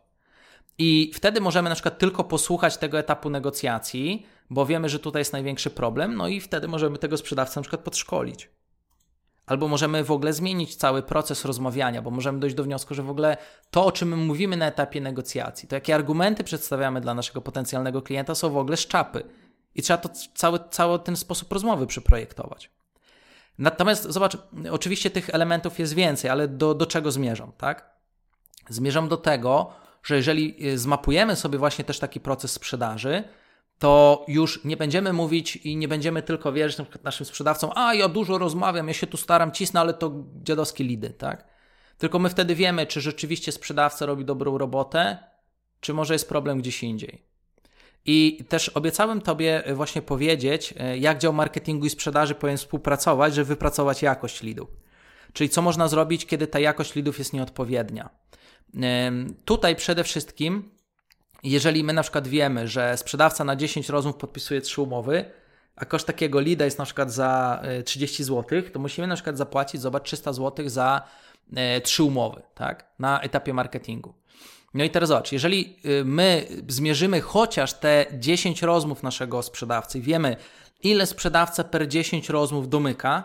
I 0.77 1.11
wtedy 1.15 1.41
możemy 1.41 1.69
na 1.69 1.75
przykład 1.75 1.97
tylko 1.97 2.23
posłuchać 2.23 2.77
tego 2.77 2.99
etapu 2.99 3.29
negocjacji, 3.29 4.25
bo 4.49 4.65
wiemy, 4.65 4.89
że 4.89 4.99
tutaj 4.99 5.19
jest 5.19 5.33
największy 5.33 5.69
problem, 5.69 6.15
no 6.15 6.27
i 6.27 6.41
wtedy 6.41 6.67
możemy 6.67 6.97
tego 6.97 7.17
sprzedawcę 7.17 7.59
na 7.59 7.61
przykład 7.61 7.81
podszkolić. 7.81 8.49
Albo 9.49 9.67
możemy 9.67 10.03
w 10.03 10.11
ogóle 10.11 10.33
zmienić 10.33 10.75
cały 10.75 11.03
proces 11.03 11.45
rozmawiania, 11.45 12.01
bo 12.01 12.11
możemy 12.11 12.39
dojść 12.39 12.55
do 12.55 12.63
wniosku, 12.63 12.93
że 12.93 13.03
w 13.03 13.09
ogóle 13.09 13.37
to, 13.71 13.85
o 13.85 13.91
czym 13.91 14.09
my 14.09 14.15
mówimy 14.15 14.57
na 14.57 14.67
etapie 14.67 15.01
negocjacji, 15.01 15.69
to 15.69 15.75
jakie 15.75 15.95
argumenty 15.95 16.43
przedstawiamy 16.43 17.01
dla 17.01 17.13
naszego 17.13 17.41
potencjalnego 17.41 18.01
klienta, 18.01 18.35
są 18.35 18.49
w 18.49 18.57
ogóle 18.57 18.77
szczapy. 18.77 19.23
I 19.75 19.81
trzeba 19.81 19.97
to 19.97 20.09
cały, 20.35 20.59
cały 20.69 20.99
ten 20.99 21.15
sposób 21.15 21.53
rozmowy 21.53 21.87
przeprojektować. 21.87 22.71
Natomiast 23.57 24.03
zobacz, 24.03 24.37
oczywiście 24.71 25.09
tych 25.09 25.29
elementów 25.29 25.79
jest 25.79 25.93
więcej, 25.93 26.31
ale 26.31 26.47
do, 26.47 26.73
do 26.73 26.85
czego 26.85 27.11
zmierzam, 27.11 27.51
tak? 27.57 27.89
Zmierzam 28.69 29.07
do 29.07 29.17
tego, 29.17 29.73
że 30.03 30.15
jeżeli 30.15 30.67
y, 30.67 30.77
zmapujemy 30.77 31.35
sobie 31.35 31.57
właśnie 31.57 31.85
też 31.85 31.99
taki 31.99 32.19
proces 32.19 32.51
sprzedaży, 32.51 33.23
to 33.79 34.25
już 34.27 34.63
nie 34.63 34.77
będziemy 34.77 35.13
mówić 35.13 35.55
i 35.55 35.77
nie 35.77 35.87
będziemy 35.87 36.21
tylko 36.23 36.51
wierzyć 36.53 36.77
na 36.77 36.85
naszym 37.03 37.25
sprzedawcom, 37.25 37.71
a 37.75 37.93
ja 37.93 38.07
dużo 38.07 38.37
rozmawiam, 38.37 38.87
ja 38.87 38.93
się 38.93 39.07
tu 39.07 39.17
staram, 39.17 39.51
cisnę, 39.51 39.79
ale 39.79 39.93
to 39.93 40.11
dziadowskie 40.43 40.83
lidy, 40.83 41.09
tak? 41.09 41.47
Tylko 41.97 42.19
my 42.19 42.29
wtedy 42.29 42.55
wiemy, 42.55 42.87
czy 42.87 43.01
rzeczywiście 43.01 43.51
sprzedawca 43.51 44.05
robi 44.05 44.25
dobrą 44.25 44.57
robotę, 44.57 45.17
czy 45.79 45.93
może 45.93 46.13
jest 46.13 46.29
problem 46.29 46.59
gdzieś 46.59 46.83
indziej. 46.83 47.25
I 48.05 48.45
też 48.49 48.69
obiecałem 48.69 49.21
Tobie 49.21 49.63
właśnie 49.73 50.01
powiedzieć, 50.01 50.73
e, 50.77 50.97
jak 50.97 51.17
dział 51.17 51.33
marketingu 51.33 51.85
i 51.85 51.89
sprzedaży 51.89 52.35
powinien 52.35 52.57
współpracować, 52.57 53.33
żeby 53.33 53.45
wypracować 53.45 54.01
jakość 54.01 54.41
lidów. 54.41 54.69
Czyli 55.33 55.49
co 55.49 55.61
można 55.61 55.87
zrobić, 55.87 56.25
kiedy 56.25 56.47
ta 56.47 56.59
jakość 56.59 56.95
lidów 56.95 57.19
jest 57.19 57.33
nieodpowiednia. 57.33 58.09
Tutaj 59.45 59.75
przede 59.75 60.03
wszystkim, 60.03 60.71
jeżeli 61.43 61.83
my 61.83 61.93
na 61.93 62.01
przykład 62.01 62.27
wiemy, 62.27 62.67
że 62.67 62.97
sprzedawca 62.97 63.43
na 63.43 63.55
10 63.55 63.89
rozmów 63.89 64.15
podpisuje 64.15 64.61
3 64.61 64.81
umowy, 64.81 65.25
a 65.75 65.85
koszt 65.85 66.07
takiego 66.07 66.39
lida 66.39 66.65
jest 66.65 66.79
na 66.79 66.85
przykład 66.85 67.11
za 67.11 67.61
30 67.85 68.23
e, 68.23 68.25
zł, 68.25 68.61
to 68.73 68.79
musimy 68.79 69.07
na 69.07 69.15
przykład 69.15 69.37
zapłacić, 69.37 69.81
zobacz, 69.81 70.03
300 70.03 70.33
zł 70.33 70.69
za 70.69 71.01
3 71.83 72.03
e, 72.03 72.05
umowy, 72.05 72.41
tak, 72.55 72.85
na 72.99 73.21
etapie 73.21 73.53
marketingu. 73.53 74.13
No 74.73 74.83
i 74.83 74.89
teraz 74.89 75.09
zobacz, 75.09 75.31
jeżeli 75.31 75.75
y, 75.85 76.05
my 76.05 76.47
zmierzymy 76.67 77.21
chociaż 77.21 77.73
te 77.73 78.05
10 78.13 78.61
rozmów 78.61 79.03
naszego 79.03 79.43
sprzedawcy, 79.43 80.01
wiemy 80.01 80.35
ile 80.83 81.05
sprzedawca 81.05 81.63
per 81.63 81.87
10 81.87 82.29
rozmów 82.29 82.69
domyka, 82.69 83.23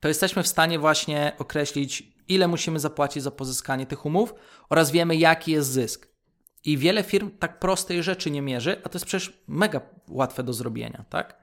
to 0.00 0.08
jesteśmy 0.08 0.42
w 0.42 0.48
stanie 0.48 0.78
właśnie 0.78 1.32
określić, 1.38 2.02
ile 2.28 2.48
musimy 2.48 2.80
zapłacić 2.80 3.22
za 3.22 3.30
pozyskanie 3.30 3.86
tych 3.86 4.06
umów 4.06 4.34
oraz 4.68 4.90
wiemy, 4.90 5.16
jaki 5.16 5.52
jest 5.52 5.70
zysk. 5.70 6.08
I 6.66 6.78
wiele 6.78 7.02
firm 7.02 7.30
tak 7.38 7.58
prostej 7.58 8.02
rzeczy 8.02 8.30
nie 8.30 8.42
mierzy, 8.42 8.80
a 8.84 8.88
to 8.88 8.96
jest 8.96 9.06
przecież 9.06 9.32
mega 9.48 9.80
łatwe 10.08 10.42
do 10.42 10.52
zrobienia, 10.52 11.04
tak? 11.10 11.36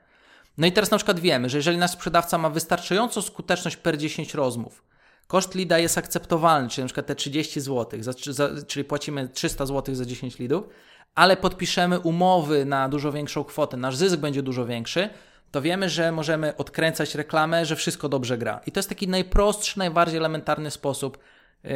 No 0.57 0.67
i 0.67 0.71
teraz 0.71 0.91
na 0.91 0.97
przykład 0.97 1.19
wiemy, 1.19 1.49
że 1.49 1.57
jeżeli 1.57 1.77
nasz 1.77 1.91
sprzedawca 1.91 2.37
ma 2.37 2.49
wystarczającą 2.49 3.21
skuteczność 3.21 3.77
per 3.77 3.97
10 3.97 4.33
rozmów, 4.33 4.83
Koszt 5.27 5.55
lida 5.55 5.79
jest 5.79 5.97
akceptowalny, 5.97 6.69
czyli 6.69 6.83
na 6.83 6.87
przykład 6.87 7.05
te 7.05 7.15
30 7.15 7.61
zł, 7.61 8.03
za, 8.03 8.13
za, 8.31 8.49
czyli 8.67 8.83
płacimy 8.83 9.29
300 9.29 9.65
zł 9.65 9.95
za 9.95 10.05
10 10.05 10.39
lidów, 10.39 10.65
ale 11.15 11.37
podpiszemy 11.37 11.99
umowy 11.99 12.65
na 12.65 12.89
dużo 12.89 13.11
większą 13.11 13.43
kwotę, 13.43 13.77
nasz 13.77 13.95
zysk 13.95 14.15
będzie 14.15 14.43
dużo 14.43 14.65
większy, 14.65 15.09
to 15.51 15.61
wiemy, 15.61 15.89
że 15.89 16.11
możemy 16.11 16.57
odkręcać 16.57 17.15
reklamę, 17.15 17.65
że 17.65 17.75
wszystko 17.75 18.09
dobrze 18.09 18.37
gra. 18.37 18.61
I 18.65 18.71
to 18.71 18.79
jest 18.79 18.89
taki 18.89 19.07
najprostszy, 19.07 19.79
najbardziej 19.79 20.17
elementarny 20.17 20.71
sposób 20.71 21.17
yy, 21.63 21.71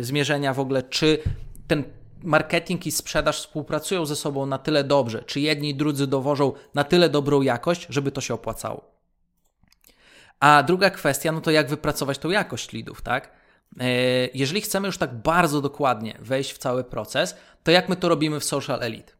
zmierzenia 0.00 0.54
w 0.54 0.60
ogóle, 0.60 0.82
czy 0.82 1.18
ten 1.66 1.84
marketing 2.24 2.86
i 2.86 2.92
sprzedaż 2.92 3.38
współpracują 3.38 4.06
ze 4.06 4.16
sobą 4.16 4.46
na 4.46 4.58
tyle 4.58 4.84
dobrze, 4.84 5.22
czy 5.22 5.40
jedni 5.40 5.70
i 5.70 5.74
drudzy 5.74 6.06
dowożą 6.06 6.52
na 6.74 6.84
tyle 6.84 7.08
dobrą 7.08 7.42
jakość, 7.42 7.86
żeby 7.90 8.12
to 8.12 8.20
się 8.20 8.34
opłacało. 8.34 8.94
A 10.40 10.62
druga 10.62 10.90
kwestia, 10.90 11.32
no 11.32 11.40
to 11.40 11.50
jak 11.50 11.68
wypracować 11.68 12.18
tą 12.18 12.30
jakość 12.30 12.72
leadów, 12.72 13.02
tak? 13.02 13.30
E, 13.80 13.86
jeżeli 14.34 14.60
chcemy 14.60 14.86
już 14.86 14.98
tak 14.98 15.14
bardzo 15.14 15.60
dokładnie 15.60 16.18
wejść 16.20 16.52
w 16.52 16.58
cały 16.58 16.84
proces, 16.84 17.36
to 17.62 17.70
jak 17.70 17.88
my 17.88 17.96
to 17.96 18.08
robimy 18.08 18.40
w 18.40 18.44
Social 18.44 18.82
Elite? 18.82 19.12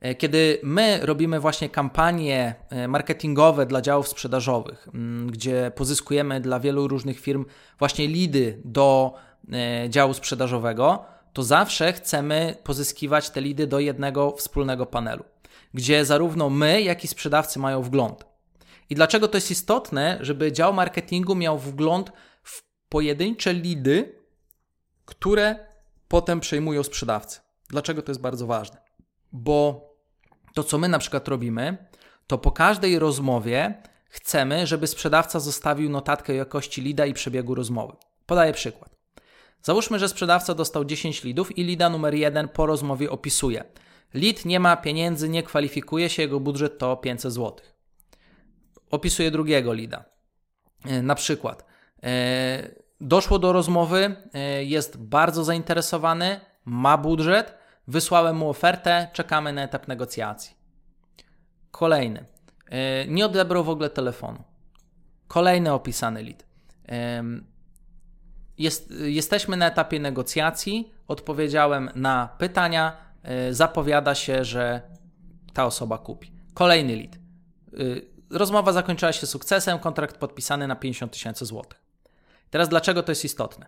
E, 0.00 0.14
kiedy 0.14 0.58
my 0.62 1.00
robimy 1.02 1.40
właśnie 1.40 1.68
kampanie 1.68 2.54
e, 2.70 2.88
marketingowe 2.88 3.66
dla 3.66 3.80
działów 3.80 4.08
sprzedażowych, 4.08 4.88
gdzie 5.26 5.72
pozyskujemy 5.74 6.40
dla 6.40 6.60
wielu 6.60 6.88
różnych 6.88 7.20
firm 7.20 7.44
właśnie 7.78 8.08
lidy 8.08 8.60
do 8.64 9.14
działu 9.88 10.14
sprzedażowego, 10.14 11.04
to 11.32 11.42
zawsze 11.42 11.92
chcemy 11.92 12.56
pozyskiwać 12.64 13.30
te 13.30 13.40
lidy 13.40 13.66
do 13.66 13.78
jednego 13.78 14.36
wspólnego 14.36 14.86
panelu, 14.86 15.24
gdzie 15.74 16.04
zarówno 16.04 16.50
my, 16.50 16.82
jak 16.82 17.04
i 17.04 17.08
sprzedawcy 17.08 17.58
mają 17.58 17.82
wgląd. 17.82 18.24
I 18.90 18.94
dlaczego 18.94 19.28
to 19.28 19.36
jest 19.36 19.50
istotne, 19.50 20.18
żeby 20.20 20.52
dział 20.52 20.72
marketingu 20.72 21.34
miał 21.34 21.58
wgląd 21.58 22.12
w 22.42 22.62
pojedyncze 22.88 23.52
lidy, 23.52 24.18
które 25.04 25.66
potem 26.08 26.40
przejmują 26.40 26.82
sprzedawcy. 26.82 27.40
Dlaczego 27.68 28.02
to 28.02 28.10
jest 28.10 28.20
bardzo 28.20 28.46
ważne? 28.46 28.82
Bo 29.32 29.88
to, 30.54 30.64
co 30.64 30.78
my 30.78 30.88
na 30.88 30.98
przykład 30.98 31.28
robimy, 31.28 31.76
to 32.26 32.38
po 32.38 32.50
każdej 32.50 32.98
rozmowie 32.98 33.82
chcemy, 34.08 34.66
żeby 34.66 34.86
sprzedawca 34.86 35.40
zostawił 35.40 35.90
notatkę 35.90 36.34
jakości 36.34 36.82
lida 36.82 37.06
i 37.06 37.14
przebiegu 37.14 37.54
rozmowy. 37.54 37.96
Podaję 38.26 38.52
przykład. 38.52 38.91
Załóżmy, 39.62 39.98
że 39.98 40.08
sprzedawca 40.08 40.54
dostał 40.54 40.84
10 40.84 41.24
lidów 41.24 41.58
i 41.58 41.64
lida 41.64 41.90
numer 41.90 42.14
1 42.14 42.48
po 42.48 42.66
rozmowie 42.66 43.10
opisuje. 43.10 43.64
Lid 44.14 44.44
nie 44.44 44.60
ma 44.60 44.76
pieniędzy, 44.76 45.28
nie 45.28 45.42
kwalifikuje 45.42 46.10
się, 46.10 46.22
jego 46.22 46.40
budżet 46.40 46.78
to 46.78 46.96
500 46.96 47.32
zł 47.32 47.56
opisuje 48.92 49.30
drugiego 49.30 49.72
lida. 49.72 50.04
E, 50.84 51.02
na 51.02 51.14
przykład 51.14 51.72
doszło 53.00 53.38
do 53.38 53.52
rozmowy, 53.52 54.16
jest 54.60 54.96
bardzo 54.96 55.44
zainteresowany, 55.44 56.40
ma 56.64 56.98
budżet, 56.98 57.54
wysłałem 57.88 58.36
mu 58.36 58.48
ofertę, 58.48 59.08
czekamy 59.12 59.52
na 59.52 59.62
etap 59.62 59.88
negocjacji. 59.88 60.56
Kolejny. 61.70 62.24
Nie 63.08 63.26
odebrał 63.26 63.64
w 63.64 63.68
ogóle 63.68 63.90
telefonu. 63.90 64.42
Kolejny 65.28 65.72
opisany 65.72 66.22
lead. 66.22 66.46
Jest, 68.58 68.90
jesteśmy 68.90 69.56
na 69.56 69.66
etapie 69.66 70.00
negocjacji. 70.00 70.92
Odpowiedziałem 71.08 71.90
na 71.94 72.28
pytania. 72.38 72.96
E, 73.22 73.54
zapowiada 73.54 74.14
się, 74.14 74.44
że 74.44 74.82
ta 75.52 75.66
osoba 75.66 75.98
kupi. 75.98 76.32
Kolejny 76.54 76.96
lead. 76.96 77.14
E, 77.14 77.78
rozmowa 78.30 78.72
zakończyła 78.72 79.12
się 79.12 79.26
sukcesem, 79.26 79.78
kontrakt 79.78 80.16
podpisany 80.16 80.66
na 80.66 80.76
50 80.76 81.12
tysięcy 81.12 81.46
złotych. 81.46 81.82
Teraz 82.50 82.68
dlaczego 82.68 83.02
to 83.02 83.12
jest 83.12 83.24
istotne? 83.24 83.66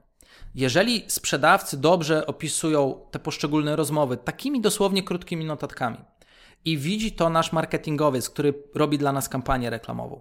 Jeżeli 0.55 1.05
sprzedawcy 1.09 1.77
dobrze 1.77 2.27
opisują 2.27 3.01
te 3.11 3.19
poszczególne 3.19 3.77
rozmowy 3.77 4.17
takimi 4.17 4.61
dosłownie 4.61 5.03
krótkimi 5.03 5.45
notatkami 5.45 5.99
i 6.65 6.79
widzi 6.79 7.13
to 7.13 7.31
nasz 7.31 7.53
marketingowiec, 7.53 8.31
który 8.31 8.55
robi 8.75 8.99
dla 8.99 9.13
nas 9.13 9.29
kampanię 9.29 9.71
reklamową, 9.71 10.21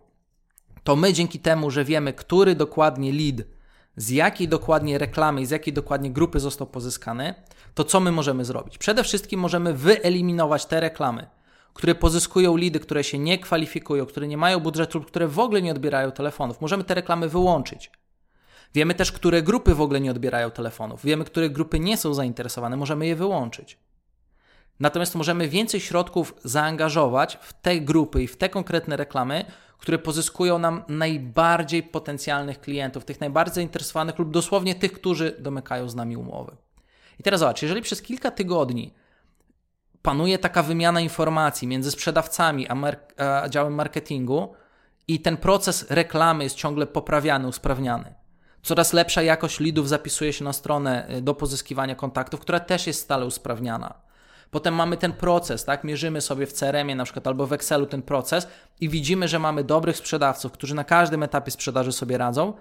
to 0.84 0.96
my 0.96 1.14
dzięki 1.14 1.40
temu, 1.40 1.72
że 1.72 1.86
wiemy, 1.86 2.14
który 2.14 2.56
dokładnie 2.56 3.12
lead, 3.12 3.48
z 3.96 4.10
jakiej 4.10 4.48
dokładnie 4.48 4.98
reklamy 4.98 5.42
i 5.42 5.46
z 5.46 5.52
jakiej 5.52 5.74
dokładnie 5.74 6.12
grupy 6.12 6.40
został 6.40 6.68
pozyskany, 6.68 7.34
to 7.74 7.84
co 7.84 8.00
my 8.00 8.12
możemy 8.12 8.46
zrobić? 8.46 8.78
Przede 8.78 9.04
wszystkim 9.04 9.40
możemy 9.40 9.74
wyeliminować 9.74 10.66
te 10.66 10.80
reklamy, 10.80 11.28
które 11.74 11.96
pozyskują 11.96 12.58
lidy, 12.58 12.80
które 12.80 13.04
się 13.04 13.20
nie 13.20 13.40
kwalifikują, 13.40 14.06
które 14.06 14.28
nie 14.28 14.38
mają 14.38 14.60
budżetu 14.60 14.98
lub 14.98 15.08
które 15.08 15.28
w 15.28 15.40
ogóle 15.40 15.62
nie 15.62 15.72
odbierają 15.72 16.12
telefonów. 16.12 16.62
Możemy 16.62 16.84
te 16.84 16.94
reklamy 16.94 17.30
wyłączyć. 17.30 17.92
Wiemy 18.74 18.94
też, 18.94 19.12
które 19.12 19.42
grupy 19.42 19.76
w 19.76 19.82
ogóle 19.82 20.02
nie 20.02 20.12
odbierają 20.12 20.52
telefonów. 20.52 21.06
Wiemy, 21.06 21.26
które 21.26 21.50
grupy 21.50 21.80
nie 21.80 21.98
są 21.98 22.14
zainteresowane, 22.14 22.78
możemy 22.78 23.08
je 23.08 23.16
wyłączyć. 23.16 23.78
Natomiast 24.80 25.16
możemy 25.16 25.48
więcej 25.48 25.80
środków 25.80 26.36
zaangażować 26.44 27.38
w 27.42 27.54
te 27.54 27.80
grupy 27.80 28.24
i 28.24 28.28
w 28.28 28.38
te 28.38 28.50
konkretne 28.50 28.98
reklamy, 28.98 29.46
które 29.84 30.00
pozyskują 30.00 30.60
nam 30.60 30.84
najbardziej 30.88 31.84
potencjalnych 31.84 32.62
klientów, 32.62 33.06
tych 33.06 33.22
najbardziej 33.22 33.56
zainteresowanych 33.56 34.20
lub 34.20 34.32
dosłownie 34.32 34.76
tych, 34.76 34.94
którzy 34.94 35.36
domykają 35.40 35.90
z 35.90 35.96
nami 35.96 36.18
umowy. 36.18 36.56
I 37.20 37.24
teraz 37.24 37.40
zobacz, 37.40 37.62
jeżeli 37.62 37.82
przez 37.82 38.02
kilka 38.02 38.32
tygodni 38.32 38.94
panuje 40.02 40.40
taka 40.40 40.64
wymiana 40.64 41.02
informacji 41.02 41.68
między 41.68 41.92
sprzedawcami 41.92 42.68
a, 42.68 42.76
mar 42.76 43.00
a 43.18 43.50
działem 43.50 43.74
marketingu 43.74 44.54
i 45.08 45.20
ten 45.20 45.38
proces 45.38 45.86
reklamy 45.90 46.44
jest 46.44 46.56
ciągle 46.56 46.88
poprawiany, 46.88 47.48
usprawniany, 47.48 48.14
coraz 48.62 48.94
lepsza 48.94 49.22
jakość 49.22 49.60
leadów 49.60 49.90
zapisuje 49.90 50.34
się 50.34 50.44
na 50.44 50.54
stronę 50.54 51.08
y, 51.18 51.22
do 51.22 51.34
pozyskiwania 51.34 51.96
kontaktów, 51.96 52.40
która 52.40 52.60
też 52.60 52.88
jest 52.88 53.02
stale 53.02 53.26
usprawniana 53.26 53.94
Potem 54.54 54.76
mamy 54.76 54.98
ten 54.98 55.14
proces, 55.14 55.66
tak? 55.66 55.84
Mierzymy 55.84 56.22
sobie 56.22 56.48
w 56.48 56.54
CRM-ie 56.54 56.96
na 56.96 57.04
przykład 57.04 57.28
albo 57.28 57.48
w 57.48 57.54
Excelu 57.54 57.86
ten 57.86 58.02
proces 58.02 58.48
i 58.80 58.90
widzimy, 58.90 59.28
że 59.28 59.40
mamy 59.40 59.64
dobrych 59.64 59.98
sprzedawców, 59.98 60.52
którzy 60.52 60.76
na 60.76 60.84
każdym 60.84 61.24
etapie 61.24 61.52
sprzedaży 61.52 61.92
sobie 61.92 62.18
radzą, 62.18 62.54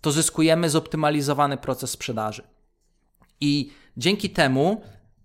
to 0.00 0.12
zyskujemy 0.12 0.70
zoptymalizowany 0.70 1.56
proces 1.56 1.90
sprzedaży. 1.90 2.42
I 3.40 3.70
dzięki 3.96 4.30
temu, 4.30 4.80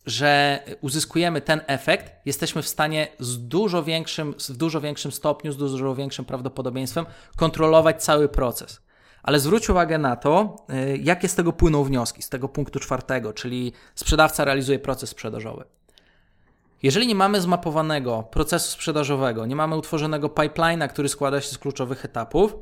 że 0.06 0.60
uzyskujemy 0.82 1.42
ten 1.42 1.62
efekt, 1.68 2.12
jesteśmy 2.26 2.62
w 2.62 2.68
stanie 2.68 3.08
z 3.20 3.48
dużo 3.48 3.84
większym, 3.84 4.36
w 4.50 4.58
dużo 4.58 4.82
większym 4.82 5.12
stopniu, 5.12 5.52
z 5.52 5.58
dużo 5.58 5.96
większym 5.96 6.26
prawdopodobieństwem 6.26 7.06
kontrolować 7.36 8.04
cały 8.04 8.30
proces. 8.30 8.82
Ale 9.24 9.40
zwróć 9.40 9.70
uwagę 9.70 9.98
na 9.98 10.16
to, 10.16 10.56
y, 10.94 10.98
jakie 10.98 11.28
z 11.28 11.36
tego 11.36 11.54
płyną 11.54 11.84
wnioski, 11.84 12.22
z 12.22 12.30
tego 12.30 12.50
punktu 12.50 12.80
czwartego, 12.80 13.34
czyli 13.34 13.74
sprzedawca 13.96 14.46
realizuje 14.46 14.80
proces 14.80 15.10
sprzedażowy. 15.10 15.66
Jeżeli 16.84 17.08
nie 17.08 17.16
mamy 17.16 17.42
zmapowanego 17.42 18.24
procesu 18.24 18.72
sprzedażowego, 18.72 19.46
nie 19.46 19.56
mamy 19.56 19.78
utworzonego 19.78 20.28
pipeline'a, 20.28 20.88
który 20.88 21.10
składa 21.10 21.42
się 21.42 21.50
z 21.50 21.58
kluczowych 21.58 22.06
etapów, 22.06 22.56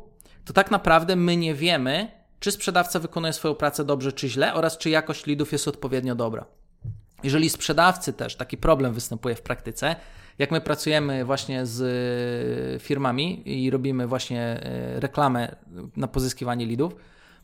to 0.45 0.53
tak 0.53 0.71
naprawdę 0.71 1.15
my 1.15 1.37
nie 1.37 1.55
wiemy, 1.55 2.11
czy 2.39 2.51
sprzedawca 2.51 2.99
wykonuje 2.99 3.33
swoją 3.33 3.55
pracę 3.55 3.85
dobrze 3.85 4.13
czy 4.13 4.29
źle 4.29 4.53
oraz 4.53 4.77
czy 4.77 4.89
jakość 4.89 5.25
lidów 5.25 5.51
jest 5.51 5.67
odpowiednio 5.67 6.15
dobra. 6.15 6.45
Jeżeli 7.23 7.49
sprzedawcy 7.49 8.13
też, 8.13 8.35
taki 8.35 8.57
problem 8.57 8.93
występuje 8.93 9.35
w 9.35 9.41
praktyce, 9.41 9.95
jak 10.39 10.51
my 10.51 10.61
pracujemy 10.61 11.25
właśnie 11.25 11.65
z 11.65 11.81
e, 12.75 12.79
firmami 12.79 13.49
i 13.65 13.69
robimy 13.69 14.07
właśnie 14.07 14.41
e, 14.41 14.99
reklamę 14.99 15.55
na 15.95 16.07
pozyskiwanie 16.07 16.65
lidów, 16.65 16.95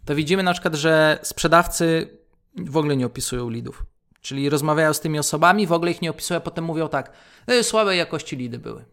to 0.06 0.16
widzimy 0.16 0.44
na 0.44 0.54
przykład, 0.54 0.76
że 0.76 1.20
sprzedawcy 1.22 2.10
w 2.58 2.78
ogóle 2.78 2.98
nie 2.98 3.06
opisują 3.06 3.50
lidów. 3.50 3.86
Czyli 4.26 4.50
rozmawiają 4.50 4.94
z 4.94 5.00
tymi 5.00 5.20
osobami, 5.20 5.68
w 5.68 5.72
ogóle 5.72 5.92
ich 5.92 6.02
nie 6.02 6.10
opisują, 6.10 6.38
a 6.38 6.42
potem 6.42 6.66
mówią 6.66 6.90
tak, 6.90 7.12
e, 7.48 7.64
słabej 7.64 7.98
jakości 7.98 8.36
lidy 8.36 8.60
były. 8.60 8.86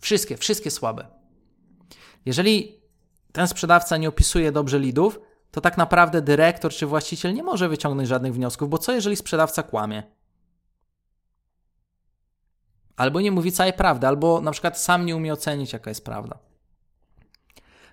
Wszystkie, 0.00 0.36
wszystkie 0.36 0.70
słabe. 0.70 1.06
Jeżeli 2.26 2.80
ten 3.32 3.48
sprzedawca 3.48 3.96
nie 3.96 4.08
opisuje 4.08 4.52
dobrze 4.52 4.78
lidów, 4.78 5.20
to 5.50 5.60
tak 5.60 5.76
naprawdę 5.76 6.22
dyrektor 6.22 6.72
czy 6.72 6.86
właściciel 6.86 7.34
nie 7.34 7.42
może 7.42 7.68
wyciągnąć 7.68 8.08
żadnych 8.08 8.34
wniosków, 8.34 8.68
bo 8.68 8.78
co 8.78 8.92
jeżeli 8.92 9.16
sprzedawca 9.16 9.62
kłamie? 9.62 10.02
Albo 12.96 13.20
nie 13.20 13.32
mówi 13.32 13.52
całej 13.52 13.72
prawdy, 13.72 14.06
albo 14.06 14.40
na 14.40 14.50
przykład 14.50 14.78
sam 14.78 15.06
nie 15.06 15.16
umie 15.16 15.32
ocenić, 15.32 15.72
jaka 15.72 15.90
jest 15.90 16.04
prawda. 16.04 16.38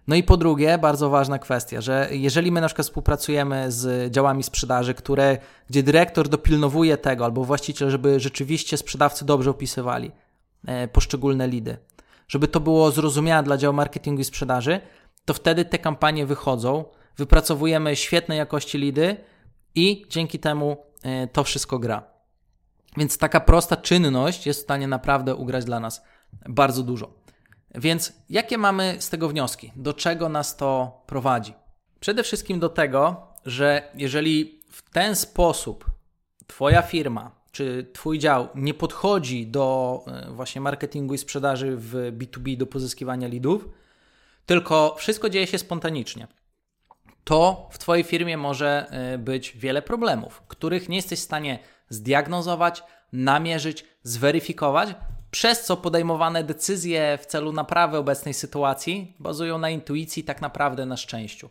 No 0.07 0.15
i 0.15 0.23
po 0.23 0.37
drugie, 0.37 0.77
bardzo 0.77 1.09
ważna 1.09 1.39
kwestia, 1.39 1.81
że 1.81 2.07
jeżeli 2.11 2.51
my 2.51 2.61
na 2.61 2.67
przykład 2.67 2.87
współpracujemy 2.87 3.71
z 3.71 4.11
działami 4.11 4.43
sprzedaży, 4.43 4.93
które, 4.93 5.37
gdzie 5.69 5.83
dyrektor 5.83 6.29
dopilnowuje 6.29 6.97
tego, 6.97 7.25
albo 7.25 7.43
właściciel, 7.43 7.89
żeby 7.89 8.19
rzeczywiście 8.19 8.77
sprzedawcy 8.77 9.25
dobrze 9.25 9.49
opisywali 9.49 10.11
e, 10.67 10.87
poszczególne 10.87 11.47
lidy, 11.47 11.77
żeby 12.27 12.47
to 12.47 12.59
było 12.59 12.91
zrozumiałe 12.91 13.43
dla 13.43 13.57
działu 13.57 13.73
marketingu 13.73 14.21
i 14.21 14.25
sprzedaży, 14.25 14.81
to 15.25 15.33
wtedy 15.33 15.65
te 15.65 15.79
kampanie 15.79 16.25
wychodzą, 16.25 16.85
wypracowujemy 17.17 17.95
świetnej 17.95 18.37
jakości 18.37 18.77
lidy 18.77 19.17
i 19.75 20.05
dzięki 20.09 20.39
temu 20.39 20.77
e, 21.03 21.27
to 21.27 21.43
wszystko 21.43 21.79
gra. 21.79 22.03
Więc 22.97 23.17
taka 23.17 23.39
prosta 23.39 23.77
czynność 23.77 24.47
jest 24.47 24.59
w 24.59 24.63
stanie 24.63 24.87
naprawdę 24.87 25.35
ugrać 25.35 25.65
dla 25.65 25.79
nas 25.79 26.01
bardzo 26.49 26.83
dużo. 26.83 27.26
Więc 27.75 28.13
jakie 28.29 28.57
mamy 28.57 28.95
z 28.99 29.09
tego 29.09 29.29
wnioski? 29.29 29.71
Do 29.75 29.93
czego 29.93 30.29
nas 30.29 30.57
to 30.57 31.01
prowadzi? 31.07 31.53
Przede 31.99 32.23
wszystkim 32.23 32.59
do 32.59 32.69
tego, 32.69 33.27
że 33.45 33.91
jeżeli 33.95 34.61
w 34.71 34.89
ten 34.89 35.15
sposób 35.15 35.85
Twoja 36.47 36.81
firma 36.81 37.31
czy 37.51 37.89
Twój 37.93 38.19
dział 38.19 38.47
nie 38.55 38.73
podchodzi 38.73 39.47
do 39.47 40.03
e, 40.07 40.31
właśnie 40.31 40.61
marketingu 40.61 41.13
i 41.13 41.17
sprzedaży 41.17 41.75
w 41.77 41.93
B2B, 42.17 42.57
do 42.57 42.65
pozyskiwania 42.65 43.27
lidów, 43.27 43.69
tylko 44.45 44.95
wszystko 44.97 45.29
dzieje 45.29 45.47
się 45.47 45.57
spontanicznie, 45.57 46.27
to 47.23 47.69
w 47.71 47.77
Twojej 47.77 48.03
firmie 48.03 48.37
może 48.37 48.87
e, 48.89 49.17
być 49.17 49.51
wiele 49.57 49.81
problemów, 49.81 50.43
których 50.47 50.89
nie 50.89 50.95
jesteś 50.95 51.19
w 51.19 51.23
stanie 51.23 51.59
zdiagnozować, 51.89 52.83
namierzyć, 53.13 53.85
zweryfikować, 54.03 54.95
przez 55.37 55.65
co 55.65 55.77
podejmowane 55.77 56.43
decyzje 56.43 57.17
w 57.21 57.25
celu 57.25 57.51
naprawy 57.51 57.97
obecnej 57.97 58.33
sytuacji 58.33 59.15
bazują 59.19 59.57
na 59.57 59.69
intuicji, 59.69 60.23
tak 60.23 60.41
naprawdę 60.41 60.85
na 60.85 60.97
szczęściu. 60.97 61.49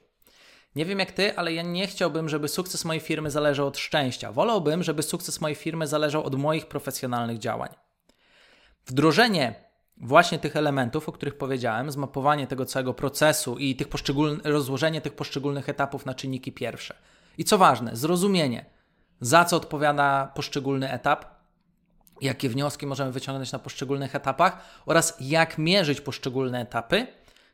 Nie 0.76 0.84
wiem 0.84 0.98
jak 0.98 1.12
ty, 1.12 1.36
ale 1.36 1.52
ja 1.52 1.62
nie 1.62 1.86
chciałbym, 1.86 2.28
żeby 2.28 2.48
sukces 2.48 2.84
mojej 2.84 3.00
firmy 3.00 3.30
zależał 3.30 3.66
od 3.66 3.78
szczęścia. 3.78 4.32
Wolałbym, 4.32 4.82
żeby 4.82 5.02
sukces 5.02 5.40
mojej 5.40 5.54
firmy 5.54 5.86
zależał 5.86 6.24
od 6.24 6.34
moich 6.34 6.66
profesjonalnych 6.66 7.38
działań. 7.38 7.68
Wdrożenie 8.86 9.54
właśnie 9.96 10.38
tych 10.38 10.56
elementów, 10.56 11.08
o 11.08 11.12
których 11.12 11.38
powiedziałem, 11.38 11.90
zmapowanie 11.90 12.46
tego 12.46 12.64
całego 12.64 12.94
procesu 12.94 13.58
i 13.58 13.76
tych 13.76 13.88
rozłożenie 14.44 15.00
tych 15.00 15.12
poszczególnych 15.12 15.68
etapów 15.68 16.06
na 16.06 16.14
czynniki 16.14 16.52
pierwsze. 16.52 16.94
I 17.38 17.44
co 17.44 17.58
ważne, 17.58 17.96
zrozumienie, 17.96 18.64
za 19.20 19.44
co 19.44 19.56
odpowiada 19.56 20.32
poszczególny 20.34 20.92
etap, 20.92 21.35
jakie 22.20 22.48
wnioski 22.48 22.86
możemy 22.86 23.12
wyciągnąć 23.12 23.52
na 23.52 23.58
poszczególnych 23.58 24.14
etapach 24.14 24.58
oraz 24.86 25.16
jak 25.20 25.58
mierzyć 25.58 26.00
poszczególne 26.00 26.60
etapy, 26.60 27.06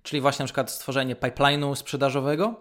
czyli 0.02 0.20
właśnie 0.20 0.42
na 0.42 0.46
przykład 0.46 0.70
stworzenie 0.70 1.16
pipeline'u 1.16 1.74
sprzedażowego, 1.74 2.54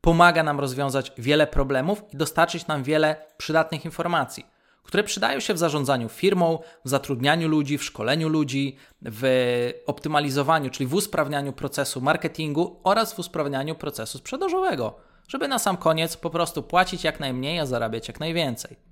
pomaga 0.00 0.42
nam 0.42 0.60
rozwiązać 0.60 1.12
wiele 1.18 1.46
problemów 1.46 2.02
i 2.12 2.16
dostarczyć 2.16 2.66
nam 2.66 2.82
wiele 2.82 3.16
przydatnych 3.36 3.84
informacji, 3.84 4.46
które 4.82 5.04
przydają 5.04 5.40
się 5.40 5.54
w 5.54 5.58
zarządzaniu 5.58 6.08
firmą, 6.08 6.58
w 6.84 6.88
zatrudnianiu 6.88 7.48
ludzi, 7.48 7.78
w 7.78 7.84
szkoleniu 7.84 8.28
ludzi, 8.28 8.76
w 9.02 9.70
optymalizowaniu, 9.86 10.70
czyli 10.70 10.86
w 10.86 10.94
usprawnianiu 10.94 11.52
procesu 11.52 12.00
marketingu 12.00 12.80
oraz 12.84 13.12
w 13.12 13.18
usprawnianiu 13.18 13.74
procesu 13.74 14.18
sprzedażowego, 14.18 14.94
żeby 15.28 15.48
na 15.48 15.58
sam 15.58 15.76
koniec 15.76 16.16
po 16.16 16.30
prostu 16.30 16.62
płacić 16.62 17.04
jak 17.04 17.20
najmniej, 17.20 17.58
a 17.58 17.66
zarabiać 17.66 18.08
jak 18.08 18.20
najwięcej. 18.20 18.91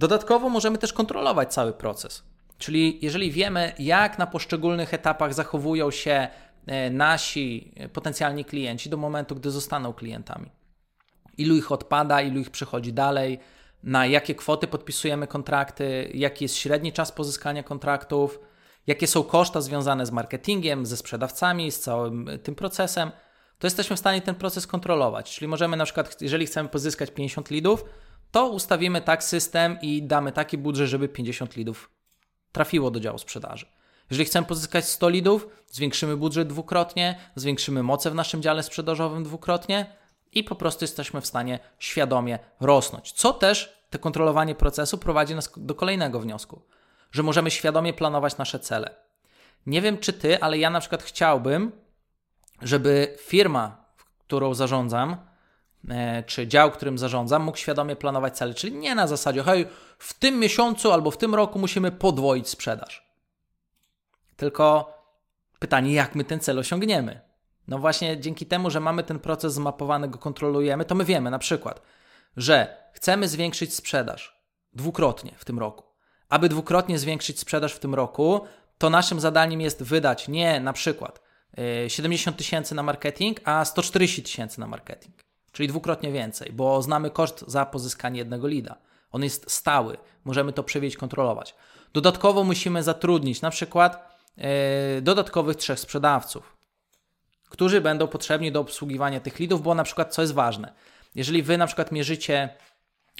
Dodatkowo 0.00 0.48
możemy 0.48 0.78
też 0.78 0.92
kontrolować 0.92 1.54
cały 1.54 1.72
proces. 1.72 2.22
Czyli 2.58 2.98
jeżeli 3.02 3.30
wiemy, 3.30 3.72
jak 3.78 4.18
na 4.18 4.26
poszczególnych 4.26 4.94
etapach 4.94 5.34
zachowują 5.34 5.90
się 5.90 6.28
e, 6.66 6.90
nasi 6.90 7.74
potencjalni 7.92 8.44
klienci 8.44 8.90
do 8.90 8.96
momentu, 8.96 9.34
gdy 9.36 9.50
zostaną 9.50 9.92
klientami. 9.92 10.50
Ilu 11.38 11.56
ich 11.56 11.72
odpada, 11.72 12.20
ilu 12.20 12.40
ich 12.40 12.50
przychodzi 12.50 12.92
dalej, 12.92 13.38
na 13.82 14.06
jakie 14.06 14.34
kwoty 14.34 14.66
podpisujemy 14.66 15.26
kontrakty, 15.26 16.10
jaki 16.14 16.44
jest 16.44 16.56
średni 16.56 16.92
czas 16.92 17.12
pozyskania 17.12 17.62
kontraktów, 17.62 18.40
jakie 18.86 19.06
są 19.06 19.22
koszta 19.22 19.60
związane 19.60 20.06
z 20.06 20.10
marketingiem, 20.10 20.86
ze 20.86 20.96
sprzedawcami, 20.96 21.70
z 21.70 21.80
całym 21.80 22.28
tym 22.42 22.54
procesem, 22.54 23.10
to 23.58 23.66
jesteśmy 23.66 23.96
w 23.96 23.98
stanie 23.98 24.22
ten 24.22 24.34
proces 24.34 24.66
kontrolować. 24.66 25.34
Czyli 25.34 25.48
możemy 25.48 25.76
na 25.76 25.84
przykład, 25.84 26.22
jeżeli 26.22 26.46
chcemy 26.46 26.68
pozyskać 26.68 27.10
50 27.10 27.50
lidów, 27.50 27.84
to 28.30 28.48
ustawimy 28.48 29.00
tak 29.00 29.24
system 29.24 29.78
i 29.82 30.02
damy 30.02 30.32
taki 30.32 30.58
budżet, 30.58 30.88
żeby 30.88 31.08
50 31.08 31.56
lidów 31.56 31.90
trafiło 32.52 32.90
do 32.90 33.00
działu 33.00 33.18
sprzedaży. 33.18 33.66
Jeżeli 34.10 34.26
chcemy 34.26 34.46
pozyskać 34.46 34.88
100 34.88 35.08
lidów, 35.08 35.46
zwiększymy 35.66 36.16
budżet 36.16 36.48
dwukrotnie, 36.48 37.18
zwiększymy 37.34 37.82
moce 37.82 38.10
w 38.10 38.14
naszym 38.14 38.42
dziale 38.42 38.62
sprzedażowym 38.62 39.24
dwukrotnie 39.24 39.96
i 40.32 40.44
po 40.44 40.54
prostu 40.54 40.84
jesteśmy 40.84 41.20
w 41.20 41.26
stanie 41.26 41.58
świadomie 41.78 42.38
rosnąć. 42.60 43.12
Co 43.12 43.32
też 43.32 43.80
to 43.90 43.98
kontrolowanie 43.98 44.54
procesu 44.54 44.98
prowadzi 44.98 45.34
nas 45.34 45.52
do 45.56 45.74
kolejnego 45.74 46.20
wniosku, 46.20 46.62
że 47.12 47.22
możemy 47.22 47.50
świadomie 47.50 47.92
planować 47.92 48.36
nasze 48.36 48.58
cele. 48.58 48.94
Nie 49.66 49.82
wiem 49.82 49.98
czy 49.98 50.12
ty, 50.12 50.40
ale 50.40 50.58
ja 50.58 50.70
na 50.70 50.80
przykład 50.80 51.02
chciałbym, 51.02 51.72
żeby 52.62 53.16
firma, 53.20 53.84
którą 54.18 54.54
zarządzam, 54.54 55.16
czy 56.26 56.46
dział, 56.46 56.70
którym 56.70 56.98
zarządzam, 56.98 57.42
mógł 57.42 57.58
świadomie 57.58 57.96
planować 57.96 58.36
cele. 58.36 58.54
Czyli 58.54 58.72
nie 58.72 58.94
na 58.94 59.06
zasadzie, 59.06 59.42
hej, 59.42 59.66
w 59.98 60.14
tym 60.14 60.38
miesiącu 60.38 60.92
albo 60.92 61.10
w 61.10 61.16
tym 61.16 61.34
roku 61.34 61.58
musimy 61.58 61.92
podwoić 61.92 62.48
sprzedaż. 62.48 63.10
Tylko 64.36 64.94
pytanie, 65.58 65.92
jak 65.92 66.14
my 66.14 66.24
ten 66.24 66.40
cel 66.40 66.58
osiągniemy? 66.58 67.20
No 67.68 67.78
właśnie 67.78 68.20
dzięki 68.20 68.46
temu, 68.46 68.70
że 68.70 68.80
mamy 68.80 69.02
ten 69.02 69.18
proces 69.18 69.54
zmapowany, 69.54 70.08
go 70.08 70.18
kontrolujemy, 70.18 70.84
to 70.84 70.94
my 70.94 71.04
wiemy 71.04 71.30
na 71.30 71.38
przykład, 71.38 71.82
że 72.36 72.76
chcemy 72.92 73.28
zwiększyć 73.28 73.74
sprzedaż 73.74 74.40
dwukrotnie 74.72 75.32
w 75.36 75.44
tym 75.44 75.58
roku. 75.58 75.84
Aby 76.28 76.48
dwukrotnie 76.48 76.98
zwiększyć 76.98 77.40
sprzedaż 77.40 77.72
w 77.72 77.78
tym 77.78 77.94
roku, 77.94 78.40
to 78.78 78.90
naszym 78.90 79.20
zadaniem 79.20 79.60
jest 79.60 79.82
wydać 79.82 80.28
nie 80.28 80.60
na 80.60 80.72
przykład 80.72 81.20
70 81.88 82.34
e, 82.34 82.38
tysięcy 82.38 82.74
na 82.74 82.82
marketing, 82.82 83.40
a 83.44 83.64
140 83.64 84.22
tysięcy 84.22 84.60
na 84.60 84.66
marketing. 84.66 85.29
Czyli 85.52 85.68
dwukrotnie 85.68 86.12
więcej, 86.12 86.52
bo 86.52 86.82
znamy 86.82 87.10
koszt 87.10 87.44
za 87.46 87.66
pozyskanie 87.66 88.18
jednego 88.18 88.46
lida. 88.46 88.76
On 89.12 89.24
jest 89.24 89.50
stały, 89.50 89.96
możemy 90.24 90.52
to 90.52 90.62
przewidzieć, 90.62 90.96
kontrolować. 90.96 91.54
Dodatkowo 91.92 92.44
musimy 92.44 92.82
zatrudnić 92.82 93.42
na 93.42 93.50
przykład 93.50 94.18
yy, 94.36 94.44
dodatkowych 95.02 95.56
trzech 95.56 95.80
sprzedawców, 95.80 96.56
którzy 97.48 97.80
będą 97.80 98.08
potrzebni 98.08 98.52
do 98.52 98.60
obsługiwania 98.60 99.20
tych 99.20 99.38
lidów, 99.38 99.62
bo 99.62 99.74
na 99.74 99.84
przykład 99.84 100.14
co 100.14 100.22
jest 100.22 100.34
ważne, 100.34 100.72
jeżeli 101.14 101.42
wy 101.42 101.58
na 101.58 101.66
przykład 101.66 101.92
mierzycie, 101.92 102.48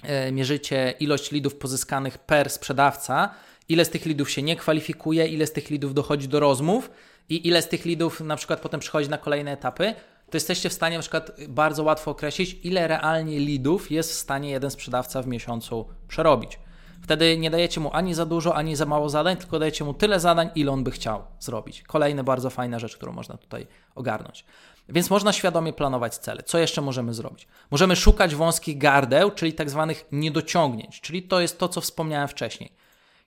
yy, 0.03 0.31
mierzycie 0.31 0.93
ilość 0.99 1.31
lidów 1.31 1.55
pozyskanych 1.55 2.17
per 2.17 2.49
sprzedawca, 2.49 3.29
ile 3.69 3.85
z 3.85 3.89
tych 3.89 4.05
lidów 4.05 4.31
się 4.31 4.41
nie 4.41 4.55
kwalifikuje, 4.55 5.27
ile 5.27 5.47
z 5.47 5.51
tych 5.51 5.69
lidów 5.69 5.93
dochodzi 5.93 6.27
do 6.27 6.39
rozmów, 6.39 6.91
i 7.29 7.47
ile 7.47 7.61
z 7.61 7.67
tych 7.67 7.85
lidów 7.85 8.21
na 8.21 8.35
przykład 8.35 8.59
potem 8.59 8.79
przychodzi 8.79 9.09
na 9.09 9.17
kolejne 9.17 9.51
etapy, 9.51 9.93
to 10.31 10.37
jesteście 10.37 10.69
w 10.69 10.73
stanie 10.73 10.95
na 10.95 11.01
przykład 11.01 11.31
bardzo 11.47 11.83
łatwo 11.83 12.11
określić, 12.11 12.57
ile 12.63 12.87
realnie 12.87 13.39
lidów 13.39 13.91
jest 13.91 14.11
w 14.11 14.15
stanie 14.15 14.49
jeden 14.49 14.71
sprzedawca 14.71 15.21
w 15.21 15.27
miesiącu 15.27 15.85
przerobić. 16.07 16.59
Wtedy 17.01 17.37
nie 17.37 17.49
dajecie 17.49 17.79
mu 17.79 17.89
ani 17.93 18.13
za 18.13 18.25
dużo, 18.25 18.55
ani 18.55 18.75
za 18.75 18.85
mało 18.85 19.09
zadań, 19.09 19.37
tylko 19.37 19.59
dajecie 19.59 19.83
mu 19.83 19.93
tyle 19.93 20.19
zadań, 20.19 20.49
ile 20.55 20.71
on 20.71 20.83
by 20.83 20.91
chciał 20.91 21.23
zrobić. 21.39 21.83
Kolejna 21.83 22.23
bardzo 22.23 22.49
fajna 22.49 22.79
rzecz, 22.79 22.97
którą 22.97 23.11
można 23.11 23.37
tutaj 23.37 23.67
ogarnąć. 23.95 24.45
Więc 24.89 25.09
można 25.09 25.33
świadomie 25.33 25.73
planować 25.73 26.17
cele. 26.17 26.43
Co 26.43 26.57
jeszcze 26.57 26.81
możemy 26.81 27.13
zrobić? 27.13 27.47
Możemy 27.71 27.95
szukać 27.95 28.35
wąskich 28.35 28.77
gardeł, 28.77 29.31
czyli 29.31 29.53
tak 29.53 29.69
zwanych 29.69 30.05
niedociągnięć, 30.11 31.01
czyli 31.01 31.23
to 31.23 31.39
jest 31.39 31.59
to, 31.59 31.69
co 31.69 31.81
wspomniałem 31.81 32.27
wcześniej. 32.27 32.71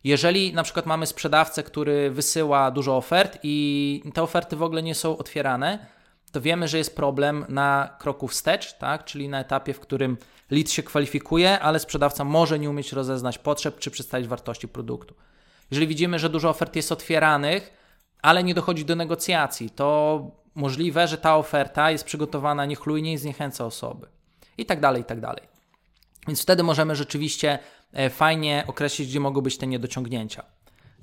Jeżeli 0.04 0.54
na 0.54 0.62
przykład 0.62 0.86
mamy 0.86 1.06
sprzedawcę, 1.06 1.62
który 1.62 2.10
wysyła 2.10 2.70
dużo 2.70 2.96
ofert 2.96 3.38
i 3.42 4.02
te 4.14 4.22
oferty 4.22 4.56
w 4.56 4.62
ogóle 4.62 4.82
nie 4.82 4.94
są 4.94 5.18
otwierane, 5.18 5.86
to 6.34 6.40
wiemy, 6.40 6.68
że 6.68 6.78
jest 6.78 6.96
problem 6.96 7.44
na 7.48 7.96
kroku 7.98 8.28
wstecz, 8.28 8.78
tak? 8.78 9.04
czyli 9.04 9.28
na 9.28 9.40
etapie, 9.40 9.74
w 9.74 9.80
którym 9.80 10.16
lead 10.50 10.70
się 10.70 10.82
kwalifikuje, 10.82 11.60
ale 11.60 11.78
sprzedawca 11.78 12.24
może 12.24 12.58
nie 12.58 12.70
umieć 12.70 12.92
rozeznać 12.92 13.38
potrzeb 13.38 13.78
czy 13.78 13.90
przedstawić 13.90 14.28
wartości 14.28 14.68
produktu. 14.68 15.14
Jeżeli 15.70 15.86
widzimy, 15.86 16.18
że 16.18 16.30
dużo 16.30 16.48
ofert 16.48 16.76
jest 16.76 16.92
otwieranych, 16.92 17.72
ale 18.22 18.44
nie 18.44 18.54
dochodzi 18.54 18.84
do 18.84 18.96
negocjacji, 18.96 19.70
to 19.70 20.20
możliwe, 20.54 21.08
że 21.08 21.18
ta 21.18 21.36
oferta 21.36 21.90
jest 21.90 22.04
przygotowana 22.04 22.66
niechlujnie 22.66 23.12
i 23.12 23.18
zniechęca 23.18 23.64
osoby. 23.64 24.06
I 24.58 24.66
tak 24.66 24.80
dalej, 24.80 25.02
i 25.02 25.04
tak 25.04 25.20
dalej. 25.20 25.48
Więc 26.26 26.42
wtedy 26.42 26.62
możemy 26.62 26.96
rzeczywiście 26.96 27.58
e, 27.92 28.10
fajnie 28.10 28.64
określić, 28.66 29.08
gdzie 29.08 29.20
mogą 29.20 29.40
być 29.40 29.58
te 29.58 29.66
niedociągnięcia. 29.66 30.44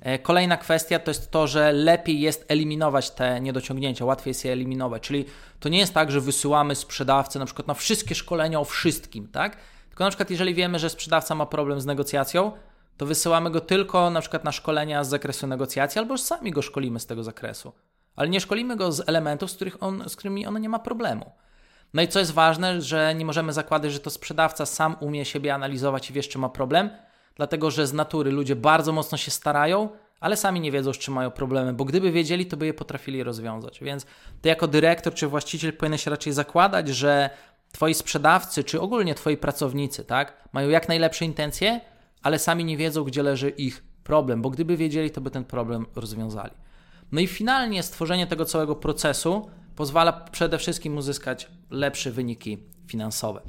E, 0.02 0.18
kolejna 0.18 0.56
kwestia 0.56 0.98
to 0.98 1.10
jest 1.10 1.30
to, 1.30 1.46
że 1.46 1.72
lepiej 1.72 2.20
jest 2.20 2.44
eliminować 2.48 3.10
te 3.10 3.40
niedociągnięcia, 3.40 4.04
łatwiej 4.04 4.30
jest 4.30 4.44
je 4.44 4.52
eliminować. 4.52 5.02
Czyli 5.02 5.24
to 5.60 5.68
nie 5.68 5.78
jest 5.78 5.94
tak, 5.94 6.10
że 6.10 6.20
wysyłamy 6.20 6.74
sprzedawcę 6.74 7.38
na 7.38 7.44
przykład 7.44 7.68
na 7.68 7.74
wszystkie 7.74 8.14
szkolenia 8.14 8.60
o 8.60 8.64
wszystkim, 8.64 9.28
tak? 9.28 9.56
Tylko 9.88 10.04
na 10.04 10.10
przykład 10.10 10.30
jeżeli 10.30 10.54
wiemy, 10.54 10.78
że 10.78 10.90
sprzedawca 10.90 11.34
ma 11.34 11.46
problem 11.46 11.80
z 11.80 11.86
negocjacją, 11.86 12.52
to 12.96 13.06
wysyłamy 13.06 13.50
go 13.50 13.60
tylko 13.60 14.10
na 14.10 14.20
przykład 14.20 14.44
na 14.44 14.52
szkolenia 14.52 15.04
z 15.04 15.08
zakresu 15.08 15.46
negocjacji, 15.46 15.98
albo 15.98 16.18
sami 16.18 16.50
go 16.50 16.62
szkolimy 16.62 17.00
z 17.00 17.06
tego 17.06 17.22
zakresu. 17.22 17.72
Ale 18.16 18.28
nie 18.28 18.40
szkolimy 18.40 18.76
go 18.76 18.92
z 18.92 19.08
elementów, 19.08 19.50
z, 19.50 19.54
których 19.54 19.82
on, 19.82 20.08
z 20.08 20.16
którymi 20.16 20.46
on 20.46 20.60
nie 20.60 20.68
ma 20.68 20.78
problemu. 20.78 21.32
No 21.94 22.02
i 22.02 22.08
co 22.08 22.18
jest 22.18 22.32
ważne, 22.32 22.82
że 22.82 23.14
nie 23.14 23.24
możemy 23.24 23.52
zakładać, 23.52 23.92
że 23.92 24.00
to 24.00 24.10
sprzedawca 24.10 24.66
sam 24.66 24.96
umie 25.00 25.24
siebie 25.24 25.54
analizować 25.54 26.10
i 26.10 26.12
wie, 26.12 26.22
czy 26.22 26.38
ma 26.38 26.48
problem, 26.48 26.90
dlatego 27.36 27.70
że 27.70 27.86
z 27.86 27.92
natury 27.92 28.30
ludzie 28.30 28.56
bardzo 28.56 28.92
mocno 28.92 29.18
się 29.18 29.30
starają, 29.30 29.88
ale 30.20 30.36
sami 30.36 30.60
nie 30.60 30.72
wiedzą, 30.72 30.92
z 30.92 30.98
czym 30.98 31.14
mają 31.14 31.30
problemy, 31.30 31.72
bo 31.72 31.84
gdyby 31.84 32.12
wiedzieli, 32.12 32.46
to 32.46 32.56
by 32.56 32.66
je 32.66 32.74
potrafili 32.74 33.22
rozwiązać. 33.22 33.80
Więc 33.80 34.06
ty 34.42 34.48
jako 34.48 34.68
dyrektor 34.68 35.14
czy 35.14 35.28
właściciel 35.28 35.72
powinieneś 35.72 36.06
raczej 36.06 36.32
zakładać, 36.32 36.88
że 36.88 37.30
twoi 37.72 37.94
sprzedawcy, 37.94 38.64
czy 38.64 38.80
ogólnie 38.80 39.14
twoi 39.14 39.36
pracownicy, 39.36 40.04
tak, 40.04 40.48
mają 40.52 40.68
jak 40.68 40.88
najlepsze 40.88 41.24
intencje, 41.24 41.80
ale 42.22 42.38
sami 42.38 42.64
nie 42.64 42.76
wiedzą, 42.76 43.04
gdzie 43.04 43.22
leży 43.22 43.50
ich 43.50 43.82
problem, 44.04 44.42
bo 44.42 44.50
gdyby 44.50 44.76
wiedzieli, 44.76 45.10
to 45.10 45.20
by 45.20 45.30
ten 45.30 45.44
problem 45.44 45.86
rozwiązali. 45.94 46.52
No 47.12 47.20
i 47.20 47.26
finalnie 47.26 47.82
stworzenie 47.82 48.26
tego 48.26 48.44
całego 48.44 48.76
procesu 48.76 49.50
pozwala 49.76 50.12
przede 50.12 50.58
wszystkim 50.58 50.96
uzyskać 50.96 51.48
lepsze 51.70 52.10
wyniki 52.10 52.58
finansowe. 52.86 53.40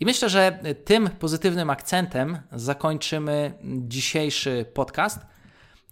I 0.00 0.04
myślę, 0.04 0.28
że 0.28 0.58
tym 0.84 1.10
pozytywnym 1.18 1.70
akcentem 1.70 2.38
zakończymy 2.52 3.52
dzisiejszy 3.64 4.66
podcast. 4.74 5.20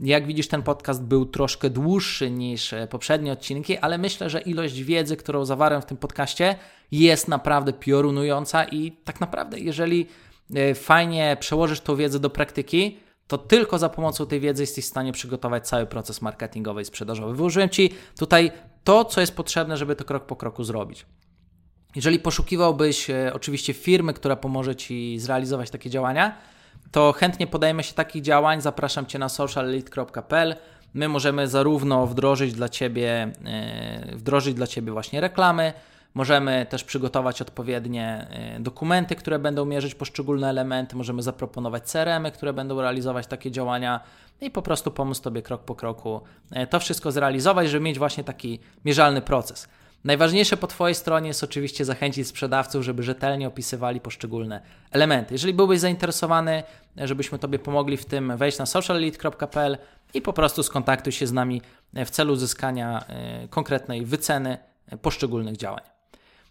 Jak 0.01 0.27
widzisz, 0.27 0.49
ten 0.49 0.63
podcast 0.63 1.03
był 1.03 1.27
troszkę 1.27 1.71
dłuższy 1.71 2.31
niż 2.31 2.75
poprzednie 2.91 3.33
odcinki, 3.33 3.79
ale 3.79 3.99
myślę, 3.99 4.31
że 4.31 4.41
ilość 4.41 4.83
wiedzy, 4.83 5.17
którą 5.17 5.45
zawarłem 5.45 5.83
w 5.83 5.87
tym 5.87 5.97
podcaście, 5.97 6.57
jest 6.93 7.29
naprawdę 7.29 7.73
piorunująca 7.73 8.65
i 8.65 8.93
tak 8.93 9.21
naprawdę, 9.21 9.59
jeżeli 9.59 10.07
e, 10.55 10.75
fajnie 10.75 11.37
przełożysz 11.41 11.81
tą 11.81 11.97
wiedzę 11.97 12.21
do 12.21 12.31
praktyki, 12.31 12.99
to 13.27 13.39
tylko 13.39 13.79
za 13.79 13.89
pomocą 13.89 14.27
tej 14.27 14.41
wiedzy 14.41 14.63
jesteś 14.63 14.85
w 14.85 14.89
stanie 14.89 15.13
przygotować 15.13 15.69
cały 15.69 15.87
proces 15.87 16.23
marketingowy 16.23 16.83
i 16.83 16.85
sprzedażowy. 16.85 17.35
Wyłożyłem 17.35 17.69
Ci 17.69 17.91
tutaj 18.19 18.53
to, 18.85 19.05
co 19.05 19.21
jest 19.21 19.37
potrzebne, 19.37 19.77
żeby 19.77 19.97
to 19.97 20.05
krok 20.05 20.27
po 20.27 20.37
kroku 20.37 20.65
zrobić. 20.65 21.07
Jeżeli 21.97 22.19
poszukiwałbyś 22.19 23.11
e, 23.11 23.33
oczywiście 23.35 23.73
firmy, 23.73 24.15
która 24.15 24.37
pomoże 24.37 24.77
Ci 24.77 25.19
zrealizować 25.19 25.71
takie 25.71 25.91
działania, 25.91 26.37
to 26.93 27.13
chętnie 27.13 27.47
podajemy 27.47 27.83
się 27.83 27.95
takich 27.95 28.23
działań. 28.23 28.61
Zapraszam 28.61 29.07
Cię 29.07 29.19
na 29.19 29.29
sociallead.pl. 29.29 30.57
My 30.95 31.09
możemy 31.09 31.49
zarówno 31.49 32.07
wdrożyć 32.07 32.53
dla 32.53 32.69
Ciebie, 32.69 33.33
e, 33.45 34.17
wdrożyć 34.17 34.55
dla 34.55 34.67
Ciebie 34.67 34.93
właśnie 34.93 35.21
reklamy, 35.21 35.73
Możemy 36.15 36.67
też 36.69 36.85
przygotować 36.85 37.43
odpowiednie 37.43 38.27
y, 38.57 38.61
dokumenty, 38.61 39.17
które 39.17 39.39
będą 39.39 39.65
mierzyć 39.65 39.95
poszczególne 39.95 40.49
elementy. 40.49 40.97
Możemy 40.97 41.23
zaproponować 41.23 41.83
CRM-y, 41.83 42.31
które 42.31 42.53
będą 42.53 42.81
realizować 42.81 43.27
takie 43.27 43.51
działania 43.51 44.01
i 44.41 44.51
po 44.51 44.63
prostu 44.63 44.91
pomóc 44.91 45.21
Tobie 45.21 45.43
krok 45.43 45.63
po 45.63 45.75
kroku 45.75 46.21
to 46.71 46.81
wszystko 46.81 47.13
zrealizować, 47.13 47.71
żeby 47.71 47.85
mieć 47.85 47.99
właśnie 47.99 48.25
taki 48.25 48.59
mierzalny 48.85 49.23
proces. 49.23 49.69
Najważniejsze 50.07 50.57
po 50.57 50.67
Twojej 50.67 50.95
stronie 50.95 51.29
jest 51.29 51.45
oczywiście 51.45 51.85
zachęcić 51.85 52.29
sprzedawców, 52.29 52.85
żeby 52.85 53.03
rzetelnie 53.03 53.49
opisywali 53.49 54.01
poszczególne 54.01 54.61
elementy. 54.91 55.35
Jeżeli 55.35 55.55
byłbyś 55.55 55.81
zainteresowany, 55.81 56.63
żebyśmy 56.97 57.39
Tobie 57.39 57.59
pomogli 57.59 57.97
w 57.97 58.05
tym, 58.05 58.37
wejdź 58.37 58.59
na 58.59 58.67
sociallead.pl 58.67 59.79
i 60.15 60.23
po 60.23 60.33
prostu 60.33 60.63
skontaktuj 60.63 61.13
się 61.13 61.27
z 61.27 61.33
nami 61.33 61.63
w 61.95 62.11
celu 62.11 62.33
uzyskania 62.33 63.05
y, 63.45 63.49
konkretnej 63.49 64.05
wyceny 64.05 64.59
poszczególnych 65.03 65.57
działań. 65.57 65.83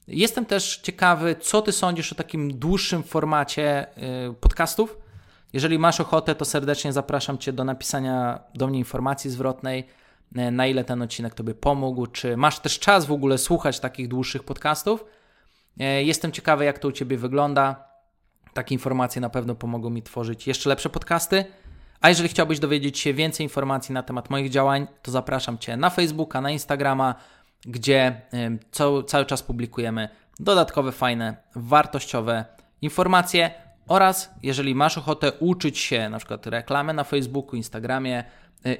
Jestem 0.07 0.45
też 0.45 0.77
ciekawy, 0.77 1.35
co 1.41 1.61
ty 1.61 1.71
sądzisz 1.71 2.11
o 2.11 2.15
takim 2.15 2.59
dłuższym 2.59 3.03
formacie 3.03 3.87
y, 4.29 4.33
podcastów. 4.33 4.97
Jeżeli 5.53 5.79
masz 5.79 5.99
ochotę, 5.99 6.35
to 6.35 6.45
serdecznie 6.45 6.93
zapraszam 6.93 7.37
cię 7.37 7.53
do 7.53 7.63
napisania 7.63 8.39
do 8.55 8.67
mnie 8.67 8.79
informacji 8.79 9.29
zwrotnej. 9.29 9.87
E, 10.35 10.51
na 10.51 10.67
ile 10.67 10.83
ten 10.83 11.01
odcinek 11.01 11.33
Tobie 11.33 11.53
pomógł, 11.53 12.07
czy 12.07 12.37
masz 12.37 12.59
też 12.59 12.79
czas 12.79 13.05
w 13.05 13.11
ogóle 13.11 13.37
słuchać 13.37 13.79
takich 13.79 14.07
dłuższych 14.07 14.43
podcastów. 14.43 15.05
E, 15.79 16.03
jestem 16.03 16.31
ciekawy, 16.31 16.65
jak 16.65 16.79
to 16.79 16.87
u 16.87 16.91
Ciebie 16.91 17.17
wygląda. 17.17 17.85
Takie 18.53 18.75
informacje 18.75 19.21
na 19.21 19.29
pewno 19.29 19.55
pomogą 19.55 19.89
mi 19.89 20.03
tworzyć 20.03 20.47
jeszcze 20.47 20.69
lepsze 20.69 20.89
podcasty. 20.89 21.45
A 22.01 22.09
jeżeli 22.09 22.29
chciałbyś 22.29 22.59
dowiedzieć 22.59 22.99
się 22.99 23.13
więcej 23.13 23.45
informacji 23.45 23.93
na 23.93 24.03
temat 24.03 24.29
moich 24.29 24.49
działań, 24.49 24.87
to 25.01 25.11
zapraszam 25.11 25.57
Cię 25.57 25.77
na 25.77 25.89
Facebooka, 25.89 26.41
na 26.41 26.51
Instagrama, 26.51 27.15
gdzie 27.65 28.21
co, 28.71 29.03
cały 29.03 29.25
czas 29.25 29.43
publikujemy 29.43 30.09
dodatkowe, 30.39 30.91
fajne, 30.91 31.35
wartościowe 31.55 32.45
informacje 32.81 33.51
oraz 33.87 34.33
jeżeli 34.43 34.75
masz 34.75 34.97
ochotę 34.97 35.31
uczyć 35.31 35.79
się 35.79 36.09
na 36.09 36.17
przykład 36.17 36.47
reklamy 36.47 36.93
na 36.93 37.03
Facebooku, 37.03 37.55
Instagramie 37.55 38.19
e, 38.19 38.23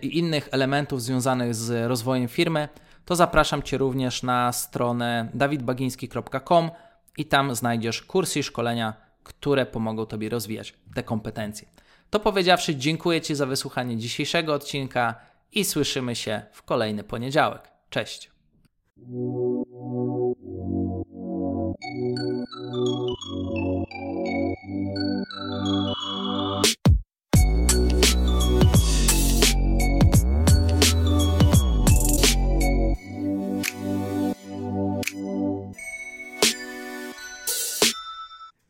i 0.01 0.17
innych 0.17 0.49
elementów 0.51 1.01
związanych 1.01 1.55
z 1.55 1.87
rozwojem 1.87 2.27
firmy, 2.27 2.69
to 3.05 3.15
zapraszam 3.15 3.63
Cię 3.63 3.77
również 3.77 4.23
na 4.23 4.51
stronę 4.51 5.29
dawidbagiński.com 5.33 6.71
i 7.17 7.25
tam 7.25 7.55
znajdziesz 7.55 8.01
kursy 8.01 8.39
i 8.39 8.43
szkolenia, 8.43 8.93
które 9.23 9.65
pomogą 9.65 10.05
Tobie 10.05 10.29
rozwijać 10.29 10.73
te 10.95 11.03
kompetencje. 11.03 11.67
To 12.09 12.19
powiedziawszy, 12.19 12.75
dziękuję 12.75 13.21
Ci 13.21 13.35
za 13.35 13.45
wysłuchanie 13.45 13.97
dzisiejszego 13.97 14.53
odcinka 14.53 15.15
i 15.51 15.65
słyszymy 15.65 16.15
się 16.15 16.41
w 16.51 16.63
kolejny 16.63 17.03
poniedziałek. 17.03 17.71
Cześć! 17.89 18.31